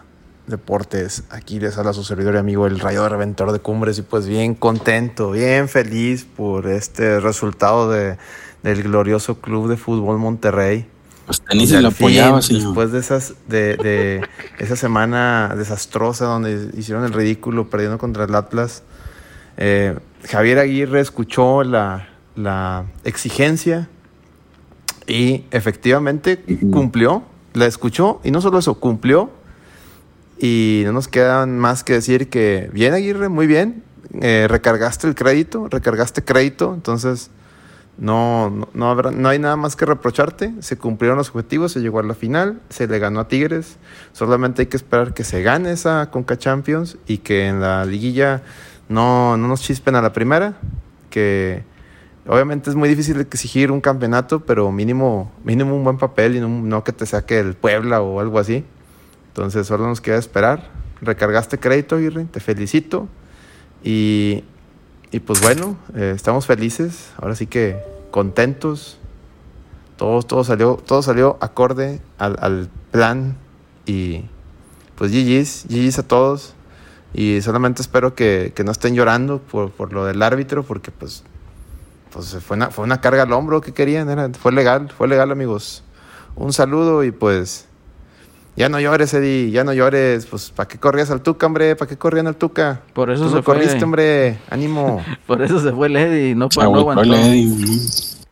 Deportes. 0.48 1.24
Aquí 1.30 1.60
les 1.60 1.78
habla 1.78 1.94
su 1.94 2.04
servidor 2.04 2.36
y 2.36 2.38
amigo 2.40 2.66
el 2.66 2.80
Rayo 2.80 3.08
Reventor 3.08 3.52
de 3.52 3.60
Cumbres 3.60 4.00
y 4.00 4.02
pues 4.02 4.28
bien 4.28 4.56
contento, 4.56 5.32
bien 5.32 5.70
feliz 5.70 6.26
por 6.26 6.68
este 6.68 7.20
resultado 7.20 7.92
de, 7.92 8.18
del 8.64 8.82
glorioso 8.82 9.40
Club 9.42 9.70
de 9.70 9.78
Fútbol 9.78 10.18
Monterrey. 10.18 10.88
Pues 11.28 11.42
tenis 11.42 11.66
Y 11.66 11.68
se 11.68 11.78
al 11.78 11.84
le 11.84 11.90
apoyaba, 11.90 12.42
fin, 12.42 12.48
señor. 12.58 12.64
Después 12.64 12.92
de 12.92 13.00
esas 13.00 13.34
de, 13.48 13.76
de 13.76 14.28
esa 14.58 14.76
semana 14.76 15.54
desastrosa 15.56 16.26
donde 16.26 16.72
hicieron 16.76 17.04
el 17.04 17.14
ridículo 17.14 17.70
perdiendo 17.70 18.00
contra 18.00 18.24
el 18.24 18.34
Atlas, 18.34 18.82
eh, 19.58 19.96
Javier 20.26 20.60
Aguirre 20.60 21.00
escuchó 21.00 21.64
la, 21.64 22.10
la 22.36 22.86
exigencia 23.04 23.90
y 25.08 25.46
efectivamente 25.52 26.44
cumplió, 26.72 27.24
la 27.54 27.66
escuchó 27.66 28.22
y 28.24 28.32
no 28.32 28.42
solo 28.42 28.60
eso, 28.60 28.76
cumplió. 28.76 29.32
Y 30.42 30.84
no 30.86 30.94
nos 30.94 31.10
queda 31.10 31.46
más 31.46 31.84
que 31.84 31.94
decir 31.94 32.30
que 32.30 32.70
bien 32.72 32.94
Aguirre, 32.94 33.28
muy 33.28 33.46
bien, 33.46 33.84
eh, 34.22 34.48
recargaste 34.50 35.08
el 35.08 35.16
crédito, 35.16 35.68
recargaste 35.70 36.24
crédito, 36.24 36.74
entonces 36.74 37.30
no, 37.98 38.50
no, 38.50 38.70
no 38.74 38.90
habrá, 38.90 39.12
no 39.12 39.28
hay 39.28 39.40
nada 39.40 39.58
más 39.58 39.76
que 39.76 39.86
reprocharte. 39.86 40.54
Se 40.62 40.78
cumplieron 40.78 41.18
los 41.18 41.30
objetivos, 41.30 41.74
se 41.74 41.82
llegó 41.82 42.00
a 42.00 42.04
la 42.04 42.14
final, 42.14 42.62
se 42.70 42.88
le 42.88 42.98
ganó 43.00 43.20
a 43.20 43.28
Tigres. 43.28 43.78
Solamente 44.14 44.62
hay 44.62 44.68
que 44.68 44.78
esperar 44.78 45.14
que 45.14 45.26
se 45.26 45.42
gane 45.42 45.72
esa 45.72 46.10
Conca 46.10 46.38
Champions 46.38 46.98
y 47.06 47.18
que 47.18 47.48
en 47.48 47.60
la 47.60 47.84
liguilla 47.86 48.42
no, 48.90 49.38
no 49.38 49.48
nos 49.48 49.62
chispen 49.62 49.96
a 49.96 50.02
la 50.02 50.12
primera. 50.12 50.58
Que 51.10 51.64
obviamente 52.28 52.70
es 52.70 52.76
muy 52.76 52.90
difícil 52.90 53.20
exigir 53.22 53.72
un 53.72 53.80
campeonato, 53.80 54.42
pero 54.42 54.72
mínimo, 54.72 55.32
mínimo 55.44 55.76
un 55.76 55.84
buen 55.84 55.98
papel 55.98 56.36
y 56.36 56.42
no, 56.42 56.84
que 56.84 56.92
te 56.92 57.06
saque 57.06 57.40
el 57.40 57.54
Puebla 57.54 58.02
o 58.02 58.20
algo 58.20 58.40
así. 58.40 58.66
Entonces 59.30 59.66
solo 59.68 59.88
nos 59.88 60.02
queda 60.02 60.18
esperar. 60.18 60.70
Recargaste 61.02 61.60
crédito, 61.60 61.96
Aguirre, 61.96 62.26
te 62.26 62.40
felicito. 62.40 63.08
Y, 63.84 64.44
y 65.12 65.20
pues 65.22 65.42
bueno, 65.42 65.78
eh, 65.96 66.12
estamos 66.14 66.46
felices, 66.46 67.12
ahora 67.18 67.36
sí 67.36 67.48
que 67.48 67.78
contentos. 68.12 68.98
Todo, 69.96 70.24
todo, 70.24 70.44
salió, 70.44 70.76
todo 70.76 71.02
salió 71.02 71.38
acorde 71.42 72.02
al, 72.18 72.38
al 72.40 72.70
plan 72.92 73.36
y 73.86 74.24
pues 74.96 75.12
GG's, 75.12 75.66
GG's 75.70 76.00
a 76.00 76.04
todos. 76.08 76.54
Y 77.14 77.42
solamente 77.42 77.82
espero 77.82 78.14
que, 78.14 78.52
que 78.56 78.64
no 78.64 78.72
estén 78.72 78.94
llorando 78.96 79.40
por, 79.40 79.72
por 79.72 79.94
lo 79.94 80.06
del 80.06 80.22
árbitro, 80.22 80.64
porque 80.64 80.92
pues, 80.92 81.24
pues 82.14 82.38
fue, 82.46 82.58
una, 82.58 82.70
fue 82.70 82.84
una 82.86 83.02
carga 83.02 83.24
al 83.24 83.34
hombro 83.34 83.62
que 83.62 83.74
querían, 83.74 84.10
era, 84.10 84.30
fue 84.30 84.52
legal, 84.52 84.92
fue 84.96 85.08
legal 85.08 85.32
amigos. 85.32 85.84
Un 86.36 86.54
saludo 86.54 87.04
y 87.04 87.12
pues 87.12 87.66
ya 88.56 88.70
no 88.70 88.80
llores, 88.80 89.14
Eddie, 89.14 89.52
ya 89.52 89.64
no 89.64 89.74
llores, 89.74 90.26
pues 90.28 90.52
¿para 90.52 90.68
qué 90.68 90.78
corrías 90.78 91.10
al 91.10 91.22
Tuca, 91.22 91.46
hombre? 91.48 91.76
¿Para 91.76 91.90
qué 91.90 91.98
corrían 91.98 92.28
al 92.28 92.36
Tuca? 92.36 92.82
Por 92.94 93.10
eso 93.10 93.24
Tú 93.24 93.30
se 93.30 93.36
no 93.38 93.44
fue. 93.44 93.56
corriste, 93.56 93.84
hombre, 93.84 94.38
ánimo. 94.50 95.04
Por 95.28 95.42
eso 95.42 95.60
se 95.60 95.72
fue 95.72 95.90
Lady, 95.90 96.36
no, 96.36 96.48
Se 96.52 96.60
pa- 96.60 96.66
no 96.66 96.76
aguantó. 96.80 97.04
el 97.04 97.14
Eddie, 97.14 97.46
¿no? 97.48 97.68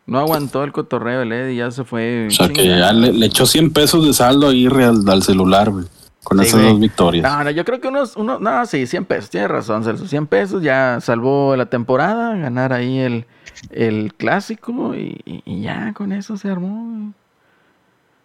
No 0.06 0.18
aguantó 0.20 0.64
el 0.64 0.72
cotorreo 0.72 1.20
el 1.22 1.32
Eddie, 1.32 1.56
ya 1.56 1.70
se 1.70 1.84
fue. 1.84 2.28
O 2.28 2.30
sea, 2.30 2.48
que 2.48 2.66
ya 2.66 2.92
le, 2.94 3.12
le 3.12 3.26
echó 3.26 3.44
100 3.44 3.72
pesos 3.72 4.06
de 4.06 4.14
saldo 4.14 4.48
ahí 4.48 4.66
real 4.68 5.02
al 5.08 5.22
celular, 5.22 5.68
güey. 5.70 5.84
Con 6.28 6.38
Sí, 6.40 6.44
esas 6.46 6.60
güey. 6.60 6.72
dos 6.72 6.80
victorias. 6.80 7.22
No, 7.22 7.42
no, 7.44 7.50
yo 7.50 7.64
creo 7.64 7.80
que 7.80 7.88
unos, 7.88 8.14
uno, 8.16 8.38
no, 8.38 8.66
sí, 8.66 8.86
100 8.86 9.06
pesos, 9.06 9.30
tiene 9.30 9.48
razón, 9.48 9.82
Celso. 9.82 10.06
100 10.06 10.26
pesos 10.26 10.62
ya 10.62 10.98
salvó 11.00 11.56
la 11.56 11.66
temporada, 11.66 12.36
ganar 12.36 12.74
ahí 12.74 12.98
el, 12.98 13.24
el 13.70 14.12
clásico 14.14 14.94
y, 14.94 15.22
y- 15.24 15.42
y 15.46 15.62
ya 15.62 15.94
con 15.94 16.12
eso 16.12 16.36
se 16.36 16.50
armó. 16.50 16.84
güey. 16.98 17.12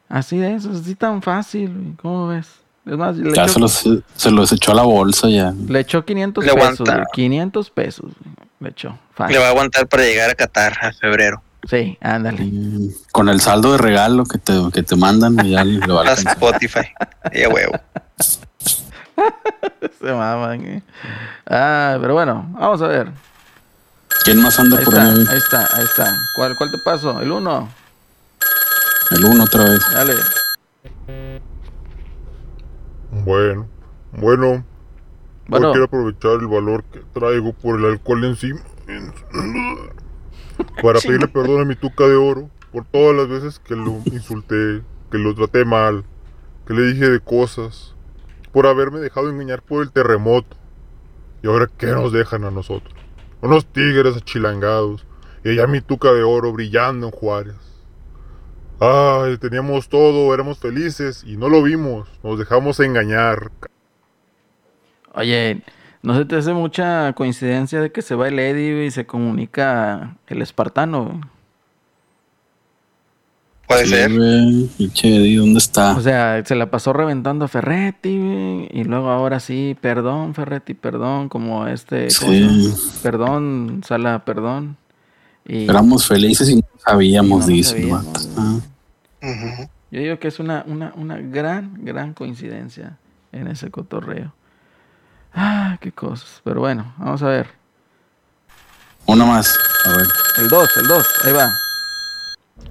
Así 0.09 0.37
de 0.37 0.53
eso, 0.55 0.71
así 0.71 0.95
tan 0.95 1.21
fácil, 1.21 1.69
güey. 1.73 1.93
¿cómo 2.01 2.27
ves? 2.27 2.49
Es 2.85 2.97
más, 2.97 3.15
le, 3.15 3.33
ya 3.33 3.43
echó, 3.45 3.53
se 3.53 3.59
los, 3.61 4.03
se 4.17 4.31
los 4.31 4.51
echó 4.51 4.73
a 4.73 4.75
la 4.75 4.83
bolsa 4.83 5.29
ya. 5.29 5.53
le 5.69 5.79
echó 5.79 6.03
500 6.03 6.43
Le 6.43 6.51
pesos, 6.53 6.61
aguanta. 6.81 6.93
güey, 6.95 7.05
500 7.13 7.69
pesos, 7.69 8.11
güey, 8.21 8.35
le 8.59 8.69
echó. 8.69 8.97
Fácil. 9.13 9.35
Le 9.35 9.39
va 9.41 9.47
a 9.47 9.51
aguantar 9.51 9.87
para 9.87 10.03
llegar 10.03 10.29
a 10.29 10.35
Qatar 10.35 10.73
a 10.81 10.91
febrero. 10.91 11.41
Sí, 11.69 11.97
ándale. 12.01 12.43
Y 12.43 12.95
Con 13.11 13.29
el 13.29 13.39
saldo 13.39 13.71
de 13.71 13.77
regalo 13.77 14.25
que 14.25 14.37
te, 14.37 14.53
que 14.73 14.83
te 14.83 14.95
mandan, 14.95 15.37
ya 15.47 15.63
le 15.63 15.79
va 15.87 16.01
a. 16.01 16.13
Spotify. 16.13 16.87
Ya 17.33 17.49
huevo. 17.49 17.73
Se 19.99 20.11
maman, 20.11 20.61
güey. 20.61 20.83
Ah, 21.49 21.97
pero 22.01 22.13
bueno, 22.13 22.47
vamos 22.53 22.81
a 22.81 22.87
ver. 22.87 23.11
¿Quién 24.25 24.41
más 24.41 24.59
anda 24.59 24.77
Ahí 24.77 24.85
por 24.85 24.93
está, 24.93 25.05
ahí? 25.05 25.25
ahí 25.29 25.37
está, 25.37 25.59
ahí 25.77 25.83
está. 25.83 26.17
¿Cuál, 26.35 26.55
cuál 26.57 26.71
te 26.71 26.77
paso? 26.79 27.19
El 27.21 27.31
1. 27.31 27.69
El 29.11 29.25
uno 29.25 29.43
otra 29.43 29.63
vez. 29.65 29.81
Dale. 29.93 30.13
Bueno, 33.11 33.67
bueno, 34.13 34.63
Bueno. 35.47 35.71
Quiero 35.71 35.85
aprovechar 35.85 36.31
el 36.39 36.47
valor 36.47 36.83
que 36.85 36.99
traigo 37.13 37.53
por 37.53 37.79
el 37.79 37.85
alcohol 37.85 38.23
encima. 38.25 38.59
Para 40.81 40.99
pedirle 40.99 41.27
perdón 41.27 41.61
a 41.61 41.65
mi 41.65 41.75
tuca 41.75 42.05
de 42.05 42.15
oro 42.15 42.49
por 42.71 42.85
todas 42.85 43.15
las 43.15 43.27
veces 43.27 43.59
que 43.59 43.75
lo 43.75 44.01
insulté, 44.05 44.81
que 45.11 45.17
lo 45.17 45.33
traté 45.35 45.63
mal, 45.65 46.03
que 46.65 46.73
le 46.73 46.81
dije 46.83 47.09
de 47.09 47.19
cosas, 47.19 47.95
por 48.51 48.67
haberme 48.67 48.99
dejado 48.99 49.29
engañar 49.29 49.61
por 49.61 49.83
el 49.83 49.91
terremoto. 49.91 50.57
Y 51.41 51.47
ahora, 51.47 51.67
¿qué 51.77 51.87
nos 51.87 52.13
dejan 52.13 52.45
a 52.45 52.51
nosotros? 52.51 52.93
Unos 53.41 53.65
tigres 53.65 54.15
achilangados. 54.15 55.05
Y 55.43 55.49
allá 55.49 55.67
mi 55.67 55.81
tuca 55.81 56.13
de 56.13 56.23
oro 56.23 56.53
brillando 56.53 57.07
en 57.07 57.11
Juárez. 57.11 57.55
Ay, 58.79 59.37
teníamos 59.37 59.89
todo, 59.89 60.33
éramos 60.33 60.57
felices 60.57 61.23
y 61.25 61.35
no 61.35 61.49
lo 61.49 61.61
vimos. 61.61 62.09
Nos 62.23 62.39
dejamos 62.39 62.79
engañar. 62.79 63.51
Oye, 65.13 65.61
¿no 66.03 66.15
se 66.17 66.25
te 66.25 66.35
hace 66.37 66.53
mucha 66.53 67.13
coincidencia 67.13 67.81
de 67.81 67.91
que 67.91 68.01
se 68.01 68.15
va 68.15 68.27
el 68.27 68.39
Eddie 68.39 68.85
y 68.85 68.91
se 68.91 69.05
comunica 69.05 70.17
el 70.27 70.41
espartano? 70.41 71.21
Puede 73.67 73.85
Sí, 73.85 73.91
ser. 73.91 74.11
Pinche 74.77 75.15
Eddie, 75.17 75.37
¿dónde 75.37 75.59
está? 75.59 75.93
O 75.93 76.01
sea, 76.01 76.43
se 76.45 76.55
la 76.55 76.69
pasó 76.69 76.93
reventando 76.93 77.45
a 77.45 77.47
Ferretti 77.47 78.17
güey, 78.19 78.69
y 78.71 78.83
luego 78.83 79.09
ahora 79.09 79.39
sí, 79.39 79.77
perdón 79.81 80.33
Ferretti, 80.35 80.73
perdón, 80.73 81.29
como 81.29 81.67
este, 81.67 82.13
¿cómo 82.19 82.33
se 82.33 82.49
Sí. 82.73 82.99
perdón, 83.01 83.81
Sala, 83.85 84.25
perdón. 84.25 84.77
Y 85.45 85.63
Éramos 85.69 86.07
felices 86.07 86.49
y 86.49 86.57
no 86.57 86.63
sabíamos, 86.85 87.47
Y 87.47 87.51
no 87.51 87.55
dice 87.55 87.71
sabíamos, 87.71 88.29
yo 89.91 89.99
digo 89.99 90.19
que 90.19 90.27
es 90.27 90.39
una, 90.39 90.63
una, 90.67 90.93
una 90.95 91.17
gran, 91.17 91.85
gran 91.85 92.13
coincidencia 92.13 92.97
en 93.31 93.47
ese 93.47 93.71
cotorreo. 93.71 94.33
Ah, 95.33 95.77
qué 95.81 95.91
cosas. 95.91 96.41
Pero 96.43 96.59
bueno, 96.59 96.93
vamos 96.97 97.21
a 97.23 97.27
ver. 97.27 97.47
Uno 99.05 99.25
más. 99.25 99.57
A 99.85 99.97
ver. 99.97 100.07
El 100.37 100.47
2, 100.49 100.77
el 100.77 100.87
2, 100.87 101.07
ahí 101.25 101.33
va. 101.33 101.53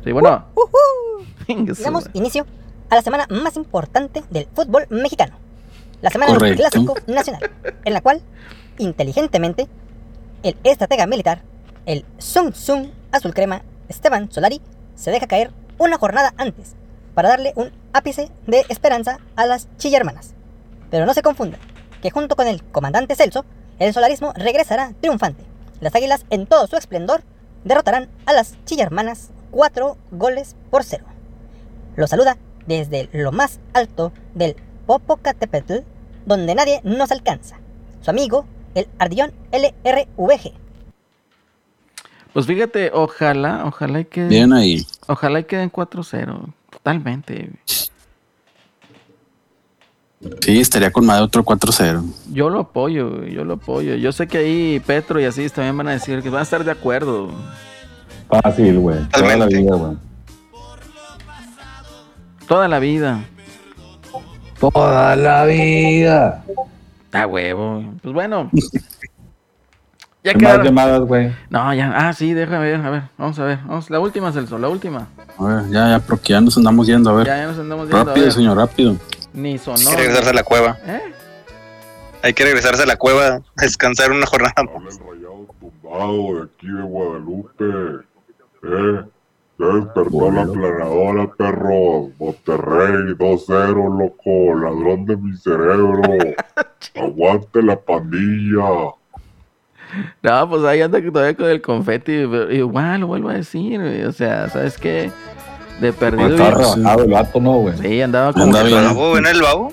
Sí, 0.04 0.12
bueno. 0.12 0.46
Su 1.74 1.82
Damos 1.82 2.08
inicio 2.12 2.46
a 2.88 2.94
la 2.94 3.02
semana 3.02 3.26
más 3.28 3.56
importante 3.56 4.22
del 4.30 4.46
fútbol 4.54 4.86
mexicano. 4.90 5.36
La 6.00 6.10
semana 6.10 6.36
del. 6.36 6.56
Clásico 6.56 6.94
Nacional, 7.06 7.50
en 7.84 7.92
la 7.92 8.00
cual, 8.00 8.22
inteligentemente, 8.78 9.68
el 10.42 10.56
estratega 10.64 11.06
militar, 11.06 11.42
el 11.86 12.04
Zum 12.18 12.52
Zum 12.52 12.90
Azul 13.12 13.34
Crema, 13.34 13.62
Esteban 13.88 14.30
Solari, 14.30 14.60
se 14.94 15.10
deja 15.10 15.26
caer 15.26 15.52
una 15.78 15.98
jornada 15.98 16.32
antes 16.36 16.74
para 17.14 17.28
darle 17.28 17.52
un 17.56 17.70
ápice 17.92 18.30
de 18.46 18.64
esperanza 18.68 19.18
a 19.36 19.46
las 19.46 19.68
chillermanas. 19.76 20.34
Pero 20.90 21.06
no 21.06 21.14
se 21.14 21.22
confunda, 21.22 21.58
que 22.02 22.10
junto 22.10 22.36
con 22.36 22.46
el 22.46 22.62
comandante 22.64 23.14
Celso, 23.14 23.46
el 23.78 23.94
solarismo 23.94 24.32
regresará 24.36 24.92
triunfante. 25.00 25.44
Las 25.80 25.94
águilas 25.94 26.26
en 26.30 26.46
todo 26.46 26.66
su 26.66 26.76
esplendor 26.76 27.22
derrotarán 27.64 28.08
a 28.26 28.32
las 28.32 28.56
chillermanas 28.64 29.30
4 29.52 29.96
goles 30.10 30.56
por 30.70 30.84
0. 30.84 31.04
Lo 31.96 32.06
saluda 32.06 32.36
desde 32.66 33.08
lo 33.12 33.32
más 33.32 33.60
alto 33.72 34.12
del 34.34 34.56
Popocatépetl, 34.86 35.78
donde 36.26 36.54
nadie 36.54 36.80
nos 36.84 37.10
alcanza. 37.12 37.58
Su 38.00 38.10
amigo, 38.10 38.46
el 38.74 38.88
Ardillón 38.98 39.32
LRVG. 39.52 40.52
Pues 42.32 42.46
fíjate, 42.46 42.90
ojalá, 42.94 43.64
ojalá 43.66 44.00
y 44.00 44.04
quede, 44.06 44.28
Bien 44.28 44.52
ahí. 44.52 44.86
ojalá 45.06 45.40
y 45.40 45.44
queden 45.44 45.70
4-0. 45.70 46.52
Totalmente. 46.70 47.50
Sí, 50.40 50.60
estaría 50.60 50.90
con 50.92 51.04
más 51.04 51.18
de 51.18 51.24
otro 51.24 51.44
4-0. 51.44 52.04
Yo 52.32 52.48
lo 52.48 52.60
apoyo, 52.60 53.10
güey, 53.18 53.32
yo 53.34 53.44
lo 53.44 53.54
apoyo. 53.54 53.94
Yo 53.96 54.12
sé 54.12 54.26
que 54.28 54.38
ahí 54.38 54.80
Petro 54.86 55.20
y 55.20 55.24
así 55.24 55.48
también 55.50 55.76
van 55.76 55.88
a 55.88 55.92
decir 55.92 56.22
que 56.22 56.30
van 56.30 56.40
a 56.40 56.42
estar 56.44 56.64
de 56.64 56.70
acuerdo. 56.70 57.30
Fácil, 58.28 58.78
güey. 58.78 58.98
Toda 59.10 59.36
la 59.36 59.46
vida, 59.46 59.74
güey. 59.74 59.96
Toda 62.46 62.68
la 62.68 62.78
vida. 62.78 63.24
Toda 64.60 65.16
la 65.16 65.44
vida. 65.44 66.44
Ah, 67.12 67.26
huevo. 67.26 67.84
Pues 68.02 68.14
bueno. 68.14 68.50
Ya 70.24 70.30
Hay 70.30 70.36
más 70.36 70.42
quedaron. 70.52 70.66
llamadas, 70.66 71.00
güey. 71.00 71.32
No, 71.50 71.74
ya. 71.74 71.92
Ah, 71.96 72.12
sí, 72.12 72.32
déjame 72.32 72.60
ver. 72.70 72.80
A 72.80 72.90
ver, 72.90 73.02
vamos 73.18 73.36
a 73.40 73.44
ver. 73.44 73.58
Vamos. 73.66 73.90
La 73.90 73.98
última, 73.98 74.30
Celso, 74.30 74.56
la 74.56 74.68
última. 74.68 75.08
A 75.36 75.44
ver, 75.44 75.68
ya, 75.70 75.88
ya, 75.88 75.98
porque 75.98 76.32
ya 76.32 76.40
nos 76.40 76.56
andamos 76.56 76.86
yendo. 76.86 77.10
A 77.10 77.14
ver. 77.14 77.26
Ya, 77.26 77.38
ya 77.38 77.46
nos 77.48 77.58
andamos 77.58 77.88
viendo. 77.88 78.02
a 78.02 78.04
rápido, 78.04 78.26
ver. 78.26 78.32
señor, 78.32 78.56
rápido. 78.56 78.96
Ni 79.34 79.58
sonó. 79.58 79.78
Hay 79.78 79.86
que 79.86 79.96
regresarse 79.96 80.30
a 80.30 80.34
la 80.34 80.42
cueva. 80.42 80.78
¿Eh? 80.86 81.00
Hay 82.22 82.34
que 82.34 82.44
regresarse 82.44 82.82
a 82.82 82.86
la 82.86 82.96
cueva 82.96 83.26
a 83.26 83.42
descansar 83.56 84.12
una 84.12 84.26
jornada 84.26 84.54
el 84.58 84.68
rayado 84.68 85.46
tumbado 85.58 86.36
de 86.36 86.42
aquí 86.44 86.66
de 86.68 86.82
Guadalupe. 86.82 87.64
Eh, 88.64 89.04
ya 89.58 89.66
despertó 89.66 90.30
la 90.30 90.46
planadora, 90.46 91.30
perro. 91.36 92.10
Monterrey 92.18 93.14
2-0, 93.14 93.98
loco. 93.98 94.54
Ladrón 94.54 95.04
de 95.06 95.16
mi 95.16 95.36
cerebro. 95.36 96.02
Aguante 96.94 97.62
la 97.62 97.76
pandilla. 97.76 98.94
No, 100.22 100.48
pues 100.48 100.64
ahí 100.64 100.80
anda 100.80 101.02
todavía 101.02 101.36
con 101.36 101.46
el 101.46 101.60
confeti. 101.60 102.12
Igual 102.12 103.00
lo 103.00 103.06
vuelvo 103.08 103.28
a 103.30 103.34
decir. 103.34 103.80
O 104.06 104.12
sea, 104.12 104.48
¿sabes 104.48 104.78
qué? 104.78 105.10
De 105.80 105.92
perdido. 105.92 106.28
Estaba 106.30 106.50
rebajado 106.50 107.02
el 107.04 107.10
vato, 107.10 107.40
¿no, 107.40 107.52
güey? 107.54 107.76
Sí, 107.78 108.00
andaba 108.02 108.32
como 108.32 108.44
Anda 108.44 108.62
que. 108.62 108.68
bien. 108.68 108.84
¿Babo? 108.84 109.12
¿Ven 109.12 109.26
el 109.26 109.42
babo? 109.42 109.72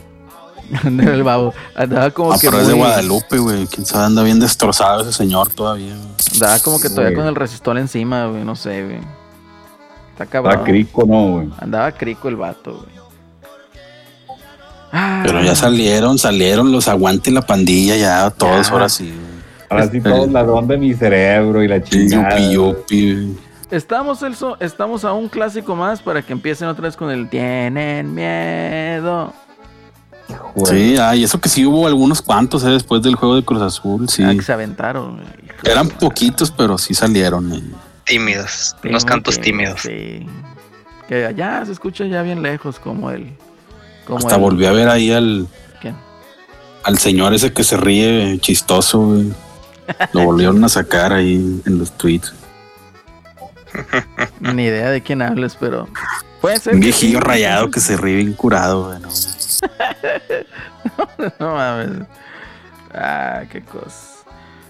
Andaba 0.83 1.11
el 1.13 1.23
babo. 1.23 1.53
Andaba 1.75 2.11
como 2.11 2.33
Ah, 2.33 2.37
que. 2.39 2.49
pero 2.49 2.61
es 2.61 2.67
de 2.67 2.73
Guadalupe, 2.73 3.37
güey. 3.37 3.67
Quién 3.67 3.85
sabe, 3.85 4.05
anda 4.05 4.23
bien 4.23 4.39
destrozado 4.39 5.01
ese 5.01 5.13
señor 5.13 5.49
todavía. 5.49 5.93
güey. 5.95 6.07
Andaba 6.33 6.59
como 6.59 6.79
que 6.79 6.89
todavía 6.89 7.15
con 7.15 7.27
el 7.27 7.35
resistor 7.35 7.77
encima, 7.77 8.25
güey. 8.27 8.43
No 8.43 8.55
sé, 8.55 8.83
güey. 8.83 8.99
Está 10.11 10.25
cabrón. 10.25 10.53
Está 10.53 10.65
crico, 10.65 11.03
¿no, 11.07 11.31
güey? 11.33 11.49
Andaba 11.59 11.91
crico 11.91 12.27
el 12.27 12.35
vato, 12.35 12.73
güey. 12.73 12.99
Ah, 14.91 15.21
Pero 15.23 15.41
ya 15.43 15.53
salieron, 15.55 16.17
salieron 16.17 16.71
los 16.71 16.87
aguante 16.87 17.29
y 17.29 17.33
la 17.33 17.43
pandilla, 17.43 17.95
ya 17.95 18.29
todos 18.31 18.67
Ya. 18.67 18.73
ahora 18.73 18.89
sí. 18.89 19.05
güey. 19.05 19.29
Ahora 19.69 19.87
sí, 19.91 20.01
todo 20.01 20.25
el 20.25 20.33
ladrón 20.33 20.67
de 20.67 20.77
mi 20.77 20.93
cerebro 20.95 21.63
y 21.63 21.67
la 21.67 21.83
chingada. 21.83 22.39
Yupi, 22.39 22.53
yupi. 22.53 23.37
Estamos, 23.71 24.19
Celso, 24.19 24.57
estamos 24.59 25.05
a 25.05 25.13
un 25.13 25.29
clásico 25.29 25.75
más 25.75 26.01
para 26.01 26.21
que 26.23 26.33
empiecen 26.33 26.67
otra 26.67 26.83
vez 26.83 26.95
con 26.97 27.11
el 27.11 27.29
Tienen 27.29 28.13
miedo. 28.13 29.33
Sí, 30.65 30.95
ah, 30.99 31.15
y 31.15 31.23
eso 31.23 31.39
que 31.39 31.49
sí 31.49 31.65
hubo 31.65 31.85
algunos 31.87 32.21
cuantos 32.21 32.63
eh, 32.63 32.69
después 32.69 33.01
del 33.01 33.15
juego 33.15 33.35
de 33.35 33.43
Cruz 33.43 33.61
Azul, 33.61 34.09
sí. 34.09 34.23
Ah, 34.23 34.33
que 34.35 34.41
se 34.41 34.53
aventaron. 34.53 35.17
de 35.17 35.71
Eran 35.71 35.87
poquitos, 35.89 36.51
pero 36.51 36.77
sí 36.77 36.93
salieron. 36.93 37.51
eh. 37.53 37.63
Tímidos. 38.05 38.75
Sí, 38.81 38.89
Unos 38.89 39.05
cantos 39.05 39.39
tímidos, 39.39 39.83
tímidos. 39.83 40.21
Sí. 40.23 40.27
Que 41.07 41.25
allá 41.25 41.63
se 41.65 41.71
escucha 41.71 42.05
ya 42.05 42.21
bien 42.23 42.41
lejos 42.41 42.79
como 42.79 43.11
el. 43.11 43.35
Como 44.05 44.17
Hasta 44.19 44.35
el- 44.35 44.41
volví 44.41 44.65
a 44.65 44.71
ver 44.71 44.89
ahí 44.89 45.11
al, 45.11 45.47
¿Quién? 45.81 45.95
al 46.83 46.97
señor 46.97 47.33
ese 47.35 47.53
que 47.53 47.63
se 47.63 47.77
ríe 47.77 48.33
eh, 48.33 48.39
chistoso, 48.39 48.99
güey. 48.99 49.31
Lo 50.13 50.23
volvieron 50.25 50.63
a 50.63 50.69
sacar 50.69 51.13
ahí 51.13 51.61
en 51.65 51.77
los 51.79 51.91
tweets. 51.93 52.33
Ni 54.39 54.63
idea 54.65 54.89
de 54.89 55.01
quién 55.01 55.21
hables, 55.21 55.55
pero. 55.59 55.87
Puede 56.41 56.59
ser. 56.59 56.75
Un 56.75 56.79
viejillo 56.79 57.19
sí. 57.19 57.23
rayado 57.25 57.69
que 57.71 57.79
se 57.79 57.97
ríe 57.97 58.17
bien 58.17 58.33
curado, 58.33 58.87
güey. 58.87 58.99
¿no? 58.99 59.09
no 61.39 61.55
mames. 61.55 62.07
Ah, 62.93 63.43
qué 63.51 63.61
cosa. 63.61 64.07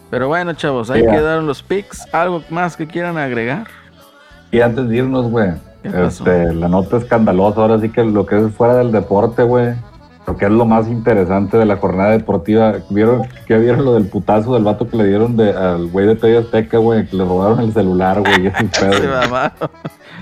Pero 0.09 0.27
bueno, 0.27 0.53
chavos, 0.53 0.89
ahí 0.89 1.03
Ya. 1.03 1.11
quedaron 1.11 1.45
los 1.45 1.61
picks. 1.61 2.11
¿Algo 2.13 2.43
más 2.49 2.76
que 2.76 2.88
quieran 2.88 3.17
agregar? 3.17 3.67
Y 4.51 4.61
antes 4.61 4.89
de 4.89 4.97
irnos, 4.97 5.30
güey, 5.30 5.51
este, 5.84 6.51
la 6.53 6.67
nota 6.67 6.97
escandalosa, 6.97 7.61
ahora 7.61 7.80
sí 7.80 7.89
que 7.89 8.03
lo 8.03 8.26
que 8.26 8.38
es 8.39 8.51
fuera 8.55 8.76
del 8.77 8.91
deporte, 8.91 9.43
güey, 9.43 9.76
lo 10.30 10.38
que 10.38 10.45
es 10.45 10.51
lo 10.51 10.65
más 10.65 10.88
interesante 10.88 11.57
de 11.57 11.65
la 11.65 11.77
jornada 11.77 12.11
deportiva, 12.11 12.76
¿vieron, 12.89 13.23
¿qué 13.47 13.57
vieron 13.57 13.84
lo 13.85 13.93
del 13.95 14.06
putazo 14.07 14.53
del 14.53 14.64
vato 14.64 14.88
que 14.88 14.95
le 14.97 15.07
dieron 15.07 15.35
de, 15.35 15.51
al 15.51 15.88
güey 15.88 16.06
de 16.07 16.15
TV 16.15 16.38
Azteca, 16.38 16.77
güey, 16.77 17.07
que 17.07 17.15
le 17.15 17.26
robaron 17.26 17.60
el 17.61 17.73
celular, 17.73 18.19
güey, 18.22 18.43
y 18.43 18.47
ese 18.47 18.64
pedo. 18.65 19.22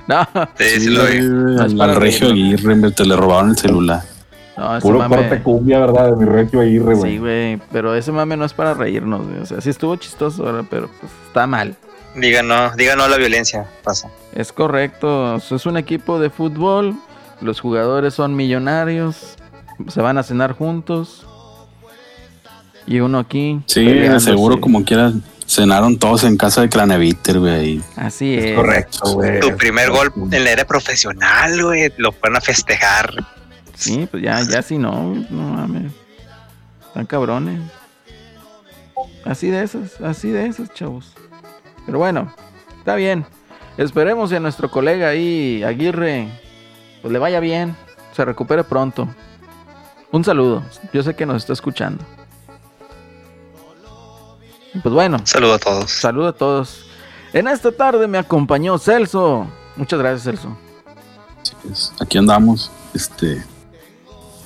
No, 0.07 0.27
Sí, 0.57 0.79
sí 0.79 0.89
lo 0.89 1.05
vi. 1.05 1.19
No 1.21 1.55
es 1.65 1.71
al, 1.73 1.77
para 1.77 1.93
Regio. 1.95 2.29
Aguirre 2.29 2.91
te 2.91 3.05
le 3.05 3.15
robaron 3.17 3.49
el 3.49 3.57
celular. 3.57 4.01
no, 4.55 4.77
ese 4.77 4.87
Puro 4.87 4.99
mame- 4.99 5.15
corte 5.17 5.43
cumbia, 5.43 5.79
¿verdad? 5.79 6.11
De 6.11 6.15
mi 6.15 6.25
regio 6.31 6.61
Aguirre, 6.61 6.95
güey. 6.95 7.11
Sí, 7.11 7.17
güey, 7.17 7.61
pero 7.71 7.93
ese 7.93 8.11
mame 8.13 8.37
no 8.37 8.45
es 8.45 8.53
para 8.53 8.73
reírnos, 8.73 9.27
güey. 9.27 9.41
O 9.41 9.45
sea, 9.45 9.59
sí 9.61 9.69
estuvo 9.69 9.95
chistoso, 9.97 10.43
¿verdad? 10.43 10.63
pero 10.69 10.89
pues 11.01 11.11
está 11.27 11.45
mal. 11.47 11.75
Diga 12.15 12.41
no, 12.41 12.71
diga 12.75 12.95
no 12.95 13.03
a 13.03 13.09
la 13.09 13.17
violencia, 13.17 13.65
pasa. 13.83 14.09
Es 14.33 14.51
correcto, 14.53 15.35
es 15.35 15.65
un 15.67 15.77
equipo 15.77 16.19
de 16.19 16.29
fútbol, 16.31 16.95
los 17.41 17.59
jugadores 17.59 18.13
son 18.15 18.35
millonarios, 18.35 19.35
se 19.87 20.01
van 20.01 20.17
a 20.17 20.23
cenar 20.23 20.53
juntos. 20.53 21.25
Y 22.85 22.99
uno 22.99 23.19
aquí. 23.19 23.61
Sí, 23.65 23.85
seguro 24.19 24.61
como 24.61 24.83
quiera 24.85 25.11
cenaron 25.47 25.97
todos 25.97 26.23
en 26.25 26.37
casa 26.37 26.61
de 26.61 26.69
Craneviter, 26.69 27.39
güey. 27.39 27.81
Así 27.95 28.35
es. 28.35 28.55
Correcto, 28.55 29.13
güey. 29.13 29.39
Tu 29.39 29.55
primer 29.55 29.89
gol 29.89 30.11
en 30.31 30.43
la 30.43 30.51
era 30.51 30.65
profesional, 30.65 31.63
güey, 31.63 31.91
lo 31.97 32.11
fueron 32.11 32.37
a 32.37 32.41
festejar. 32.41 33.13
Sí, 33.73 34.07
pues 34.09 34.23
ya, 34.23 34.41
ya 34.41 34.61
si 34.61 34.77
no, 34.77 35.15
no 35.29 35.49
mames. 35.49 35.91
Están 36.87 37.05
cabrones. 37.05 37.61
Así 39.23 39.49
de 39.49 39.63
esos, 39.63 40.01
así 40.01 40.29
de 40.29 40.47
esos, 40.47 40.73
chavos. 40.73 41.13
Pero 41.85 41.97
bueno, 41.99 42.33
está 42.79 42.95
bien. 42.95 43.25
Esperemos 43.77 44.29
que 44.29 44.37
a 44.37 44.39
nuestro 44.39 44.71
colega 44.71 45.09
ahí, 45.09 45.63
Aguirre, 45.63 46.27
pues 47.01 47.11
le 47.11 47.19
vaya 47.19 47.39
bien, 47.39 47.75
se 48.13 48.25
recupere 48.25 48.63
pronto. 48.63 49.07
Un 50.11 50.23
saludo, 50.23 50.63
yo 50.93 51.03
sé 51.03 51.15
que 51.15 51.25
nos 51.25 51.37
está 51.37 51.53
escuchando. 51.53 52.03
Pues 54.81 54.93
bueno, 54.93 55.17
Saludo 55.23 55.53
a 55.55 55.59
todos. 55.59 55.91
saludo 55.91 56.27
a 56.27 56.33
todos. 56.33 56.85
En 57.33 57.47
esta 57.47 57.71
tarde 57.71 58.07
me 58.07 58.17
acompañó 58.17 58.77
Celso. 58.77 59.47
Muchas 59.75 59.99
gracias, 59.99 60.23
Celso. 60.23 60.57
Así 61.41 61.55
es. 61.71 61.93
Aquí 61.99 62.17
andamos. 62.17 62.71
Este. 62.93 63.43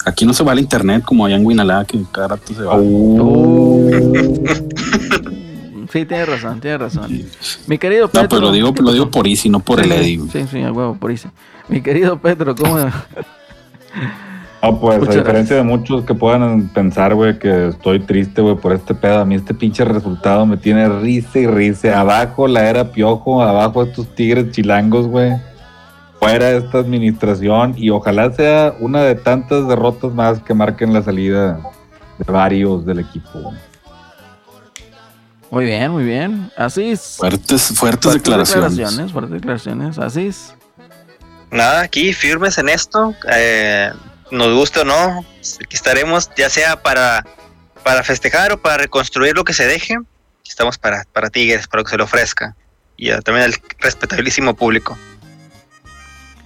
Aquí 0.06 0.26
no 0.26 0.34
se 0.34 0.44
va 0.44 0.54
el 0.54 0.60
internet 0.60 1.04
como 1.06 1.26
allá 1.26 1.36
en 1.36 1.48
Guinalá, 1.48 1.86
que 1.86 2.02
cada 2.12 2.30
rato 2.30 2.54
se 2.54 2.64
va. 2.64 2.78
Sí, 5.92 6.06
tiene 6.06 6.26
razón, 6.26 6.60
tiene 6.62 6.78
razón. 6.78 7.24
Mi 7.68 7.78
querido 7.78 8.08
Petro. 8.08 8.24
No, 8.24 8.30
pues 8.30 8.42
lo 8.42 8.52
digo, 8.52 8.74
¿qué 8.74 8.82
lo 8.82 8.94
digo 8.94 9.12
por 9.12 9.28
Easy, 9.28 9.50
no 9.50 9.60
por 9.60 9.80
el 9.80 9.90
Sí, 9.92 9.94
Eddie. 9.94 10.20
Sí, 10.32 10.48
sí, 10.50 10.64
a 10.64 10.72
huevo, 10.72 10.96
por 10.96 11.12
eso. 11.12 11.30
Mi 11.68 11.82
querido 11.82 12.18
Petro, 12.20 12.56
¿cómo? 12.56 12.78
Ah, 14.64 14.72
pues 14.80 15.00
Muchas 15.00 15.16
a 15.16 15.20
diferencia 15.20 15.56
de 15.56 15.64
muchos 15.64 16.06
que 16.06 16.14
puedan 16.14 16.68
pensar, 16.70 17.16
güey, 17.16 17.40
que 17.40 17.70
estoy 17.70 18.00
triste, 18.00 18.42
güey, 18.42 18.56
por 18.56 18.74
este 18.74 18.94
pedo, 18.94 19.20
a 19.20 19.26
mí 19.26 19.34
este 19.34 19.56
pinche 19.56 19.84
resultado 19.84 20.46
me 20.46 20.56
tiene 20.56 20.88
risa 20.88 21.40
y 21.40 21.48
risa. 21.48 22.00
Abajo 22.00 22.48
la 22.48 22.70
era 22.70 22.92
piojo, 22.92 23.42
abajo 23.42 23.82
estos 23.82 24.14
tigres 24.14 24.52
chilangos, 24.52 25.08
güey. 25.08 25.34
Fuera 26.20 26.52
esta 26.52 26.78
administración 26.78 27.74
y 27.76 27.90
ojalá 27.90 28.32
sea 28.32 28.76
una 28.80 29.02
de 29.02 29.16
tantas 29.16 29.68
derrotas 29.68 30.14
más 30.14 30.40
que 30.44 30.54
marquen 30.54 30.94
la 30.94 31.02
salida 31.02 31.60
de 32.20 32.32
varios 32.32 32.86
del 32.86 33.00
equipo. 33.00 33.40
güey. 33.40 33.56
Muy 35.50 35.66
bien, 35.66 35.92
muy 35.92 36.04
bien. 36.04 36.52
Así 36.56 36.92
es. 36.92 37.16
Fuertes, 37.18 37.74
fuertes 37.76 38.14
declaraciones. 38.14 39.12
Fuertes 39.12 39.34
declaraciones, 39.34 39.98
así 39.98 40.28
es. 40.28 40.54
Nada, 41.50 41.82
aquí 41.82 42.14
firmes 42.14 42.60
en 42.60 42.70
esto. 42.70 43.16
eh, 43.36 43.90
nos 44.32 44.54
gusta 44.54 44.82
o 44.82 44.86
no, 44.86 45.26
aquí 45.64 45.76
estaremos, 45.76 46.30
ya 46.36 46.50
sea 46.50 46.82
para, 46.82 47.26
para 47.84 48.04
festejar 48.04 48.54
o 48.54 48.62
para 48.62 48.78
reconstruir 48.78 49.36
lo 49.36 49.44
que 49.44 49.54
se 49.54 49.68
deje. 49.68 49.98
Estamos 50.46 50.78
para, 50.78 51.06
para 51.14 51.30
Tigres, 51.30 51.68
para 51.68 51.82
lo 51.82 51.86
que 51.86 51.92
se 51.92 51.98
le 51.98 52.04
ofrezca. 52.04 52.56
Y 52.98 53.10
también 53.22 53.46
al 53.46 53.56
respetabilísimo 53.80 54.54
público. 54.56 54.98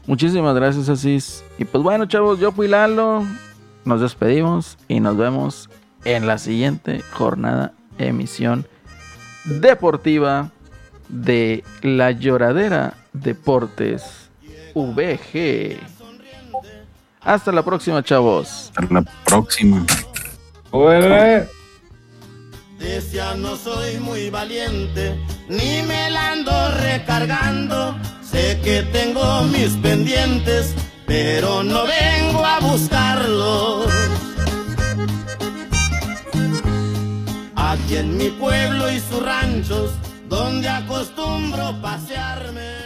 Muchísimas 0.06 0.56
gracias, 0.56 0.90
Asís. 0.90 1.44
Y 1.57 1.66
pues 1.66 1.84
bueno, 1.84 2.06
chavos, 2.06 2.40
yo 2.40 2.52
fui 2.52 2.68
Lalo. 2.68 3.26
Nos 3.84 4.02
despedimos 4.02 4.78
y 4.88 4.99
nos 4.99 5.18
vemos 5.18 5.70
en 6.06 6.28
la 6.28 6.38
siguiente 6.38 7.02
jornada, 7.12 7.74
emisión 7.98 8.68
deportiva 9.45 10.52
de 11.07 11.64
La 11.82 12.12
Lloradera 12.12 12.95
Deportes 13.14 14.30
VG. 14.74 15.80
Hasta 17.26 17.52
la 17.52 17.64
próxima, 17.64 18.03
chavos. 18.03 18.72
Hasta 18.76 18.93
la 18.93 19.02
próxima. 19.26 19.84
Güey. 20.72 21.43
Decía 22.77 23.34
no 23.35 23.56
soy 23.56 23.97
muy 23.99 24.30
valiente, 24.30 25.19
ni 25.49 25.81
me 25.88 26.11
la 26.11 26.34
ando 26.34 26.52
recargando. 26.81 27.97
Sé 28.22 28.60
que 28.64 28.84
tengo 28.93 29.43
mis 29.45 29.72
pendientes, 29.77 30.76
pero 31.07 31.64
no 31.64 31.85
vengo 31.85 32.45
a 32.45 32.60
buscarlos. 32.60 33.88
Aquí 37.56 37.95
en 37.97 38.18
mi 38.18 38.30
pueblo 38.30 38.91
y 38.91 38.99
sus 38.99 39.23
ranchos, 39.23 39.91
donde 40.30 40.69
acostumbro 40.69 41.81
pasearme. 41.81 42.85